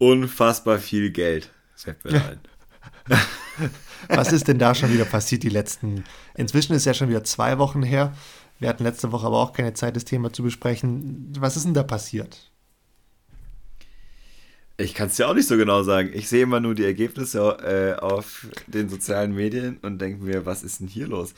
Unfassbar 0.00 0.78
viel 0.78 1.10
Geld. 1.10 1.50
Fällt 1.76 2.04
mir 2.04 2.12
ein. 2.14 2.40
Was 4.08 4.32
ist 4.32 4.48
denn 4.48 4.58
da 4.58 4.74
schon 4.74 4.92
wieder 4.92 5.04
passiert 5.04 5.42
die 5.42 5.48
letzten? 5.50 6.04
Inzwischen 6.34 6.72
ist 6.72 6.86
ja 6.86 6.94
schon 6.94 7.10
wieder 7.10 7.22
zwei 7.22 7.58
Wochen 7.58 7.82
her. 7.82 8.16
Wir 8.58 8.68
hatten 8.68 8.82
letzte 8.84 9.12
Woche 9.12 9.26
aber 9.26 9.38
auch 9.38 9.52
keine 9.52 9.74
Zeit, 9.74 9.96
das 9.96 10.04
Thema 10.04 10.32
zu 10.32 10.42
besprechen. 10.42 11.32
Was 11.38 11.56
ist 11.56 11.66
denn 11.66 11.74
da 11.74 11.82
passiert? 11.82 12.50
Ich 14.78 14.94
kann 14.94 15.08
es 15.08 15.18
ja 15.18 15.26
auch 15.26 15.34
nicht 15.34 15.48
so 15.48 15.58
genau 15.58 15.82
sagen. 15.82 16.10
Ich 16.14 16.28
sehe 16.28 16.42
immer 16.42 16.60
nur 16.60 16.74
die 16.74 16.84
Ergebnisse 16.84 17.38
äh, 17.98 18.00
auf 18.00 18.46
den 18.66 18.88
sozialen 18.88 19.34
Medien 19.34 19.76
und 19.82 19.98
denke 19.98 20.24
mir, 20.24 20.46
was 20.46 20.62
ist 20.62 20.80
denn 20.80 20.88
hier 20.88 21.06
los? 21.06 21.34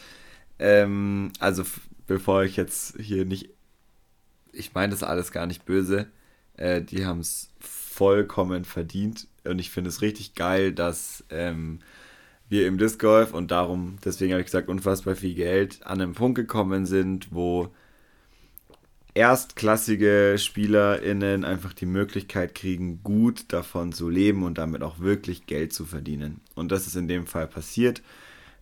Ähm, 0.60 1.32
also, 1.40 1.64
bevor 2.06 2.44
ich 2.44 2.56
jetzt 2.56 2.94
hier 3.00 3.24
nicht. 3.24 3.50
Ich 4.52 4.74
meine 4.74 4.92
das 4.92 5.02
alles 5.02 5.32
gar 5.32 5.46
nicht 5.46 5.64
böse. 5.64 6.06
Äh, 6.56 6.82
die 6.82 7.04
haben 7.04 7.20
es 7.20 7.50
vollkommen 7.92 8.64
verdient. 8.64 9.26
Und 9.44 9.58
ich 9.58 9.70
finde 9.70 9.90
es 9.90 10.02
richtig 10.02 10.34
geil, 10.34 10.72
dass 10.72 11.24
ähm, 11.30 11.80
wir 12.48 12.66
im 12.66 12.78
Disc 12.78 12.98
Golf 13.00 13.32
und 13.32 13.50
darum, 13.50 13.98
deswegen 14.04 14.32
habe 14.32 14.40
ich 14.40 14.46
gesagt, 14.46 14.68
unfassbar 14.68 15.16
viel 15.16 15.34
Geld 15.34 15.84
an 15.86 16.00
einen 16.00 16.14
Punkt 16.14 16.36
gekommen 16.36 16.86
sind, 16.86 17.28
wo 17.32 17.72
erstklassige 19.14 20.36
SpielerInnen 20.38 21.44
einfach 21.44 21.72
die 21.72 21.86
Möglichkeit 21.86 22.54
kriegen, 22.54 23.00
gut 23.02 23.44
davon 23.48 23.92
zu 23.92 24.08
leben 24.08 24.42
und 24.42 24.58
damit 24.58 24.82
auch 24.82 25.00
wirklich 25.00 25.46
Geld 25.46 25.72
zu 25.72 25.84
verdienen. 25.84 26.40
Und 26.54 26.72
das 26.72 26.86
ist 26.86 26.96
in 26.96 27.08
dem 27.08 27.26
Fall 27.26 27.46
passiert. 27.46 28.02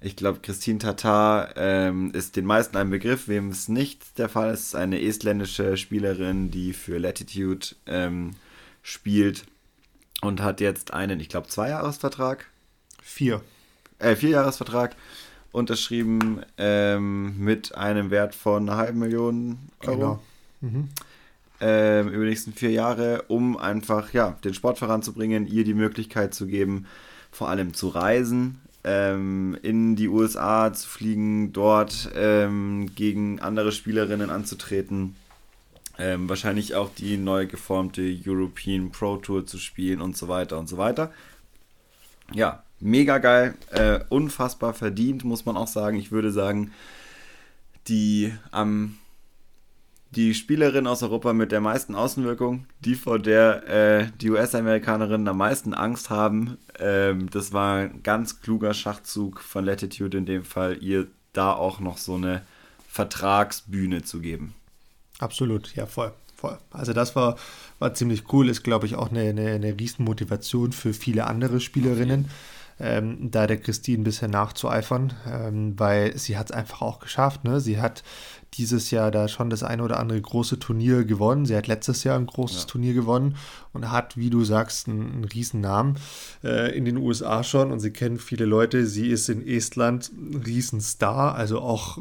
Ich 0.01 0.17
glaube, 0.17 0.41
Christine 0.41 0.79
Tatar 0.79 1.55
ähm, 1.57 2.11
ist 2.15 2.37
den 2.37 2.47
meisten 2.47 2.77
ein 2.79 2.91
Begriff, 2.91 3.29
wem 3.29 3.51
es 3.51 3.69
nicht 3.69 4.19
der 4.19 4.29
Fall 4.31 4.55
ist. 4.55 4.75
Eine 4.75 5.01
estländische 5.03 5.77
Spielerin, 5.77 6.51
die 6.51 6.73
für 6.73 6.99
Latitude 6.99 7.67
ähm, 7.87 8.31
spielt 8.83 9.45
und 10.21 10.43
hat 10.43 10.61
jetzt 10.61 10.93
einen, 10.93 11.21
ich 11.21 11.29
glaube, 11.29 11.49
Zweijahresvertrag. 11.49 12.47
Vier. 13.03 13.43
Äh, 13.99 14.17
Vierjahresvertrag 14.17 14.97
unterschrieben 15.53 16.43
ähm, 16.59 17.39
mit 17.39 17.75
einem 17.75 18.11
Wert 18.11 18.35
von 18.35 18.69
einer 18.69 18.79
halben 18.79 18.99
Million 18.99 19.59
Euro. 19.81 19.97
Genau. 19.97 20.23
Mhm. 20.61 20.89
Ähm, 21.63 22.09
über 22.09 22.25
die 22.25 22.31
nächsten 22.31 22.53
vier 22.53 22.71
Jahre, 22.71 23.25
um 23.29 23.57
einfach 23.57 24.13
ja, 24.13 24.39
den 24.45 24.55
Sport 24.55 24.79
voranzubringen, 24.79 25.47
ihr 25.47 25.65
die 25.65 25.75
Möglichkeit 25.75 26.33
zu 26.33 26.47
geben, 26.47 26.87
vor 27.31 27.51
allem 27.51 27.75
zu 27.75 27.89
reisen, 27.89 28.61
ähm, 28.83 29.59
in 29.63 29.95
die 29.95 30.09
USA 30.09 30.73
zu 30.73 30.89
fliegen, 30.89 31.53
dort 31.53 32.11
ähm, 32.15 32.91
gegen 32.95 33.41
andere 33.41 33.73
Spielerinnen 33.73 34.31
anzutreten 34.31 35.17
ähm, 36.01 36.29
wahrscheinlich 36.29 36.75
auch 36.75 36.91
die 36.95 37.17
neu 37.17 37.47
geformte 37.47 38.03
European 38.27 38.91
Pro 38.91 39.19
Tour 39.19 39.47
zu 39.47 39.59
spielen 39.59 40.01
und 40.01 40.17
so 40.17 40.29
weiter 40.29 40.59
und 40.59 40.69
so 40.69 40.79
weiter. 40.79 41.13
Ja, 42.33 42.63
mega 42.81 43.19
geil, 43.19 43.55
äh, 43.71 44.01
unfassbar 44.09 44.73
verdient, 44.73 45.25
muss 45.25 45.45
man 45.45 45.57
auch 45.57 45.69
sagen. 45.69 45.99
Ich 45.99 46.11
würde 46.11 46.33
sagen, 46.33 46.73
die 47.87 48.33
am 48.51 48.97
die 50.13 50.35
Spielerin 50.35 50.89
aus 50.89 51.05
Europa 51.05 51.33
mit 51.33 51.53
der 51.53 51.61
meisten 51.61 51.95
Außenwirkung, 51.95 52.67
die 52.81 52.97
vor 52.97 53.21
der 53.21 53.69
äh, 53.69 54.07
die 54.21 54.31
US-Amerikanerinnen 54.31 55.29
am 55.29 55.37
meisten 55.37 55.73
Angst 55.73 56.11
haben. 56.11 56.59
Ähm, 56.81 57.31
das 57.31 57.53
war 57.53 57.77
ein 57.77 58.03
ganz 58.03 58.41
kluger 58.41 58.75
Schachzug 58.75 59.41
von 59.41 59.65
Latitude 59.65 60.19
in 60.19 60.27
dem 60.27 60.45
Fall, 60.45 60.83
ihr 60.83 61.07
da 61.33 61.53
auch 61.53 61.79
noch 61.79 61.99
so 61.99 62.17
eine 62.17 62.43
Vertragsbühne 62.89 64.03
zu 64.03 64.21
geben. 64.21 64.55
Absolut, 65.21 65.75
ja, 65.77 65.87
voll. 65.87 66.13
voll. 66.35 66.59
Also 66.71 66.93
das 66.93 67.15
war, 67.15 67.37
war 67.79 67.95
ziemlich 67.95 68.33
cool, 68.33 68.49
ist, 68.49 68.63
glaube 68.63 68.87
ich, 68.87 68.97
auch 68.97 69.11
eine, 69.11 69.21
eine, 69.21 69.51
eine 69.51 69.79
Riesenmotivation 69.79 70.73
für 70.73 70.93
viele 70.93 71.27
andere 71.27 71.61
Spielerinnen. 71.61 72.25
Okay 72.25 72.35
ähm, 72.81 73.31
da 73.31 73.47
der 73.47 73.59
Christine 73.59 74.03
bisher 74.03 74.29
nachzueifern, 74.29 75.13
ähm, 75.31 75.79
weil 75.79 76.17
sie 76.17 76.39
hat 76.39 76.47
es 76.51 76.57
einfach 76.57 76.81
auch 76.81 76.99
geschafft. 76.99 77.45
Ne? 77.45 77.61
Sie 77.61 77.81
hat 77.81 78.03
dieses 78.55 78.91
Jahr 78.91 79.11
da 79.11 79.29
schon 79.29 79.51
das 79.51 79.63
eine 79.63 79.85
oder 79.85 80.01
andere 80.01 80.21
große 80.21 80.59
Turnier 80.59 81.05
gewonnen. 81.05 81.47
Sie 81.47 81.55
hat 81.55 81.67
letztes 81.67 82.03
Jahr 82.03 82.19
ein 82.19 82.27
großes 82.27 82.63
ja. 82.63 82.67
Turnier 82.67 82.95
gewonnen 82.95 83.37
und 83.73 83.93
hat, 83.93 84.17
wie 84.17 84.31
du 84.31 84.45
sagst, 84.45 84.89
einen, 84.89 85.13
einen 85.13 85.25
riesen 85.25 85.61
Namen 85.61 85.99
äh, 86.43 86.77
in 86.77 86.85
den 86.85 86.97
USA 86.97 87.45
schon 87.45 87.71
und 87.71 87.81
sie 87.81 87.93
kennen 87.93 88.19
viele 88.19 88.47
Leute. 88.47 88.87
Sie 88.87 89.09
ist 89.09 89.29
in 89.29 89.47
Estland 89.47 90.11
ein 90.13 90.43
Riesenstar, 90.45 91.35
also 91.35 91.61
auch 91.61 91.99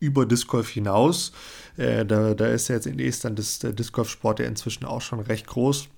über 0.00 0.26
Disc 0.26 0.48
Golf 0.48 0.70
hinaus. 0.70 1.32
Äh, 1.76 2.04
da, 2.04 2.34
da 2.34 2.46
ist 2.46 2.68
ja 2.68 2.74
jetzt 2.74 2.86
in 2.86 2.98
Estland 2.98 3.38
das, 3.38 3.60
der 3.60 3.72
Disc 3.72 3.92
Golf 3.92 4.10
Sport 4.10 4.40
ja 4.40 4.46
inzwischen 4.46 4.84
auch 4.84 5.02
schon 5.02 5.20
recht 5.20 5.46
groß. 5.46 5.88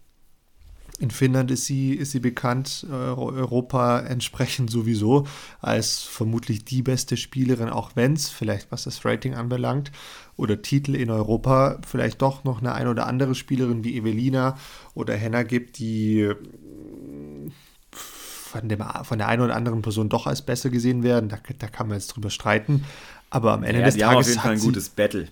In 0.98 1.10
Finnland 1.10 1.50
ist 1.50 1.64
sie, 1.64 1.94
ist 1.94 2.12
sie 2.12 2.20
bekannt, 2.20 2.86
äh, 2.88 2.92
Europa 2.94 4.00
entsprechend 4.00 4.70
sowieso, 4.70 5.26
als 5.60 6.02
vermutlich 6.02 6.64
die 6.64 6.82
beste 6.82 7.16
Spielerin, 7.16 7.70
auch 7.70 7.92
wenn 7.94 8.12
es 8.12 8.28
vielleicht 8.28 8.70
was 8.70 8.84
das 8.84 9.04
Rating 9.04 9.34
anbelangt 9.34 9.90
oder 10.36 10.62
Titel 10.62 10.94
in 10.94 11.10
Europa 11.10 11.78
vielleicht 11.84 12.22
doch 12.22 12.44
noch 12.44 12.60
eine 12.60 12.74
ein 12.74 12.86
oder 12.86 13.06
andere 13.06 13.34
Spielerin 13.34 13.84
wie 13.84 13.96
Evelina 13.96 14.56
oder 14.94 15.16
Henna 15.16 15.42
gibt, 15.42 15.78
die 15.78 16.20
äh, 16.20 16.36
von, 17.90 18.68
dem, 18.68 18.84
von 19.02 19.18
der 19.18 19.28
einen 19.28 19.42
oder 19.42 19.56
anderen 19.56 19.82
Person 19.82 20.08
doch 20.08 20.26
als 20.26 20.42
besser 20.42 20.70
gesehen 20.70 21.02
werden. 21.02 21.28
Da, 21.28 21.38
da 21.58 21.66
kann 21.68 21.88
man 21.88 21.98
jetzt 21.98 22.08
drüber 22.08 22.30
streiten. 22.30 22.84
Aber 23.32 23.52
am 23.54 23.64
Ende 23.64 23.80
ja, 23.80 23.86
des 23.86 23.96
Tages. 23.96 24.06
Haben 24.06 24.18
auf 24.18 24.26
jeden 24.26 24.40
Fall 24.40 24.52
ein 24.52 24.60
gutes 24.60 24.88
Battle. 24.90 25.28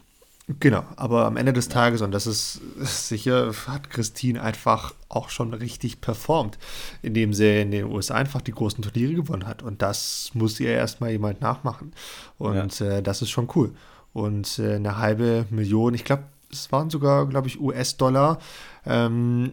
Genau, 0.58 0.82
aber 0.96 1.26
am 1.26 1.36
Ende 1.36 1.52
des 1.52 1.68
Tages, 1.68 2.00
und 2.00 2.12
das 2.12 2.26
ist 2.26 2.60
sicher, 3.08 3.52
hat 3.68 3.90
Christine 3.90 4.42
einfach 4.42 4.94
auch 5.08 5.28
schon 5.28 5.52
richtig 5.52 6.00
performt, 6.00 6.58
indem 7.02 7.34
sie 7.34 7.60
in 7.60 7.70
den 7.70 7.84
USA 7.84 8.14
einfach 8.14 8.40
die 8.40 8.52
großen 8.52 8.82
Turniere 8.82 9.14
gewonnen 9.14 9.46
hat. 9.46 9.62
Und 9.62 9.82
das 9.82 10.30
muss 10.32 10.58
ihr 10.58 10.70
erstmal 10.70 11.10
jemand 11.10 11.42
nachmachen. 11.42 11.92
Und 12.38 12.80
ja. 12.80 12.86
äh, 12.86 13.02
das 13.02 13.22
ist 13.22 13.30
schon 13.30 13.48
cool. 13.54 13.74
Und 14.14 14.58
äh, 14.58 14.76
eine 14.76 14.96
halbe 14.96 15.46
Million, 15.50 15.92
ich 15.92 16.04
glaube, 16.04 16.24
es 16.50 16.72
waren 16.72 16.88
sogar, 16.88 17.26
glaube 17.26 17.46
ich, 17.46 17.60
US-Dollar, 17.60 18.38
ähm, 18.86 19.52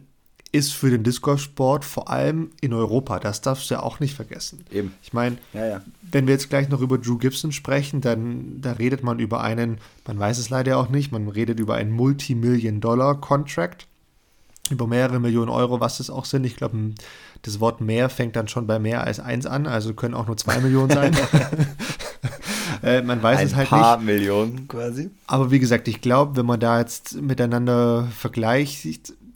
ist 0.52 0.74
für 0.74 0.90
den 0.90 1.04
Disc 1.04 1.22
Golf 1.22 1.42
Sport 1.42 1.86
vor 1.86 2.10
allem 2.10 2.52
in 2.62 2.74
Europa. 2.74 3.20
Das 3.20 3.42
darfst 3.42 3.70
du 3.70 3.76
ja 3.76 3.84
auch 3.84 4.00
nicht 4.00 4.16
vergessen. 4.16 4.66
Eben. 4.72 4.94
Ich 5.04 5.14
meine, 5.14 5.38
ja, 5.54 5.66
ja. 5.66 5.82
wenn 6.12 6.28
wir 6.28 6.34
jetzt 6.34 6.50
gleich 6.50 6.70
noch 6.70 6.82
über 6.82 6.98
Drew 6.98 7.18
Gibson 7.18 7.52
sprechen, 7.52 8.02
dann 8.02 8.62
da 8.62 8.74
redet 8.74 9.04
man 9.04 9.20
über 9.20 9.42
einen, 9.42 9.78
man 10.06 10.20
weiß 10.20 10.38
es 10.38 10.50
leider 10.50 10.78
auch 10.78 10.90
nicht, 10.90 11.12
man 11.12 11.28
redet 11.28 11.60
über 11.60 11.76
einen 11.76 11.92
Multimillion-Dollar-Contract. 11.92 13.88
Über 14.70 14.86
mehrere 14.86 15.22
Millionen 15.22 15.50
Euro, 15.50 15.80
was 15.80 16.02
es 16.02 16.10
auch 16.10 16.26
sind. 16.26 16.46
Ich 16.46 16.58
glaube, 16.58 16.78
das 17.44 17.62
Wort 17.62 17.80
mehr 17.80 18.10
fängt 18.10 18.36
dann 18.36 18.50
schon 18.50 18.68
bei 18.68 18.80
mehr 18.80 19.02
als 19.06 19.22
eins 19.22 19.46
an, 19.46 19.66
also 19.66 19.94
können 19.94 20.14
auch 20.14 20.28
nur 20.28 20.36
zwei 20.36 20.60
Millionen 20.60 20.90
sein. 20.90 21.16
äh, 22.84 23.02
man 23.02 23.22
weiß 23.22 23.40
Ein 23.40 23.48
es 23.48 23.56
halt 23.56 23.72
nicht. 23.72 23.74
Ein 23.74 23.82
paar. 23.82 23.98
Millionen 24.00 24.68
quasi. 24.68 25.10
Aber 25.28 25.52
wie 25.52 25.60
gesagt, 25.60 25.88
ich 25.88 26.02
glaube, 26.02 26.36
wenn 26.36 26.46
man 26.46 26.60
da 26.60 26.80
jetzt 26.80 27.22
miteinander 27.22 28.08
vergleicht, 28.16 28.86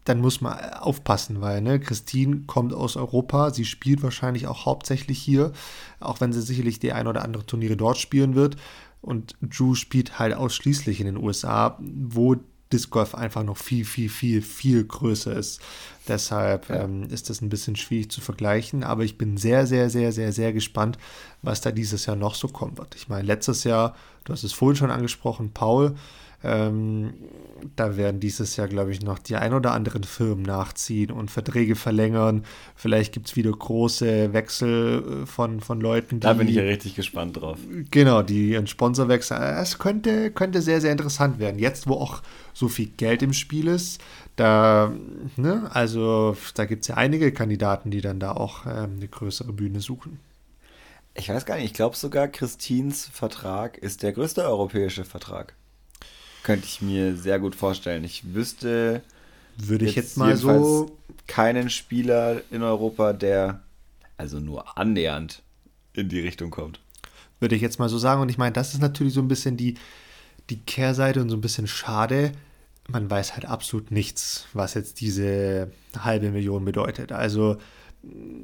dann 0.06 0.20
muss 0.20 0.41
man 0.41 0.58
aufpassen, 0.74 1.41
weil 1.41 1.62
ne, 1.62 1.80
Christine 1.80 2.41
kommt 2.47 2.74
aus 2.74 2.95
Europa, 2.95 3.52
sie 3.52 3.66
spielt 3.66 4.02
wahrscheinlich 4.02 4.47
auch 4.47 4.66
hauptsächlich 4.66 5.20
hier, 5.20 5.52
auch 5.99 6.22
wenn 6.22 6.34
sie 6.34 6.41
sicherlich 6.41 6.80
die 6.80 6.93
ein 6.93 7.08
oder 7.08 7.24
andere 7.24 7.45
Turniere 7.45 7.78
dort 7.78 7.97
spielen 7.97 8.36
wird. 8.36 8.56
Und 9.02 9.36
Drew 9.41 9.76
spielt 9.76 10.20
halt 10.20 10.34
ausschließlich 10.34 10.99
in 10.99 11.08
den 11.08 11.18
USA, 11.18 11.78
wo 11.80 12.36
Disc 12.72 12.89
Golf 12.89 13.16
einfach 13.16 13.43
noch 13.43 13.58
viel, 13.58 13.86
viel, 13.86 14.10
viel, 14.10 14.41
viel 14.41 14.84
größer 14.84 15.36
ist. 15.36 15.62
Deshalb 16.08 16.70
ja. 16.70 16.84
ähm, 16.84 17.04
ist 17.10 17.30
das 17.30 17.41
ein 17.41 17.49
bisschen 17.49 17.76
schwierig 17.76 18.12
zu 18.12 18.22
vergleichen. 18.22 18.84
Aber 18.84 19.04
ich 19.04 19.18
bin 19.18 19.38
sehr, 19.38 19.68
sehr, 19.68 19.89
sehr, 19.89 20.12
sehr, 20.12 20.32
sehr 20.32 20.54
gespannt, 20.54 20.97
was 21.41 21.62
da 21.62 21.72
dieses 21.72 22.06
Jahr 22.06 22.16
noch 22.16 22.36
so 22.36 22.47
kommen 22.47 22.78
wird. 22.78 22.95
Ich 22.95 23.10
meine, 23.10 23.28
letztes 23.28 23.64
Jahr, 23.64 23.95
du 24.24 24.34
hast 24.34 24.43
es 24.43 24.54
vorhin 24.54 24.78
schon 24.78 24.91
angesprochen, 24.91 25.52
Paul, 25.52 25.95
ähm, 26.44 27.14
da 27.76 27.98
werden 27.98 28.20
dieses 28.20 28.56
Jahr, 28.56 28.68
glaube 28.68 28.92
ich, 28.92 29.02
noch 29.02 29.20
die 29.20 29.36
ein 29.36 29.54
oder 29.54 29.72
anderen 29.74 30.04
Firmen 30.04 30.44
nachziehen 30.44 31.12
und 31.12 31.30
Verträge 31.30 31.76
verlängern. 31.76 32.44
Vielleicht 32.76 33.14
gibt 33.14 33.28
es 33.28 33.36
wieder 33.36 33.52
große 33.52 34.34
Wechsel 34.34 35.24
äh, 35.24 35.26
von, 35.26 35.60
von 35.60 35.80
Leuten, 35.80 36.20
die. 36.20 36.22
Da 36.22 36.34
bin 36.34 36.48
ich 36.48 36.56
ja 36.56 36.64
richtig 36.64 36.96
gespannt 36.96 37.38
drauf. 37.39 37.60
Genau, 37.92 38.24
die 38.24 38.50
ihren 38.50 38.68
Sponsor 38.68 39.08
wechseln. 39.08 39.42
Es 39.42 39.78
könnte, 39.78 40.32
könnte 40.32 40.62
sehr, 40.62 40.82
sehr 40.82 40.92
interessant 40.92 41.39
werden. 41.39 41.60
Jetzt, 41.60 41.88
wo 41.88 41.94
auch 41.94 42.22
so 42.54 42.68
viel 42.68 42.88
Geld 42.98 43.22
im 43.22 43.34
Spiel 43.34 43.68
ist, 43.68 44.02
da, 44.36 44.92
ne, 45.38 45.70
also 45.74 46.36
da 46.56 46.66
gibt 46.66 46.82
es 46.82 46.88
ja 46.88 46.96
einige 46.96 47.32
Kandidaten, 47.32 47.92
die 47.92 48.02
dann 48.02 48.20
da 48.20 48.32
auch 48.32 48.66
ähm, 48.66 48.96
eine 48.98 49.08
größere 49.08 49.54
Bühne 49.54 49.82
suchen. 49.82 50.20
Ich 51.14 51.30
weiß 51.30 51.46
gar 51.46 51.56
nicht, 51.56 51.66
ich 51.66 51.74
glaube 51.74 51.98
sogar, 51.98 52.30
Christins 52.30 53.06
Vertrag 53.06 53.78
ist 53.78 54.02
der 54.02 54.14
größte 54.14 54.44
europäische 54.44 55.04
Vertrag. 55.04 55.56
Könnte 56.44 56.66
ich 56.66 56.82
mir 56.82 57.16
sehr 57.16 57.39
gut 57.39 57.56
vorstellen. 57.56 58.04
Ich 58.04 58.34
wüsste. 58.34 59.02
Würde 59.58 59.86
ich 59.86 59.96
jetzt, 59.96 60.10
jetzt 60.10 60.18
mal 60.18 60.36
so. 60.36 60.98
Keinen 61.28 61.70
Spieler 61.70 62.42
in 62.52 62.64
Europa, 62.64 63.14
der 63.14 63.62
also 64.18 64.39
nur 64.39 64.78
annähernd 64.78 65.42
in 65.94 66.10
die 66.10 66.20
Richtung 66.20 66.52
kommt. 66.52 66.80
Würde 67.39 67.56
ich 67.56 67.62
jetzt 67.62 67.80
mal 67.80 67.89
so 67.89 67.98
sagen. 67.98 68.22
Und 68.22 68.30
ich 68.30 68.38
meine, 68.38 68.54
das 68.54 68.74
ist 68.74 68.82
natürlich 68.82 69.14
so 69.14 69.22
ein 69.22 69.28
bisschen 69.28 69.58
die, 69.58 69.76
die 70.50 70.60
Kehrseite 70.60 71.22
und 71.22 71.30
so 71.30 71.36
ein 71.36 71.42
bisschen 71.42 71.68
schade. 71.68 72.32
Man 72.88 73.10
weiß 73.10 73.34
halt 73.34 73.46
absolut 73.46 73.92
nichts, 73.92 74.46
was 74.54 74.74
jetzt 74.74 75.00
diese 75.00 75.72
halbe 75.98 76.32
Million 76.32 76.66
bedeutet. 76.66 77.12
Also 77.12 77.58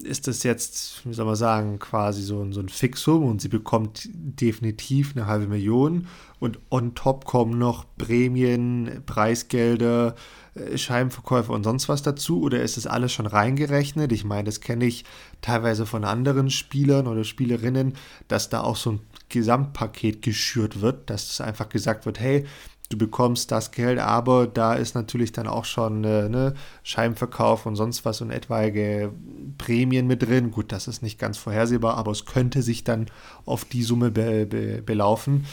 ist 0.04 0.28
das 0.28 0.44
jetzt, 0.44 1.02
wie 1.06 1.14
soll 1.14 1.26
man 1.26 1.36
sagen, 1.36 1.80
quasi 1.80 2.22
so, 2.22 2.50
so 2.52 2.60
ein 2.60 2.70
Fixum 2.70 3.24
und 3.24 3.42
sie 3.42 3.48
bekommt 3.48 4.08
definitiv 4.14 5.14
eine 5.16 5.26
halbe 5.26 5.48
Million 5.48 6.08
und 6.40 6.60
on 6.70 6.94
top 6.94 7.26
kommen 7.26 7.58
noch 7.58 7.86
Prämien, 7.98 9.02
Preisgelder, 9.08 10.16
äh, 10.54 10.78
Scheibenverkäufe 10.78 11.52
und 11.52 11.64
sonst 11.64 11.90
was 11.90 12.04
dazu 12.04 12.42
oder 12.42 12.62
ist 12.62 12.78
das 12.78 12.86
alles 12.86 13.12
schon 13.12 13.26
reingerechnet? 13.26 14.12
Ich 14.12 14.24
meine, 14.24 14.44
das 14.44 14.62
kenne 14.62 14.86
ich 14.86 15.06
teilweise 15.42 15.88
von 15.88 16.04
anderen 16.04 16.52
Spielern 16.52 17.08
oder 17.08 17.24
Spielerinnen, 17.24 17.94
dass 18.28 18.50
da 18.50 18.62
auch 18.62 18.76
so 18.76 18.92
ein 18.92 19.00
Gesamtpaket 19.30 20.22
geschürt 20.22 20.82
wird, 20.82 21.10
dass 21.10 21.42
einfach 21.42 21.68
gesagt 21.70 22.06
wird, 22.06 22.20
hey, 22.20 22.46
du 22.90 22.98
bekommst 22.98 23.52
das 23.52 23.72
Geld, 23.72 24.00
aber 24.00 24.48
da 24.48 24.74
ist 24.74 24.96
natürlich 24.96 25.32
dann 25.32 25.48
auch 25.48 25.66
schon 25.66 26.04
äh, 26.04 26.30
ne, 26.30 26.54
Scheibenverkauf 26.84 27.66
und 27.66 27.76
sonst 27.76 28.06
was 28.06 28.22
und 28.22 28.32
etwaige 28.32 29.12
Prämien 29.58 30.08
mit 30.08 30.24
drin. 30.24 30.52
Gut, 30.52 30.72
das 30.72 30.88
ist 30.88 31.02
nicht 31.02 31.20
ganz 31.20 31.38
vorhersehbar, 31.38 31.98
aber 31.98 32.12
es 32.12 32.26
könnte 32.26 32.62
sich 32.62 32.84
dann 32.84 33.08
auf 33.46 33.66
die 33.66 33.84
Summe 33.84 34.12
be 34.12 34.46
be 34.46 34.82
belaufen. 34.82 35.46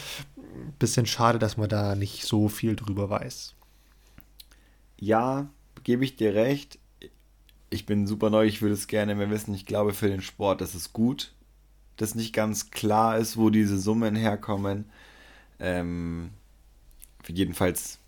Bisschen 0.79 1.05
schade, 1.05 1.37
dass 1.37 1.57
man 1.57 1.67
da 1.67 1.95
nicht 1.95 2.23
so 2.23 2.47
viel 2.47 2.75
drüber 2.75 3.09
weiß. 3.09 3.55
Ja, 4.97 5.49
gebe 5.83 6.05
ich 6.05 6.15
dir 6.15 6.33
recht. 6.33 6.79
Ich 7.69 7.85
bin 7.85 8.07
super 8.07 8.29
neu, 8.29 8.45
ich 8.45 8.61
würde 8.61 8.75
es 8.75 8.87
gerne 8.87 9.15
mehr 9.15 9.29
wissen. 9.29 9.53
Ich 9.53 9.65
glaube, 9.65 9.93
für 9.93 10.07
den 10.07 10.21
Sport 10.21 10.61
ist 10.61 10.75
es 10.75 10.93
gut, 10.93 11.33
dass 11.97 12.15
nicht 12.15 12.33
ganz 12.33 12.71
klar 12.71 13.17
ist, 13.17 13.35
wo 13.35 13.49
diese 13.49 13.77
Summen 13.77 14.15
herkommen. 14.15 14.85
Ähm, 15.59 16.31
jedenfalls 17.27 17.99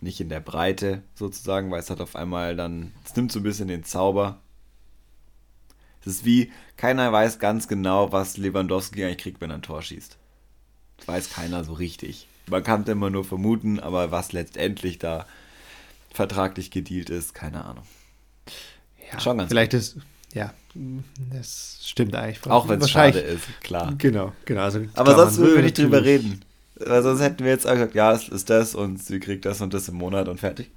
nicht 0.00 0.20
in 0.20 0.28
der 0.28 0.40
Breite 0.40 1.02
sozusagen, 1.14 1.70
weil 1.70 1.80
es 1.80 1.90
hat 1.90 2.00
auf 2.00 2.16
einmal 2.16 2.56
dann, 2.56 2.92
es 3.04 3.16
nimmt 3.16 3.32
so 3.32 3.40
ein 3.40 3.44
bisschen 3.44 3.68
den 3.68 3.84
Zauber. 3.84 4.38
Es 6.00 6.06
ist 6.06 6.24
wie, 6.24 6.52
keiner 6.76 7.12
weiß 7.12 7.38
ganz 7.38 7.66
genau, 7.66 8.12
was 8.12 8.36
Lewandowski 8.36 9.04
eigentlich 9.04 9.18
kriegt, 9.18 9.40
wenn 9.40 9.50
er 9.50 9.56
ein 9.56 9.62
Tor 9.62 9.82
schießt. 9.82 10.16
Das 10.98 11.08
weiß 11.08 11.30
keiner 11.30 11.64
so 11.64 11.72
richtig. 11.72 12.28
Man 12.48 12.62
kann 12.62 12.82
es 12.82 12.88
immer 12.88 13.10
nur 13.10 13.24
vermuten, 13.24 13.80
aber 13.80 14.10
was 14.12 14.32
letztendlich 14.32 14.98
da 14.98 15.26
vertraglich 16.12 16.70
gedealt 16.70 17.10
ist, 17.10 17.34
keine 17.34 17.64
Ahnung. 17.64 17.84
Ja, 19.12 19.20
Schon 19.20 19.38
ganz 19.38 19.48
vielleicht 19.50 19.72
gut. 19.72 19.80
ist, 19.80 19.96
ja, 20.32 20.52
das 21.32 21.80
stimmt 21.82 22.14
eigentlich. 22.14 22.46
Auch 22.50 22.68
wenn 22.68 22.80
es 22.80 22.90
schade 22.90 23.18
ist, 23.18 23.44
klar. 23.62 23.94
Genau, 23.98 24.32
genau. 24.44 24.62
Also, 24.62 24.80
aber 24.94 25.14
klar, 25.14 25.26
sonst 25.26 25.38
würden 25.38 25.56
wir 25.56 25.62
nicht 25.62 25.78
drüber 25.78 26.04
reden. 26.04 26.44
Weil 26.78 27.02
sonst 27.02 27.20
hätten 27.20 27.44
wir 27.44 27.50
jetzt 27.50 27.66
auch 27.66 27.72
gesagt, 27.72 27.94
ja, 27.94 28.12
es 28.12 28.28
ist 28.28 28.50
das 28.50 28.74
und 28.74 29.02
sie 29.02 29.18
kriegt 29.18 29.44
das 29.44 29.60
und 29.60 29.72
das 29.72 29.88
im 29.88 29.96
Monat 29.96 30.28
und 30.28 30.40
fertig. 30.40 30.70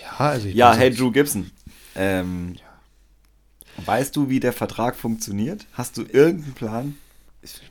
Ja, 0.00 0.16
also 0.18 0.48
ich 0.48 0.54
Ja, 0.54 0.74
hey 0.74 0.90
Drew 0.90 1.10
Gibson. 1.12 1.50
Ähm, 1.94 2.56
ja. 2.56 3.84
Weißt 3.86 4.16
du, 4.16 4.28
wie 4.28 4.40
der 4.40 4.52
Vertrag 4.52 4.96
funktioniert? 4.96 5.66
Hast 5.72 5.96
du 5.96 6.02
irgendeinen 6.02 6.54
Plan? 6.54 6.94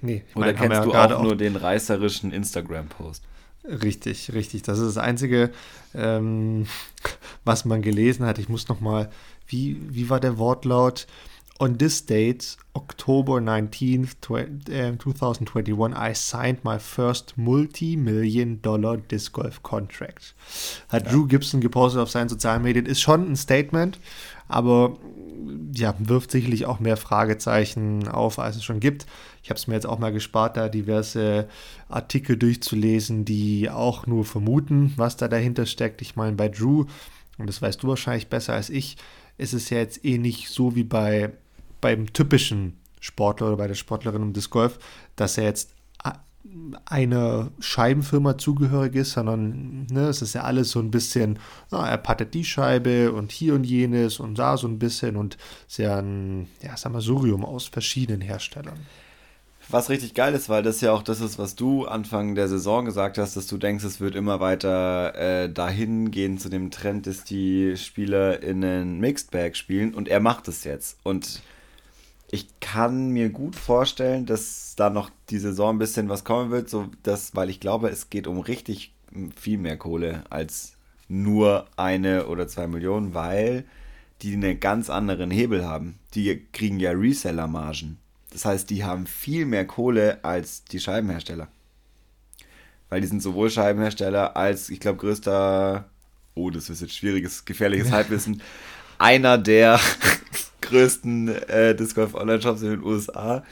Nee, 0.02 0.24
ich 0.28 0.36
Oder 0.36 0.54
kennst 0.54 0.86
du 0.86 0.94
auch, 0.94 1.12
auch 1.12 1.22
nur 1.22 1.36
den 1.36 1.58
reißerischen 1.58 2.32
Instagram-Post? 2.32 3.24
Richtig, 3.66 4.32
richtig. 4.34 4.62
Das 4.62 4.80
ist 4.80 4.96
das 4.96 5.04
Einzige, 5.04 5.52
ähm, 5.94 6.66
was 7.44 7.66
man 7.66 7.82
gelesen 7.82 8.26
hat. 8.26 8.40
Ich 8.40 8.48
muss 8.48 8.70
noch 8.70 8.80
mal, 8.80 9.10
wie, 9.48 9.78
wie 9.90 10.10
war 10.10 10.22
der 10.22 10.38
Wortlaut? 10.38 11.08
On 11.60 11.76
this 11.76 12.06
date, 12.06 12.56
October 12.76 13.40
19th, 13.40 14.22
2021, 14.22 15.92
I 15.96 16.14
signed 16.14 16.64
my 16.64 16.78
first 16.78 17.36
multi-million 17.36 18.62
dollar 18.62 18.98
Disc 18.98 19.34
Golf 19.34 19.64
Contract. 19.64 20.36
Hat 20.90 21.06
ja. 21.06 21.12
Drew 21.12 21.26
Gibson 21.26 21.60
gepostet 21.60 22.00
auf 22.00 22.12
seinen 22.12 22.30
sozialen 22.30 22.62
Medien. 22.62 22.86
Ist 22.86 23.02
schon 23.02 23.32
ein 23.32 23.36
Statement, 23.36 24.00
aber 24.48 24.98
ja, 25.74 25.96
wirft 25.98 26.30
sicherlich 26.30 26.68
auch 26.68 26.80
mehr 26.80 26.96
Fragezeichen 26.96 28.08
auf, 28.08 28.38
als 28.38 28.58
es 28.58 28.64
schon 28.64 28.80
gibt. 28.80 29.08
Ich 29.42 29.50
habe 29.50 29.58
es 29.58 29.66
mir 29.66 29.74
jetzt 29.74 29.88
auch 29.88 29.98
mal 29.98 30.12
gespart, 30.14 30.58
da 30.58 30.70
diverse 30.70 31.48
Artikel 31.90 32.38
durchzulesen, 32.38 33.26
die 33.26 33.72
auch 33.72 34.06
nur 34.06 34.26
vermuten, 34.26 34.94
was 34.96 35.18
da 35.18 35.28
dahinter 35.28 35.66
steckt. 35.66 36.04
Ich 36.04 36.16
meine, 36.16 36.36
bei 36.36 36.50
Drew, 36.50 36.86
und 37.40 37.48
das 37.48 37.64
weißt 37.64 37.82
du 37.82 37.88
wahrscheinlich 37.88 38.28
besser 38.28 38.54
als 38.54 38.70
ich, 38.70 38.98
ist 39.40 39.54
es 39.54 39.72
ja 39.72 39.80
jetzt 39.80 40.06
eh 40.06 40.20
nicht 40.20 40.50
so 40.50 40.76
wie 40.76 40.84
bei 40.84 41.32
beim 41.82 42.12
typischen 42.14 42.78
Sportler 43.00 43.48
oder 43.48 43.58
bei 43.58 43.68
der 43.68 43.76
Sportlerin 43.76 44.22
im 44.22 44.34
Disc 44.34 44.52
Golf, 44.52 44.80
dass 45.16 45.38
er 45.38 45.46
jetzt 45.46 45.72
einer 46.86 47.52
Scheibenfirma 47.60 48.38
zugehörig 48.38 48.96
ist, 48.96 49.12
sondern 49.14 49.86
ne, 49.92 50.08
es 50.08 50.22
ist 50.22 50.34
ja 50.34 50.44
alles 50.44 50.72
so 50.72 50.80
ein 50.80 50.92
bisschen, 50.92 51.40
na, 51.72 51.88
er 51.88 51.98
pattet 51.98 52.34
die 52.34 52.46
Scheibe 52.46 53.12
und 53.12 53.32
hier 53.32 53.54
und 53.54 53.64
jenes 53.64 54.20
und 54.20 54.40
da 54.40 54.58
so 54.58 54.68
ein 54.68 54.80
bisschen 54.80 55.16
und 55.16 55.38
sehr 55.68 55.98
ein 55.98 56.48
ja, 56.62 56.78
Sammelsurium 56.78 57.44
aus 57.44 57.68
verschiedenen 57.68 58.22
Herstellern. 58.22 58.80
Was 59.70 59.90
richtig 59.90 60.14
geil 60.14 60.34
ist, 60.34 60.48
weil 60.48 60.64
das 60.64 60.80
ja 60.80 60.94
auch 60.94 61.04
das 61.04 61.20
ist, 61.20 61.38
was 61.38 61.56
du 61.56 61.86
Anfang 61.86 62.36
der 62.36 62.48
Saison 62.48 62.86
gesagt 62.86 63.18
hast, 63.18 63.36
dass 63.36 63.48
du 63.48 63.58
denkst, 63.58 63.84
es 63.84 64.00
wird 64.00 64.16
immer 64.16 64.40
weiter 64.40 65.14
äh, 65.16 65.52
dahin 65.52 66.10
gehen 66.10 66.38
zu 66.38 66.48
dem 66.48 66.72
Trend, 66.72 67.06
dass 67.06 67.26
die 67.26 67.76
Spieler 67.76 68.42
in 68.42 68.64
einen 68.64 69.00
Mixed 69.00 69.32
Bag 69.32 69.58
spielen 69.58 69.94
und 69.94 70.08
er 70.08 70.22
macht 70.22 70.48
es 70.48 70.64
jetzt. 70.64 70.98
Und 71.04 71.42
ich 72.30 72.60
kann 72.60 73.10
mir 73.10 73.30
gut 73.30 73.56
vorstellen, 73.56 74.26
dass 74.26 74.74
da 74.76 74.90
noch 74.90 75.10
die 75.30 75.40
Saison 75.40 75.76
ein 75.76 75.80
bisschen 75.80 76.10
was 76.10 76.24
kommen 76.24 76.52
wird, 76.52 76.70
so 76.70 76.90
dass, 77.04 77.36
weil 77.36 77.50
ich 77.50 77.60
glaube, 77.60 77.90
es 77.90 78.10
geht 78.10 78.28
um 78.28 78.40
richtig 78.40 78.94
viel 79.36 79.58
mehr 79.58 79.78
Kohle 79.78 80.24
als 80.30 80.74
nur 81.08 81.68
eine 81.78 82.28
oder 82.28 82.48
zwei 82.48 82.68
Millionen, 82.68 83.14
weil 83.14 83.64
die 84.22 84.34
einen 84.34 84.60
ganz 84.60 84.90
anderen 84.90 85.32
Hebel 85.32 85.66
haben. 85.66 86.00
Die 86.16 86.46
kriegen 86.52 86.80
ja 86.80 86.92
Reseller-Margen. 86.92 87.98
Das 88.32 88.44
heißt, 88.44 88.70
die 88.70 88.84
haben 88.84 89.08
viel 89.08 89.46
mehr 89.46 89.66
Kohle 89.66 90.20
als 90.24 90.66
die 90.66 90.80
Scheibenhersteller. 90.80 91.48
Weil 92.90 93.02
die 93.02 93.08
sind 93.08 93.22
sowohl 93.22 93.50
Scheibenhersteller 93.50 94.36
als, 94.36 94.70
ich 94.70 94.80
glaube, 94.80 95.00
größter, 95.00 95.86
oh, 96.36 96.50
das 96.50 96.70
ist 96.70 96.82
jetzt 96.82 96.96
schwieriges, 96.96 97.46
gefährliches 97.46 97.92
Halbwissen, 97.92 98.42
einer 98.98 99.38
der 99.38 99.80
größten 100.70 101.30
äh, 101.48 101.76
Disc 101.76 101.96
Golf 101.96 102.16
Online 102.16 102.42
Shops 102.42 102.62
in 102.62 102.70
den 102.70 102.84
USA 102.84 103.44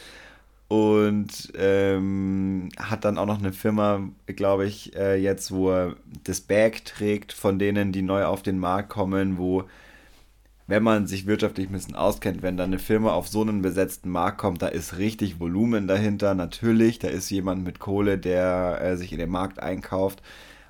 und 0.68 1.54
ähm, 1.58 2.70
hat 2.78 3.06
dann 3.06 3.18
auch 3.18 3.26
noch 3.28 3.40
eine 3.40 3.54
Firma, 3.54 4.10
glaube 4.26 4.66
ich, 4.66 4.96
äh, 4.96 5.16
jetzt, 5.16 5.52
wo 5.52 5.72
er 5.72 5.96
das 6.24 6.42
Bag 6.42 6.86
trägt 6.86 7.34
von 7.34 7.60
denen, 7.60 7.92
die 7.92 8.02
neu 8.02 8.26
auf 8.26 8.42
den 8.42 8.58
Markt 8.58 8.90
kommen, 8.90 9.38
wo, 9.38 9.66
wenn 10.68 10.82
man 10.84 11.06
sich 11.06 11.28
wirtschaftlich 11.28 11.70
ein 11.70 11.74
bisschen 11.74 11.96
auskennt, 11.96 12.42
wenn 12.42 12.58
dann 12.58 12.70
eine 12.72 12.80
Firma 12.80 13.12
auf 13.14 13.28
so 13.28 13.42
einen 13.42 13.62
besetzten 13.62 14.10
Markt 14.10 14.40
kommt, 14.40 14.62
da 14.64 14.68
ist 14.68 14.98
richtig 14.98 15.40
Volumen 15.40 15.88
dahinter, 15.88 16.34
natürlich, 16.34 16.98
da 17.00 17.10
ist 17.10 17.30
jemand 17.30 17.64
mit 17.64 17.80
Kohle, 17.80 18.18
der 18.18 18.80
äh, 18.82 18.98
sich 18.98 19.12
in 19.12 19.20
den 19.20 19.30
Markt 19.30 19.60
einkauft. 19.60 20.24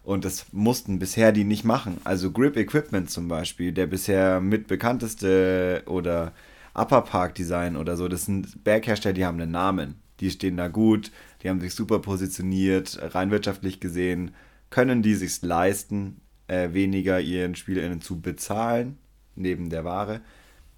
Und 0.06 0.24
das 0.24 0.46
mussten 0.54 1.00
bisher 1.00 1.32
die 1.32 1.44
nicht 1.44 1.64
machen. 1.64 1.98
Also 2.04 2.32
Grip 2.32 2.56
Equipment 2.58 3.10
zum 3.10 3.28
Beispiel, 3.28 3.72
der 3.72 3.88
bisher 3.88 4.40
mit 4.40 4.68
bekannteste 4.68 5.82
oder 5.88 6.32
Upper 6.76 7.02
Park 7.02 7.34
Design 7.34 7.76
oder 7.76 7.98
so, 7.98 8.08
das 8.08 8.26
sind 8.26 8.64
Berghersteller, 8.64 9.14
die 9.14 9.26
haben 9.26 9.42
einen 9.42 9.50
Namen. 9.52 9.96
Die 10.20 10.30
stehen 10.30 10.58
da 10.58 10.68
gut, 10.68 11.12
die 11.42 11.50
haben 11.50 11.60
sich 11.60 11.74
super 11.74 12.00
positioniert, 12.00 13.00
rein 13.16 13.32
wirtschaftlich 13.32 13.80
gesehen, 13.80 14.36
können 14.70 15.02
die 15.02 15.16
sich 15.16 15.42
leisten, 15.42 16.22
äh, 16.48 16.72
weniger 16.72 17.20
ihren 17.20 17.56
SpielerInnen 17.56 18.00
zu 18.00 18.22
bezahlen, 18.22 19.00
neben 19.36 19.72
der 19.72 19.86
Ware. 19.86 20.22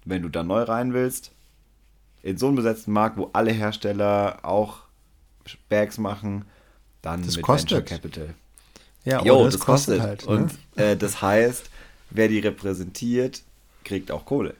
Wenn 0.06 0.22
du 0.22 0.30
da 0.30 0.42
neu 0.42 0.62
rein 0.62 0.94
willst, 0.94 1.32
in 2.22 2.38
so 2.38 2.46
einem 2.46 2.56
besetzten 2.56 2.92
Markt, 2.92 3.18
wo 3.18 3.28
alle 3.34 3.52
Hersteller 3.52 4.40
auch 4.42 4.84
Bags 5.68 5.98
machen, 5.98 6.46
dann 7.02 7.22
das 7.22 7.36
mit 7.36 7.44
kostet. 7.44 7.72
Venture 7.72 7.96
Capital. 7.96 8.34
Ja, 9.08 9.24
jo, 9.24 9.44
das, 9.44 9.54
das, 9.54 9.62
kostet. 9.64 10.00
Halt, 10.00 10.26
ne? 10.26 10.30
Und 10.30 10.52
äh, 10.76 10.96
das 10.96 11.22
heißt, 11.22 11.70
wer 12.10 12.28
die 12.28 12.40
repräsentiert, 12.40 13.42
kriegt 13.84 14.10
auch 14.10 14.26
Kohle. 14.26 14.54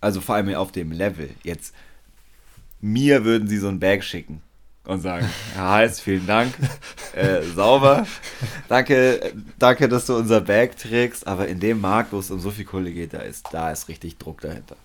Also 0.00 0.20
vor 0.20 0.36
allem 0.36 0.54
auf 0.54 0.70
dem 0.70 0.92
Level. 0.92 1.30
Jetzt, 1.42 1.74
mir 2.80 3.24
würden 3.24 3.48
sie 3.48 3.58
so 3.58 3.68
ein 3.68 3.80
Bag 3.80 4.04
schicken 4.04 4.40
und 4.84 5.00
sagen, 5.00 5.28
Herr 5.54 5.70
Heiß, 5.70 6.00
vielen 6.00 6.26
Dank, 6.26 6.54
äh, 7.14 7.42
sauber, 7.42 8.06
danke, 8.68 9.32
danke, 9.58 9.88
dass 9.88 10.06
du 10.06 10.16
unser 10.16 10.40
Bag 10.40 10.76
trägst, 10.76 11.26
aber 11.26 11.48
in 11.48 11.58
dem 11.58 11.80
Markt, 11.80 12.12
wo 12.12 12.18
es 12.18 12.30
um 12.30 12.38
so 12.38 12.50
viel 12.50 12.64
Kohle 12.64 12.92
geht, 12.92 13.14
da 13.14 13.18
ist, 13.18 13.48
da 13.52 13.70
ist 13.72 13.88
richtig 13.88 14.18
Druck 14.18 14.40
dahinter. 14.40 14.76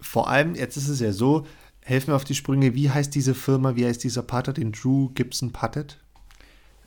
Vor 0.00 0.28
allem, 0.28 0.54
jetzt 0.54 0.76
ist 0.76 0.88
es 0.88 1.00
ja 1.00 1.12
so, 1.12 1.46
helfen 1.82 2.10
mir 2.10 2.16
auf 2.16 2.24
die 2.24 2.34
Sprünge, 2.34 2.74
wie 2.74 2.90
heißt 2.90 3.14
diese 3.14 3.34
Firma, 3.34 3.76
wie 3.76 3.86
heißt 3.86 4.02
dieser 4.02 4.22
Putter, 4.22 4.52
den 4.52 4.72
Drew 4.72 5.10
Gibson 5.14 5.52
puttet? 5.52 5.98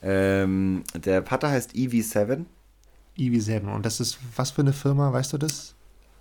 Ähm, 0.02 0.84
der 0.94 1.20
Putter 1.20 1.50
heißt 1.50 1.72
EV7. 1.72 2.44
EV7. 3.18 3.72
Und 3.72 3.86
das 3.86 4.00
ist 4.00 4.18
was 4.36 4.50
für 4.50 4.62
eine 4.62 4.72
Firma, 4.72 5.12
weißt 5.12 5.32
du 5.32 5.38
das? 5.38 5.74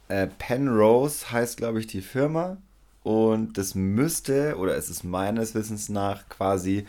Äh, 0.08 0.28
Penrose 0.28 1.32
heißt, 1.32 1.58
glaube 1.58 1.80
ich, 1.80 1.88
die 1.88 2.02
Firma. 2.02 2.58
Und 3.04 3.58
das 3.58 3.74
müsste, 3.74 4.58
oder 4.58 4.76
es 4.76 4.90
ist 4.90 5.04
meines 5.04 5.56
Wissens 5.56 5.90
nach 5.90 6.30
quasi 6.30 6.86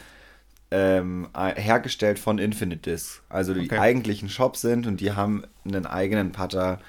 ähm, 0.71 1.29
hergestellt 1.35 2.19
von 2.19 2.39
Infinite 2.39 2.91
Disc. 2.91 3.23
Also 3.29 3.55
die 3.55 3.67
okay. 3.67 3.79
eigentlichen 3.79 4.29
Shops 4.29 4.61
sind 4.61 4.87
und 4.87 5.01
die 5.01 5.13
haben 5.13 5.45
einen 5.65 5.87
eigenen 5.87 6.33
Putter 6.33 6.81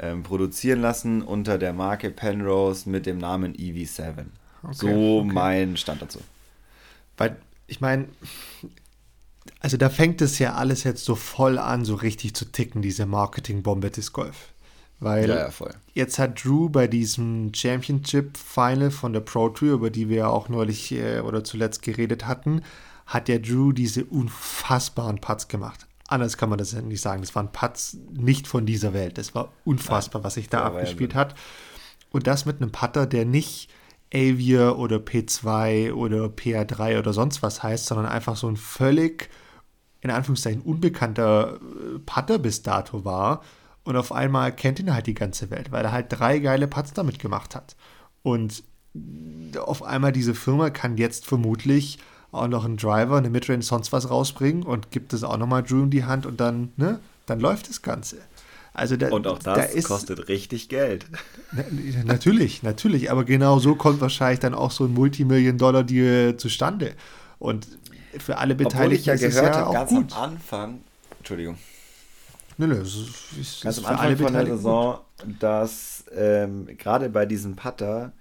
ähm, 0.00 0.22
produzieren 0.22 0.80
lassen 0.80 1.22
unter 1.22 1.58
der 1.58 1.72
Marke 1.72 2.10
Penrose 2.10 2.88
mit 2.88 3.06
dem 3.06 3.18
Namen 3.18 3.54
EV7. 3.54 4.24
Okay, 4.62 4.74
so 4.74 5.18
okay. 5.20 5.32
mein 5.32 5.76
Stand 5.76 6.02
dazu. 6.02 6.20
Weil, 7.16 7.36
ich 7.66 7.80
meine, 7.80 8.06
also 9.62 9.76
da 9.76 9.88
fängt 9.90 10.20
es 10.20 10.40
ja 10.40 10.54
alles 10.54 10.82
jetzt 10.82 11.04
so 11.04 11.14
voll 11.14 11.56
an, 11.56 11.84
so 11.84 11.94
richtig 11.94 12.34
zu 12.34 12.46
ticken, 12.46 12.82
diese 12.82 13.06
Marketingbombe 13.06 13.92
des 13.92 14.12
Golf. 14.12 14.52
Weil 14.98 15.28
ja, 15.28 15.48
ja, 15.48 15.50
jetzt 15.94 16.18
hat 16.18 16.44
Drew 16.44 16.68
bei 16.68 16.88
diesem 16.88 17.54
Championship 17.54 18.36
Final 18.36 18.90
von 18.90 19.12
der 19.12 19.20
Pro 19.20 19.48
Tour, 19.50 19.74
über 19.74 19.90
die 19.90 20.08
wir 20.08 20.16
ja 20.16 20.26
auch 20.26 20.48
neulich 20.48 20.90
äh, 20.92 21.20
oder 21.20 21.44
zuletzt 21.44 21.82
geredet 21.82 22.26
hatten, 22.26 22.62
hat 23.06 23.28
der 23.28 23.38
Drew 23.38 23.72
diese 23.72 24.04
unfassbaren 24.04 25.20
Putts 25.20 25.46
gemacht. 25.46 25.86
Anders 26.08 26.36
kann 26.36 26.48
man 26.48 26.58
das 26.58 26.72
ja 26.72 26.82
nicht 26.82 27.00
sagen. 27.00 27.22
Das 27.22 27.34
waren 27.36 27.52
Putts 27.52 27.96
nicht 28.12 28.48
von 28.48 28.66
dieser 28.66 28.92
Welt. 28.92 29.16
Das 29.16 29.32
war 29.34 29.52
unfassbar, 29.64 30.20
Nein, 30.20 30.26
was 30.26 30.34
sich 30.34 30.48
da 30.48 30.64
abgespielt 30.64 31.14
hat. 31.14 31.36
Und 32.10 32.26
das 32.26 32.46
mit 32.46 32.60
einem 32.60 32.72
Putter, 32.72 33.06
der 33.06 33.24
nicht 33.24 33.70
Avier 34.12 34.76
oder 34.76 34.96
P2 34.96 35.92
oder 35.92 36.26
PA3 36.26 36.98
oder 36.98 37.12
sonst 37.12 37.42
was 37.42 37.62
heißt, 37.62 37.86
sondern 37.86 38.06
einfach 38.06 38.36
so 38.36 38.48
ein 38.48 38.56
völlig 38.56 39.30
in 40.02 40.10
Anführungszeichen 40.10 40.62
unbekannter 40.62 41.54
äh, 41.54 41.98
Putter 42.04 42.38
bis 42.38 42.62
dato 42.62 43.04
war. 43.04 43.42
Und 43.84 43.96
auf 43.96 44.12
einmal 44.12 44.54
kennt 44.54 44.78
ihn 44.78 44.92
halt 44.92 45.06
die 45.06 45.14
ganze 45.14 45.50
Welt, 45.50 45.72
weil 45.72 45.84
er 45.84 45.92
halt 45.92 46.06
drei 46.10 46.38
geile 46.38 46.68
Putts 46.68 46.92
damit 46.92 47.18
gemacht 47.18 47.56
hat. 47.56 47.74
Und 48.22 48.62
auf 49.58 49.82
einmal 49.82 50.12
diese 50.12 50.34
Firma 50.34 50.70
kann 50.70 50.98
jetzt 50.98 51.26
vermutlich 51.26 51.98
auch 52.30 52.48
noch 52.48 52.64
einen 52.64 52.76
Driver, 52.76 53.16
eine 53.16 53.30
Midrange, 53.30 53.62
sonst 53.62 53.92
was 53.92 54.10
rausbringen 54.10 54.62
und 54.62 54.90
gibt 54.90 55.12
es 55.12 55.24
auch 55.24 55.36
nochmal 55.36 55.62
Drew 55.62 55.82
in 55.82 55.90
die 55.90 56.04
Hand 56.04 56.26
und 56.26 56.40
dann, 56.40 56.72
ne, 56.76 57.00
dann 57.26 57.40
läuft 57.40 57.68
das 57.68 57.82
Ganze. 57.82 58.18
Also 58.74 58.96
da, 58.96 59.10
und 59.10 59.26
auch 59.26 59.38
das 59.38 59.54
da 59.54 59.62
ist, 59.64 59.86
kostet 59.86 60.28
richtig 60.28 60.68
Geld. 60.68 61.06
Na, 61.52 61.62
natürlich, 62.04 62.62
natürlich, 62.62 63.10
aber 63.10 63.24
genau 63.24 63.58
so 63.58 63.74
kommt 63.74 64.00
wahrscheinlich 64.00 64.40
dann 64.40 64.54
auch 64.54 64.70
so 64.70 64.84
ein 64.84 64.94
Multimillion-Dollar-Deal 64.94 66.38
zustande. 66.38 66.94
Und 67.38 67.66
für 68.18 68.38
alle 68.38 68.54
Beteiligten 68.54 68.82
Obwohl 68.82 68.92
ich 68.94 69.06
ja 69.06 69.28
gehört 69.28 69.54
ja 69.54 69.60
habe, 69.62 69.72
ganz 69.72 69.90
gut. 69.90 70.12
am 70.12 70.22
Anfang, 70.22 70.80
Entschuldigung. 71.18 71.58
Nö, 72.58 72.66
nö, 72.66 72.80
es 72.80 72.94
ist, 73.40 73.62
ganz 73.62 73.78
am 73.78 73.86
Anfang 73.86 74.16
von 74.16 74.32
der 74.34 74.46
Saison, 74.46 74.98
gut. 75.18 75.42
dass 75.42 76.04
ähm, 76.14 76.68
gerade 76.76 77.08
bei 77.08 77.26
diesem 77.26 77.56
Putter, 77.56 78.12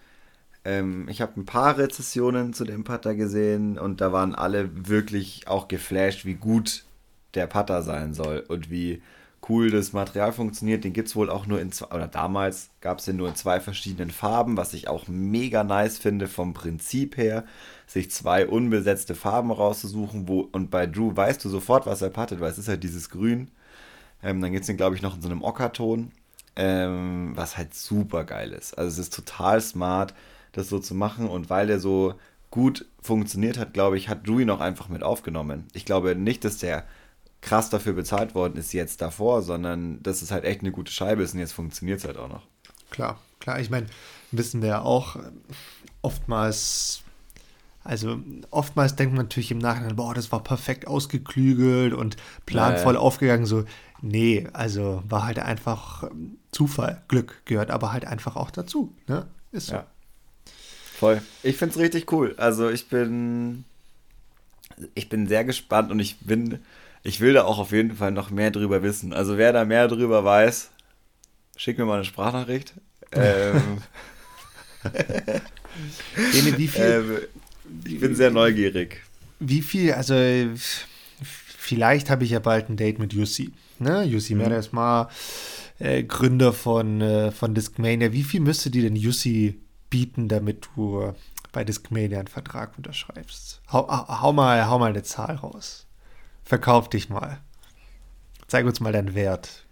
ähm, 0.63 1.07
ich 1.09 1.21
habe 1.21 1.39
ein 1.39 1.45
paar 1.45 1.77
Rezessionen 1.77 2.53
zu 2.53 2.63
dem 2.63 2.83
Putter 2.83 3.15
gesehen 3.15 3.77
und 3.77 4.01
da 4.01 4.11
waren 4.11 4.33
alle 4.35 4.87
wirklich 4.87 5.47
auch 5.47 5.67
geflasht, 5.67 6.25
wie 6.25 6.35
gut 6.35 6.85
der 7.33 7.47
Putter 7.47 7.81
sein 7.81 8.13
soll 8.13 8.43
und 8.47 8.69
wie 8.69 9.01
cool 9.49 9.71
das 9.71 9.93
Material 9.93 10.31
funktioniert. 10.31 10.83
Den 10.83 10.93
gibt 10.93 11.07
es 11.07 11.15
wohl 11.15 11.29
auch 11.29 11.47
nur 11.47 11.59
in 11.59 11.71
zwei, 11.71 11.93
oder 11.95 12.07
damals 12.07 12.69
gab 12.79 12.99
es 12.99 13.05
den 13.05 13.17
nur 13.17 13.27
in 13.27 13.35
zwei 13.35 13.59
verschiedenen 13.59 14.11
Farben, 14.11 14.57
was 14.57 14.73
ich 14.73 14.87
auch 14.87 15.07
mega 15.07 15.63
nice 15.63 15.97
finde 15.97 16.27
vom 16.27 16.53
Prinzip 16.53 17.17
her 17.17 17.45
sich 17.91 18.11
zwei 18.11 18.47
unbesetzte 18.47 19.15
Farben 19.15 19.51
rauszusuchen, 19.51 20.27
wo, 20.27 20.41
und 20.51 20.71
bei 20.71 20.87
Drew 20.87 21.15
weißt 21.15 21.43
du 21.43 21.49
sofort, 21.49 21.85
was 21.85 22.01
er 22.01 22.09
pattet, 22.09 22.39
weil 22.39 22.51
es 22.51 22.57
ist 22.57 22.67
halt 22.69 22.83
dieses 22.83 23.09
Grün. 23.09 23.51
Ähm, 24.23 24.41
dann 24.41 24.51
gibt 24.51 24.61
es 24.63 24.67
den, 24.67 24.77
glaube 24.77 24.95
ich, 24.95 25.01
noch 25.01 25.15
in 25.15 25.21
so 25.21 25.29
einem 25.29 25.43
Ockerton. 25.43 26.11
ähm, 26.55 27.31
was 27.35 27.57
halt 27.57 27.73
super 27.73 28.23
geil 28.25 28.51
ist. 28.53 28.77
Also 28.77 28.89
es 28.89 28.97
ist 29.07 29.13
total 29.15 29.61
smart, 29.61 30.13
das 30.51 30.69
so 30.69 30.79
zu 30.79 30.93
machen 30.95 31.27
und 31.29 31.49
weil 31.49 31.67
der 31.67 31.79
so 31.79 32.15
gut 32.49 32.85
funktioniert 33.01 33.57
hat, 33.57 33.73
glaube 33.73 33.97
ich, 33.97 34.09
hat 34.09 34.27
Rui 34.27 34.45
noch 34.45 34.59
einfach 34.59 34.89
mit 34.89 35.03
aufgenommen. 35.03 35.67
Ich 35.73 35.85
glaube 35.85 36.15
nicht, 36.15 36.43
dass 36.43 36.57
der 36.57 36.85
krass 37.41 37.69
dafür 37.69 37.93
bezahlt 37.93 38.35
worden 38.35 38.57
ist 38.57 38.73
jetzt 38.73 39.01
davor, 39.01 39.41
sondern 39.41 40.03
dass 40.03 40.21
es 40.21 40.31
halt 40.31 40.43
echt 40.45 40.61
eine 40.61 40.71
gute 40.71 40.91
Scheibe 40.91 41.23
ist 41.23 41.33
und 41.33 41.39
jetzt 41.39 41.53
funktioniert 41.53 41.99
es 41.99 42.05
halt 42.05 42.17
auch 42.17 42.29
noch. 42.29 42.43
Klar, 42.89 43.19
klar. 43.39 43.59
Ich 43.59 43.69
meine, 43.69 43.87
wissen 44.31 44.61
wir 44.61 44.83
auch 44.83 45.15
oftmals, 46.01 47.00
also 47.83 48.19
oftmals 48.51 48.95
denkt 48.95 49.15
man 49.15 49.25
natürlich 49.25 49.51
im 49.51 49.57
Nachhinein, 49.57 49.95
boah, 49.95 50.13
das 50.13 50.31
war 50.31 50.43
perfekt 50.43 50.87
ausgeklügelt 50.87 51.93
und 51.93 52.15
planvoll 52.45 52.93
naja. 52.93 53.03
aufgegangen. 53.03 53.45
So, 53.45 53.65
nee, 54.01 54.47
also 54.53 55.03
war 55.07 55.25
halt 55.25 55.39
einfach 55.39 56.03
ähm, 56.03 56.37
Zufall, 56.51 57.01
Glück 57.07 57.41
gehört 57.45 57.71
aber 57.71 57.91
halt 57.91 58.05
einfach 58.05 58.35
auch 58.35 58.51
dazu. 58.51 58.93
Ne? 59.07 59.25
Ist 59.51 59.67
so. 59.67 59.75
Ja. 59.75 59.87
Voll. 60.99 61.21
Ich 61.41 61.57
finde 61.57 61.73
es 61.73 61.81
richtig 61.81 62.11
cool. 62.11 62.35
Also 62.37 62.69
ich 62.69 62.87
bin, 62.87 63.63
ich 64.93 65.09
bin 65.09 65.27
sehr 65.27 65.43
gespannt 65.43 65.89
und 65.89 65.99
ich 65.99 66.19
bin, 66.19 66.59
ich 67.01 67.19
will 67.19 67.33
da 67.33 67.45
auch 67.45 67.57
auf 67.57 67.71
jeden 67.71 67.95
Fall 67.95 68.11
noch 68.11 68.29
mehr 68.29 68.51
drüber 68.51 68.83
wissen. 68.83 69.11
Also 69.11 69.39
wer 69.39 69.53
da 69.53 69.65
mehr 69.65 69.87
drüber 69.87 70.23
weiß, 70.23 70.69
schick 71.57 71.79
mir 71.79 71.85
mal 71.85 71.95
eine 71.95 72.05
Sprachnachricht. 72.05 72.75
ähm, 73.13 73.81
Bene, 76.31 76.57
wie 76.57 76.67
viel? 76.67 76.83
Ähm, 76.83 77.40
ich 77.85 77.99
bin 77.99 78.15
sehr 78.15 78.31
neugierig. 78.31 79.01
Wie 79.39 79.61
viel, 79.61 79.93
also 79.93 80.15
vielleicht 81.23 82.09
habe 82.09 82.23
ich 82.23 82.31
ja 82.31 82.39
bald 82.39 82.69
ein 82.69 82.77
Date 82.77 82.99
mit 82.99 83.13
Jussi. 83.13 83.51
Ne? 83.79 84.03
Jussi 84.03 84.35
mhm. 84.35 84.51
ist 84.51 84.73
mal 84.73 85.09
äh, 85.79 86.03
Gründer 86.03 86.53
von, 86.53 87.01
äh, 87.01 87.31
von 87.31 87.55
Discmania. 87.55 88.13
Wie 88.13 88.23
viel 88.23 88.39
müsste 88.39 88.69
dir 88.69 88.83
denn 88.83 88.95
Jussi 88.95 89.59
bieten, 89.89 90.27
damit 90.27 90.69
du 90.75 91.13
bei 91.51 91.63
Discmania 91.63 92.19
einen 92.19 92.27
Vertrag 92.27 92.77
unterschreibst? 92.77 93.61
Hau, 93.71 93.87
hau, 93.87 94.33
mal, 94.33 94.67
hau 94.67 94.79
mal 94.79 94.91
eine 94.91 95.03
Zahl 95.03 95.35
raus. 95.35 95.87
Verkauf 96.43 96.89
dich 96.89 97.09
mal. 97.09 97.39
Zeig 98.47 98.65
uns 98.65 98.79
mal 98.79 98.91
deinen 98.91 99.15
Wert. 99.15 99.65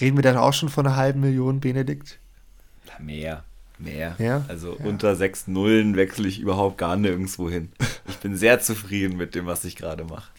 Reden 0.00 0.16
wir 0.16 0.22
dann 0.22 0.36
auch 0.36 0.52
schon 0.52 0.68
von 0.68 0.86
einer 0.86 0.96
halben 0.96 1.20
Million, 1.20 1.60
Benedikt? 1.60 2.18
Mehr. 2.98 3.44
Mehr. 3.78 4.16
Ja? 4.18 4.44
Also 4.48 4.76
ja. 4.78 4.84
unter 4.84 5.16
sechs 5.16 5.46
Nullen 5.46 5.96
wechsle 5.96 6.28
ich 6.28 6.40
überhaupt 6.40 6.78
gar 6.78 6.96
nirgendwo 6.96 7.50
hin. 7.50 7.72
Ich 8.08 8.18
bin 8.18 8.36
sehr 8.36 8.60
zufrieden 8.60 9.16
mit 9.16 9.34
dem, 9.34 9.46
was 9.46 9.64
ich 9.64 9.74
gerade 9.74 10.04
mache. 10.04 10.30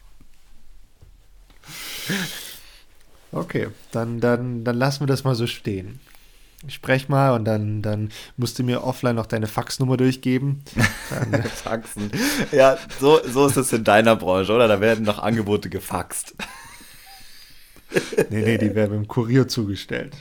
Okay, 3.32 3.68
dann, 3.92 4.22
dann, 4.22 4.64
dann 4.64 4.78
lassen 4.78 5.02
wir 5.02 5.08
das 5.08 5.26
mal 5.26 5.36
so 5.36 5.48
stehen. 5.48 6.00
Ich 6.66 6.74
sprech 6.74 7.08
mal 7.08 7.36
und 7.36 7.46
dann, 7.46 7.82
dann 7.82 8.10
musst 8.36 8.58
du 8.58 8.64
mir 8.64 8.84
offline 8.84 9.16
noch 9.16 9.28
deine 9.28 9.48
Faxnummer 9.48 9.96
durchgeben. 9.96 10.64
Faxen. 11.64 12.10
Ja, 12.52 12.78
so, 13.00 13.20
so 13.28 13.48
ist 13.48 13.58
es 13.58 13.74
in 13.74 13.84
deiner 13.84 14.16
Branche, 14.16 14.54
oder? 14.54 14.68
Da 14.68 14.82
werden 14.82 15.06
noch 15.06 15.20
Angebote 15.20 15.70
gefaxt. 15.70 16.36
nee, 18.30 18.42
nee, 18.42 18.58
die 18.58 18.74
werden 18.74 18.96
im 18.96 19.08
Kurier 19.08 19.48
zugestellt. 19.48 20.16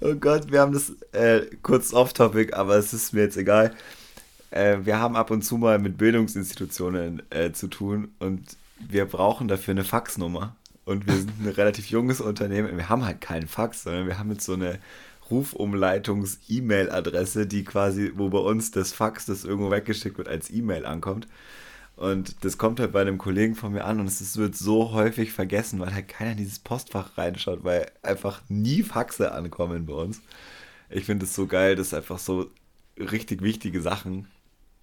Oh 0.00 0.14
Gott, 0.14 0.50
wir 0.50 0.60
haben 0.60 0.72
das 0.72 0.92
äh, 1.12 1.42
kurz 1.62 1.92
off-topic, 1.92 2.54
aber 2.54 2.76
es 2.76 2.92
ist 2.92 3.12
mir 3.12 3.22
jetzt 3.22 3.36
egal. 3.36 3.74
Äh, 4.50 4.78
wir 4.84 4.98
haben 4.98 5.16
ab 5.16 5.30
und 5.30 5.42
zu 5.42 5.56
mal 5.56 5.78
mit 5.78 5.98
Bildungsinstitutionen 5.98 7.22
äh, 7.30 7.52
zu 7.52 7.68
tun 7.68 8.12
und 8.18 8.42
wir 8.78 9.06
brauchen 9.06 9.48
dafür 9.48 9.72
eine 9.72 9.84
Faxnummer. 9.84 10.54
Und 10.84 11.06
wir 11.06 11.14
sind 11.14 11.32
ein 11.40 11.48
relativ 11.48 11.90
junges 11.90 12.20
Unternehmen. 12.22 12.76
Wir 12.76 12.88
haben 12.88 13.04
halt 13.04 13.20
keinen 13.20 13.46
Fax, 13.46 13.82
sondern 13.82 14.06
wir 14.06 14.18
haben 14.18 14.30
jetzt 14.30 14.46
so 14.46 14.54
eine 14.54 14.78
Rufumleitungs-E-Mail-Adresse, 15.30 17.46
die 17.46 17.64
quasi, 17.64 18.12
wo 18.16 18.30
bei 18.30 18.38
uns 18.38 18.70
das 18.70 18.92
Fax, 18.92 19.26
das 19.26 19.44
irgendwo 19.44 19.70
weggeschickt 19.70 20.16
wird, 20.16 20.28
als 20.28 20.48
E-Mail 20.50 20.86
ankommt. 20.86 21.28
Und 21.98 22.44
das 22.44 22.58
kommt 22.58 22.78
halt 22.78 22.92
bei 22.92 23.00
einem 23.00 23.18
Kollegen 23.18 23.56
von 23.56 23.72
mir 23.72 23.84
an 23.84 23.98
und 23.98 24.06
es 24.06 24.36
wird 24.36 24.54
so 24.54 24.92
häufig 24.92 25.32
vergessen, 25.32 25.80
weil 25.80 25.92
halt 25.92 26.06
keiner 26.06 26.30
in 26.30 26.36
dieses 26.36 26.60
Postfach 26.60 27.18
reinschaut, 27.18 27.64
weil 27.64 27.90
einfach 28.02 28.40
nie 28.48 28.84
Faxe 28.84 29.32
ankommen 29.32 29.84
bei 29.84 29.94
uns. 29.94 30.22
Ich 30.90 31.06
finde 31.06 31.26
es 31.26 31.34
so 31.34 31.48
geil, 31.48 31.74
dass 31.74 31.92
einfach 31.92 32.20
so 32.20 32.52
richtig 32.96 33.42
wichtige 33.42 33.82
Sachen 33.82 34.28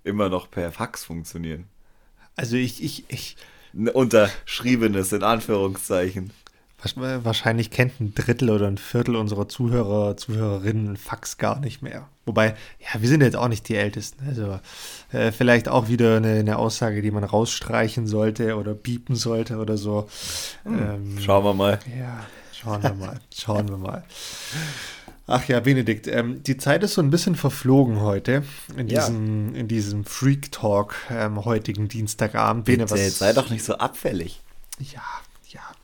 immer 0.03 0.27
noch 0.27 0.51
per 0.51 0.73
Fax 0.73 1.05
funktionieren. 1.05 1.69
Also 2.35 2.57
ich, 2.57 2.83
ich, 2.83 3.05
ich. 3.07 3.37
Unterschriebenes 3.93 5.13
in 5.13 5.23
Anführungszeichen. 5.23 6.31
Wahrscheinlich 6.95 7.71
kennt 7.71 7.99
ein 7.99 8.13
Drittel 8.13 8.49
oder 8.49 8.67
ein 8.67 8.77
Viertel 8.77 9.15
unserer 9.15 9.47
Zuhörer, 9.47 10.17
Zuhörerinnen 10.17 10.97
Fax 10.97 11.37
gar 11.37 11.59
nicht 11.59 11.81
mehr. 11.81 12.07
Wobei, 12.25 12.55
ja, 12.79 13.01
wir 13.01 13.07
sind 13.07 13.21
jetzt 13.21 13.35
auch 13.35 13.47
nicht 13.47 13.67
die 13.69 13.75
Ältesten. 13.75 14.27
Also 14.27 14.59
äh, 15.11 15.31
vielleicht 15.31 15.67
auch 15.67 15.87
wieder 15.87 16.17
eine, 16.17 16.39
eine, 16.39 16.57
Aussage, 16.57 17.01
die 17.01 17.11
man 17.11 17.23
rausstreichen 17.23 18.07
sollte 18.07 18.55
oder 18.55 18.73
biepen 18.73 19.15
sollte 19.15 19.57
oder 19.57 19.77
so. 19.77 20.07
Hm. 20.63 20.79
Ähm, 20.79 21.19
schauen 21.19 21.43
wir 21.43 21.53
mal. 21.53 21.79
Ja, 21.97 22.25
schauen 22.51 22.81
wir 22.81 22.93
mal. 22.93 23.19
schauen 23.33 23.69
wir 23.69 23.77
mal. 23.77 24.03
Ach 25.27 25.47
ja, 25.47 25.59
Benedikt, 25.59 26.07
ähm, 26.07 26.43
die 26.43 26.57
Zeit 26.57 26.83
ist 26.83 26.93
so 26.93 27.01
ein 27.01 27.09
bisschen 27.09 27.35
verflogen 27.35 28.01
heute 28.01 28.43
in 28.77 28.87
diesem, 28.87 29.53
ja. 29.53 29.59
in 29.61 29.67
diesem 29.67 30.05
Freak 30.05 30.51
Talk 30.51 30.95
ähm, 31.09 31.43
heutigen 31.45 31.87
Dienstagabend. 31.87 32.65
Bene, 32.65 32.89
was, 32.89 33.17
sei 33.17 33.33
doch 33.33 33.49
nicht 33.49 33.63
so 33.63 33.75
abfällig. 33.75 34.41
Ja, 34.79 34.85
ja, 34.93 35.01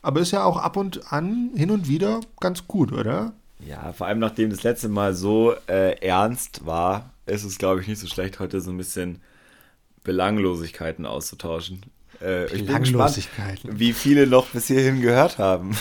aber 0.02 0.20
ist 0.20 0.32
ja 0.32 0.44
auch 0.44 0.56
ab 0.56 0.76
und 0.76 1.12
an, 1.12 1.50
hin 1.54 1.70
und 1.70 1.88
wieder 1.88 2.20
ganz 2.40 2.66
gut, 2.66 2.92
oder? 2.92 3.32
Ja, 3.66 3.92
vor 3.92 4.08
allem 4.08 4.18
nachdem 4.18 4.50
das 4.50 4.64
letzte 4.64 4.88
Mal 4.88 5.14
so 5.14 5.54
äh, 5.68 5.96
ernst 6.00 6.66
war, 6.66 7.10
ist 7.26 7.44
es, 7.44 7.58
glaube 7.58 7.80
ich, 7.80 7.86
nicht 7.86 8.00
so 8.00 8.08
schlecht, 8.08 8.40
heute 8.40 8.60
so 8.60 8.70
ein 8.70 8.76
bisschen 8.76 9.20
Belanglosigkeiten 10.02 11.06
auszutauschen. 11.06 11.82
Äh, 12.20 12.46
bin 12.46 12.66
gespannt, 12.66 13.28
wie 13.64 13.92
viele 13.92 14.26
noch 14.26 14.48
bis 14.48 14.66
hierhin 14.66 15.00
gehört 15.00 15.38
haben. 15.38 15.76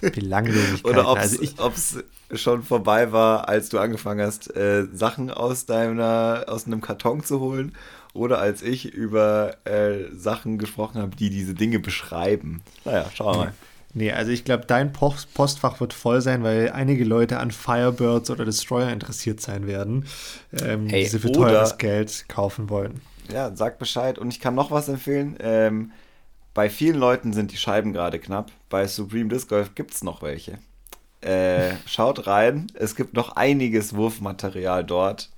Belanglosigkeiten. 0.00 0.88
Oder 0.88 1.08
ob 1.10 1.18
es 1.18 1.40
also 1.58 2.02
schon 2.34 2.62
vorbei 2.62 3.12
war, 3.12 3.48
als 3.48 3.68
du 3.68 3.78
angefangen 3.78 4.24
hast, 4.24 4.54
äh, 4.56 4.86
Sachen 4.92 5.30
aus 5.30 5.66
deiner, 5.66 6.44
aus 6.48 6.66
einem 6.66 6.80
Karton 6.80 7.24
zu 7.24 7.40
holen 7.40 7.72
oder 8.16 8.38
als 8.38 8.62
ich 8.62 8.92
über 8.92 9.56
äh, 9.64 10.14
Sachen 10.14 10.58
gesprochen 10.58 11.00
habe, 11.00 11.14
die 11.16 11.30
diese 11.30 11.54
Dinge 11.54 11.78
beschreiben. 11.78 12.62
Naja, 12.84 13.06
schauen 13.14 13.34
wir 13.34 13.44
mal. 13.46 13.54
Nee, 13.94 14.12
also 14.12 14.30
ich 14.30 14.44
glaube, 14.44 14.66
dein 14.66 14.92
Post 14.92 15.32
Postfach 15.32 15.80
wird 15.80 15.94
voll 15.94 16.20
sein, 16.20 16.42
weil 16.42 16.70
einige 16.70 17.04
Leute 17.04 17.38
an 17.38 17.50
Firebirds 17.50 18.28
oder 18.30 18.44
Destroyer 18.44 18.90
interessiert 18.90 19.40
sein 19.40 19.66
werden, 19.66 20.04
ähm, 20.60 20.86
hey, 20.88 21.04
die 21.04 21.08
sie 21.08 21.18
für 21.18 21.32
teures 21.32 21.78
Geld 21.78 22.26
kaufen 22.28 22.68
wollen. 22.68 23.00
Ja, 23.32 23.54
sag 23.54 23.78
Bescheid. 23.78 24.18
Und 24.18 24.28
ich 24.28 24.38
kann 24.38 24.54
noch 24.54 24.70
was 24.70 24.88
empfehlen. 24.88 25.36
Ähm, 25.40 25.92
bei 26.52 26.68
vielen 26.68 26.96
Leuten 26.96 27.32
sind 27.32 27.52
die 27.52 27.56
Scheiben 27.56 27.94
gerade 27.94 28.18
knapp. 28.18 28.50
Bei 28.68 28.86
Supreme 28.86 29.30
Disc 29.30 29.48
Golf 29.48 29.74
gibt 29.74 29.94
es 29.94 30.04
noch 30.04 30.22
welche. 30.22 30.58
Äh, 31.22 31.74
schaut 31.86 32.26
rein. 32.26 32.66
Es 32.74 32.96
gibt 32.96 33.14
noch 33.14 33.36
einiges 33.36 33.94
Wurfmaterial 33.94 34.84
dort. 34.84 35.30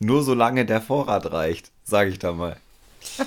Nur 0.00 0.22
solange 0.22 0.64
der 0.64 0.80
Vorrat 0.80 1.30
reicht, 1.30 1.70
sage 1.84 2.10
ich 2.10 2.18
da 2.18 2.32
mal. 2.32 2.56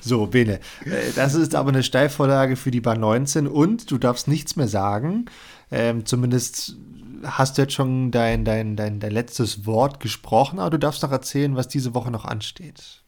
so, 0.00 0.26
Bene, 0.26 0.60
äh, 0.84 1.12
das 1.16 1.34
ist 1.34 1.56
aber 1.56 1.70
eine 1.70 1.82
Steilvorlage 1.82 2.54
für 2.54 2.70
die 2.70 2.80
Bahn 2.80 3.00
19 3.00 3.48
und 3.48 3.90
du 3.90 3.98
darfst 3.98 4.28
nichts 4.28 4.54
mehr 4.54 4.68
sagen. 4.68 5.26
Ähm, 5.72 6.06
zumindest 6.06 6.76
hast 7.24 7.58
du 7.58 7.62
jetzt 7.62 7.74
schon 7.74 8.12
dein, 8.12 8.44
dein, 8.44 8.76
dein, 8.76 9.00
dein 9.00 9.12
letztes 9.12 9.66
Wort 9.66 9.98
gesprochen, 9.98 10.60
aber 10.60 10.70
du 10.70 10.78
darfst 10.78 11.02
noch 11.02 11.12
erzählen, 11.12 11.56
was 11.56 11.66
diese 11.66 11.94
Woche 11.94 12.12
noch 12.12 12.24
ansteht. 12.24 13.02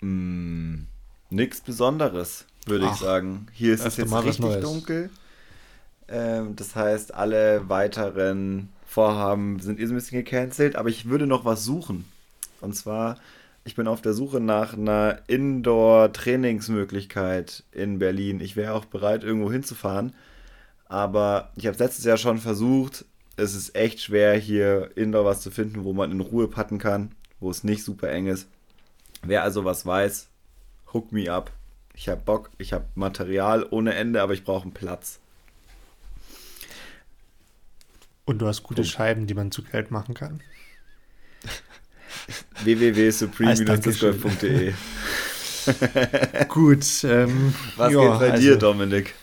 Mm, 0.00 0.86
nix 1.30 1.60
Besonderes, 1.60 2.46
würde 2.66 2.86
ich 2.86 2.98
sagen. 2.98 3.46
Hier 3.52 3.74
ist 3.74 3.86
es 3.86 3.96
jetzt 3.96 4.12
richtig 4.12 4.60
dunkel. 4.60 5.10
Ähm, 6.08 6.56
das 6.56 6.74
heißt, 6.74 7.14
alle 7.14 7.68
weiteren 7.68 8.71
Vorhaben 8.92 9.58
sind 9.58 9.80
eh 9.80 9.86
so 9.86 9.94
ein 9.94 9.96
bisschen 9.96 10.22
gecancelt, 10.22 10.76
aber 10.76 10.90
ich 10.90 11.08
würde 11.08 11.26
noch 11.26 11.46
was 11.46 11.64
suchen. 11.64 12.04
Und 12.60 12.76
zwar, 12.76 13.18
ich 13.64 13.74
bin 13.74 13.88
auf 13.88 14.02
der 14.02 14.12
Suche 14.12 14.38
nach 14.38 14.74
einer 14.74 15.20
Indoor-Trainingsmöglichkeit 15.28 17.64
in 17.72 17.98
Berlin. 17.98 18.40
Ich 18.40 18.54
wäre 18.54 18.74
auch 18.74 18.84
bereit, 18.84 19.24
irgendwo 19.24 19.50
hinzufahren. 19.50 20.12
Aber 20.90 21.52
ich 21.56 21.64
habe 21.64 21.72
es 21.72 21.78
letztes 21.78 22.04
Jahr 22.04 22.18
schon 22.18 22.36
versucht. 22.36 23.06
Es 23.36 23.54
ist 23.54 23.74
echt 23.74 24.02
schwer, 24.02 24.34
hier 24.34 24.90
Indoor 24.94 25.24
was 25.24 25.40
zu 25.40 25.50
finden, 25.50 25.84
wo 25.84 25.94
man 25.94 26.12
in 26.12 26.20
Ruhe 26.20 26.46
patten 26.46 26.76
kann, 26.76 27.12
wo 27.40 27.48
es 27.48 27.64
nicht 27.64 27.84
super 27.84 28.10
eng 28.10 28.26
ist. 28.26 28.46
Wer 29.22 29.42
also 29.42 29.64
was 29.64 29.86
weiß, 29.86 30.28
hook 30.92 31.12
me 31.12 31.32
up. 31.32 31.50
Ich 31.94 32.10
habe 32.10 32.20
Bock, 32.20 32.50
ich 32.58 32.74
habe 32.74 32.84
Material 32.94 33.66
ohne 33.70 33.94
Ende, 33.94 34.20
aber 34.20 34.34
ich 34.34 34.44
brauche 34.44 34.64
einen 34.64 34.74
Platz. 34.74 35.21
Und 38.24 38.38
du 38.38 38.46
hast 38.46 38.62
gute 38.62 38.82
Punkt. 38.82 38.90
Scheiben, 38.94 39.26
die 39.26 39.34
man 39.34 39.50
zu 39.50 39.62
Geld 39.62 39.90
machen 39.90 40.14
kann. 40.14 40.40
Gut. 46.48 47.04
Ähm, 47.04 47.54
Was 47.76 47.92
ja, 47.92 48.00
geht 48.00 48.18
bei 48.18 48.30
also, 48.32 48.42
dir, 48.42 48.56
Dominik? 48.56 49.14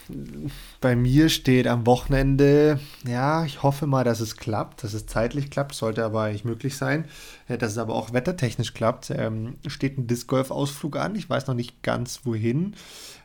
Bei 0.82 0.96
mir 0.96 1.30
steht 1.30 1.68
am 1.68 1.86
Wochenende, 1.86 2.80
ja, 3.06 3.44
ich 3.44 3.64
hoffe 3.64 3.88
mal, 3.88 4.04
dass 4.04 4.20
es 4.20 4.38
klappt, 4.38 4.84
dass 4.84 4.94
es 4.94 5.06
zeitlich 5.06 5.50
klappt, 5.50 5.76
sollte 5.76 6.06
aber 6.06 6.24
eigentlich 6.24 6.46
möglich 6.46 6.78
sein, 6.78 7.06
äh, 7.48 7.58
dass 7.58 7.74
es 7.74 7.78
aber 7.78 7.96
auch 7.96 8.14
wettertechnisch 8.14 8.74
klappt. 8.74 9.12
Ähm, 9.12 9.56
steht 9.68 9.98
ein 9.98 10.08
Disc 10.08 10.28
Golf 10.28 10.52
Ausflug 10.52 10.96
an, 10.96 11.16
ich 11.16 11.30
weiß 11.30 11.48
noch 11.48 11.56
nicht 11.56 11.84
ganz 11.84 12.22
wohin. 12.24 12.76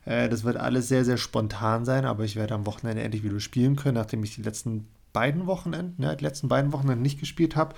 Äh, 0.04 0.28
das 0.28 0.44
wird 0.44 0.56
alles 0.56 0.88
sehr, 0.88 1.04
sehr 1.04 1.16
spontan 1.16 1.84
sein, 1.84 2.04
aber 2.04 2.24
ich 2.24 2.36
werde 2.36 2.54
am 2.54 2.66
Wochenende 2.66 3.02
endlich 3.02 3.22
wieder 3.22 3.40
spielen 3.40 3.76
können, 3.76 3.94
nachdem 3.94 4.24
ich 4.24 4.34
die 4.34 4.42
letzten 4.42 4.88
beiden 5.14 5.46
Wochenenden, 5.46 6.02
ja, 6.02 6.14
die 6.14 6.24
letzten 6.24 6.48
beiden 6.48 6.74
Wochenenden 6.74 7.00
nicht 7.00 7.18
gespielt 7.18 7.56
habe. 7.56 7.74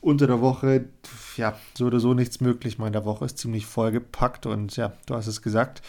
Unter 0.00 0.26
der 0.26 0.40
Woche, 0.40 0.86
ja, 1.36 1.56
so 1.74 1.84
oder 1.84 2.00
so 2.00 2.14
nichts 2.14 2.40
möglich. 2.40 2.78
Meine 2.78 3.04
Woche 3.04 3.26
ist 3.26 3.38
ziemlich 3.38 3.66
vollgepackt 3.66 4.46
und 4.46 4.74
ja, 4.76 4.94
du 5.04 5.14
hast 5.14 5.26
es 5.26 5.42
gesagt, 5.42 5.82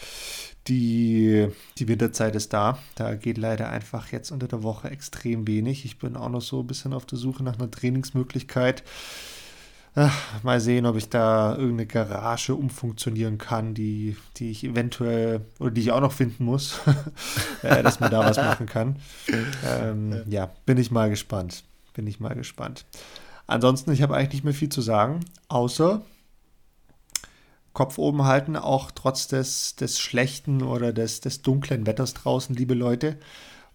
die, 0.68 1.48
die 1.78 1.88
Winterzeit 1.88 2.36
ist 2.36 2.52
da. 2.52 2.78
Da 2.94 3.14
geht 3.14 3.38
leider 3.38 3.70
einfach 3.70 4.12
jetzt 4.12 4.30
unter 4.30 4.48
der 4.48 4.62
Woche 4.62 4.90
extrem 4.90 5.46
wenig. 5.48 5.86
Ich 5.86 5.98
bin 5.98 6.14
auch 6.16 6.28
noch 6.28 6.42
so 6.42 6.60
ein 6.60 6.66
bisschen 6.66 6.92
auf 6.92 7.06
der 7.06 7.18
Suche 7.18 7.42
nach 7.42 7.58
einer 7.58 7.70
Trainingsmöglichkeit. 7.70 8.84
Ach, 9.94 10.42
mal 10.42 10.58
sehen, 10.58 10.86
ob 10.86 10.96
ich 10.96 11.10
da 11.10 11.52
irgendeine 11.52 11.86
Garage 11.86 12.54
umfunktionieren 12.54 13.36
kann, 13.36 13.74
die, 13.74 14.16
die 14.36 14.50
ich 14.50 14.64
eventuell 14.64 15.42
oder 15.58 15.70
die 15.70 15.82
ich 15.82 15.92
auch 15.92 16.00
noch 16.00 16.12
finden 16.12 16.44
muss, 16.46 16.80
äh, 17.62 17.82
dass 17.82 18.00
man 18.00 18.10
da 18.10 18.20
was 18.20 18.38
machen 18.38 18.64
kann. 18.66 18.96
Ähm, 19.66 20.22
ja, 20.28 20.50
bin 20.64 20.78
ich 20.78 20.90
mal 20.90 21.10
gespannt. 21.10 21.64
Bin 21.92 22.06
ich 22.06 22.20
mal 22.20 22.34
gespannt. 22.34 22.86
Ansonsten, 23.46 23.92
ich 23.92 24.00
habe 24.00 24.16
eigentlich 24.16 24.32
nicht 24.32 24.44
mehr 24.44 24.54
viel 24.54 24.70
zu 24.70 24.80
sagen, 24.80 25.20
außer 25.48 26.00
Kopf 27.74 27.98
oben 27.98 28.24
halten, 28.24 28.56
auch 28.56 28.90
trotz 28.90 29.28
des, 29.28 29.76
des 29.76 29.98
schlechten 29.98 30.62
oder 30.62 30.94
des, 30.94 31.20
des 31.20 31.42
dunklen 31.42 31.86
Wetters 31.86 32.14
draußen, 32.14 32.54
liebe 32.54 32.74
Leute. 32.74 33.18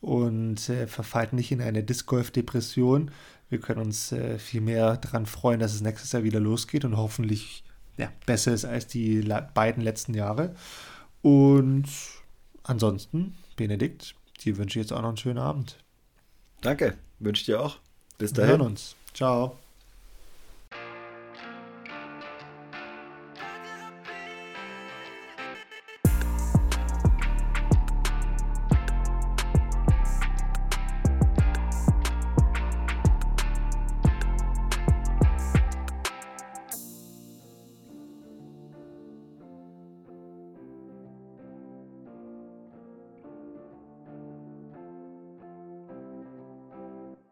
Und 0.01 0.69
äh, 0.69 0.87
verfallt 0.87 1.33
nicht 1.33 1.51
in 1.51 1.61
eine 1.61 1.83
Disc 1.83 2.07
Golf-Depression. 2.07 3.11
Wir 3.49 3.59
können 3.59 3.81
uns 3.81 4.11
äh, 4.11 4.39
viel 4.39 4.61
mehr 4.61 4.97
daran 4.97 5.25
freuen, 5.25 5.59
dass 5.59 5.73
es 5.73 5.81
nächstes 5.81 6.11
Jahr 6.11 6.23
wieder 6.23 6.39
losgeht 6.39 6.85
und 6.85 6.97
hoffentlich 6.97 7.63
ja, 7.97 8.11
besser 8.25 8.53
ist 8.53 8.65
als 8.65 8.87
die 8.87 9.21
beiden 9.53 9.83
letzten 9.83 10.13
Jahre. 10.13 10.55
Und 11.21 11.87
ansonsten, 12.63 13.35
Benedikt, 13.55 14.15
dir 14.43 14.57
wünsche 14.57 14.79
ich 14.79 14.85
jetzt 14.85 14.93
auch 14.93 15.01
noch 15.01 15.09
einen 15.09 15.17
schönen 15.17 15.39
Abend. 15.39 15.77
Danke, 16.61 16.97
wünsche 17.19 17.45
dir 17.45 17.61
auch. 17.61 17.77
Bis 18.17 18.33
dahin. 18.33 18.49
Wir 18.49 18.57
hören 18.57 18.67
uns. 18.67 18.95
Ciao. 19.13 19.57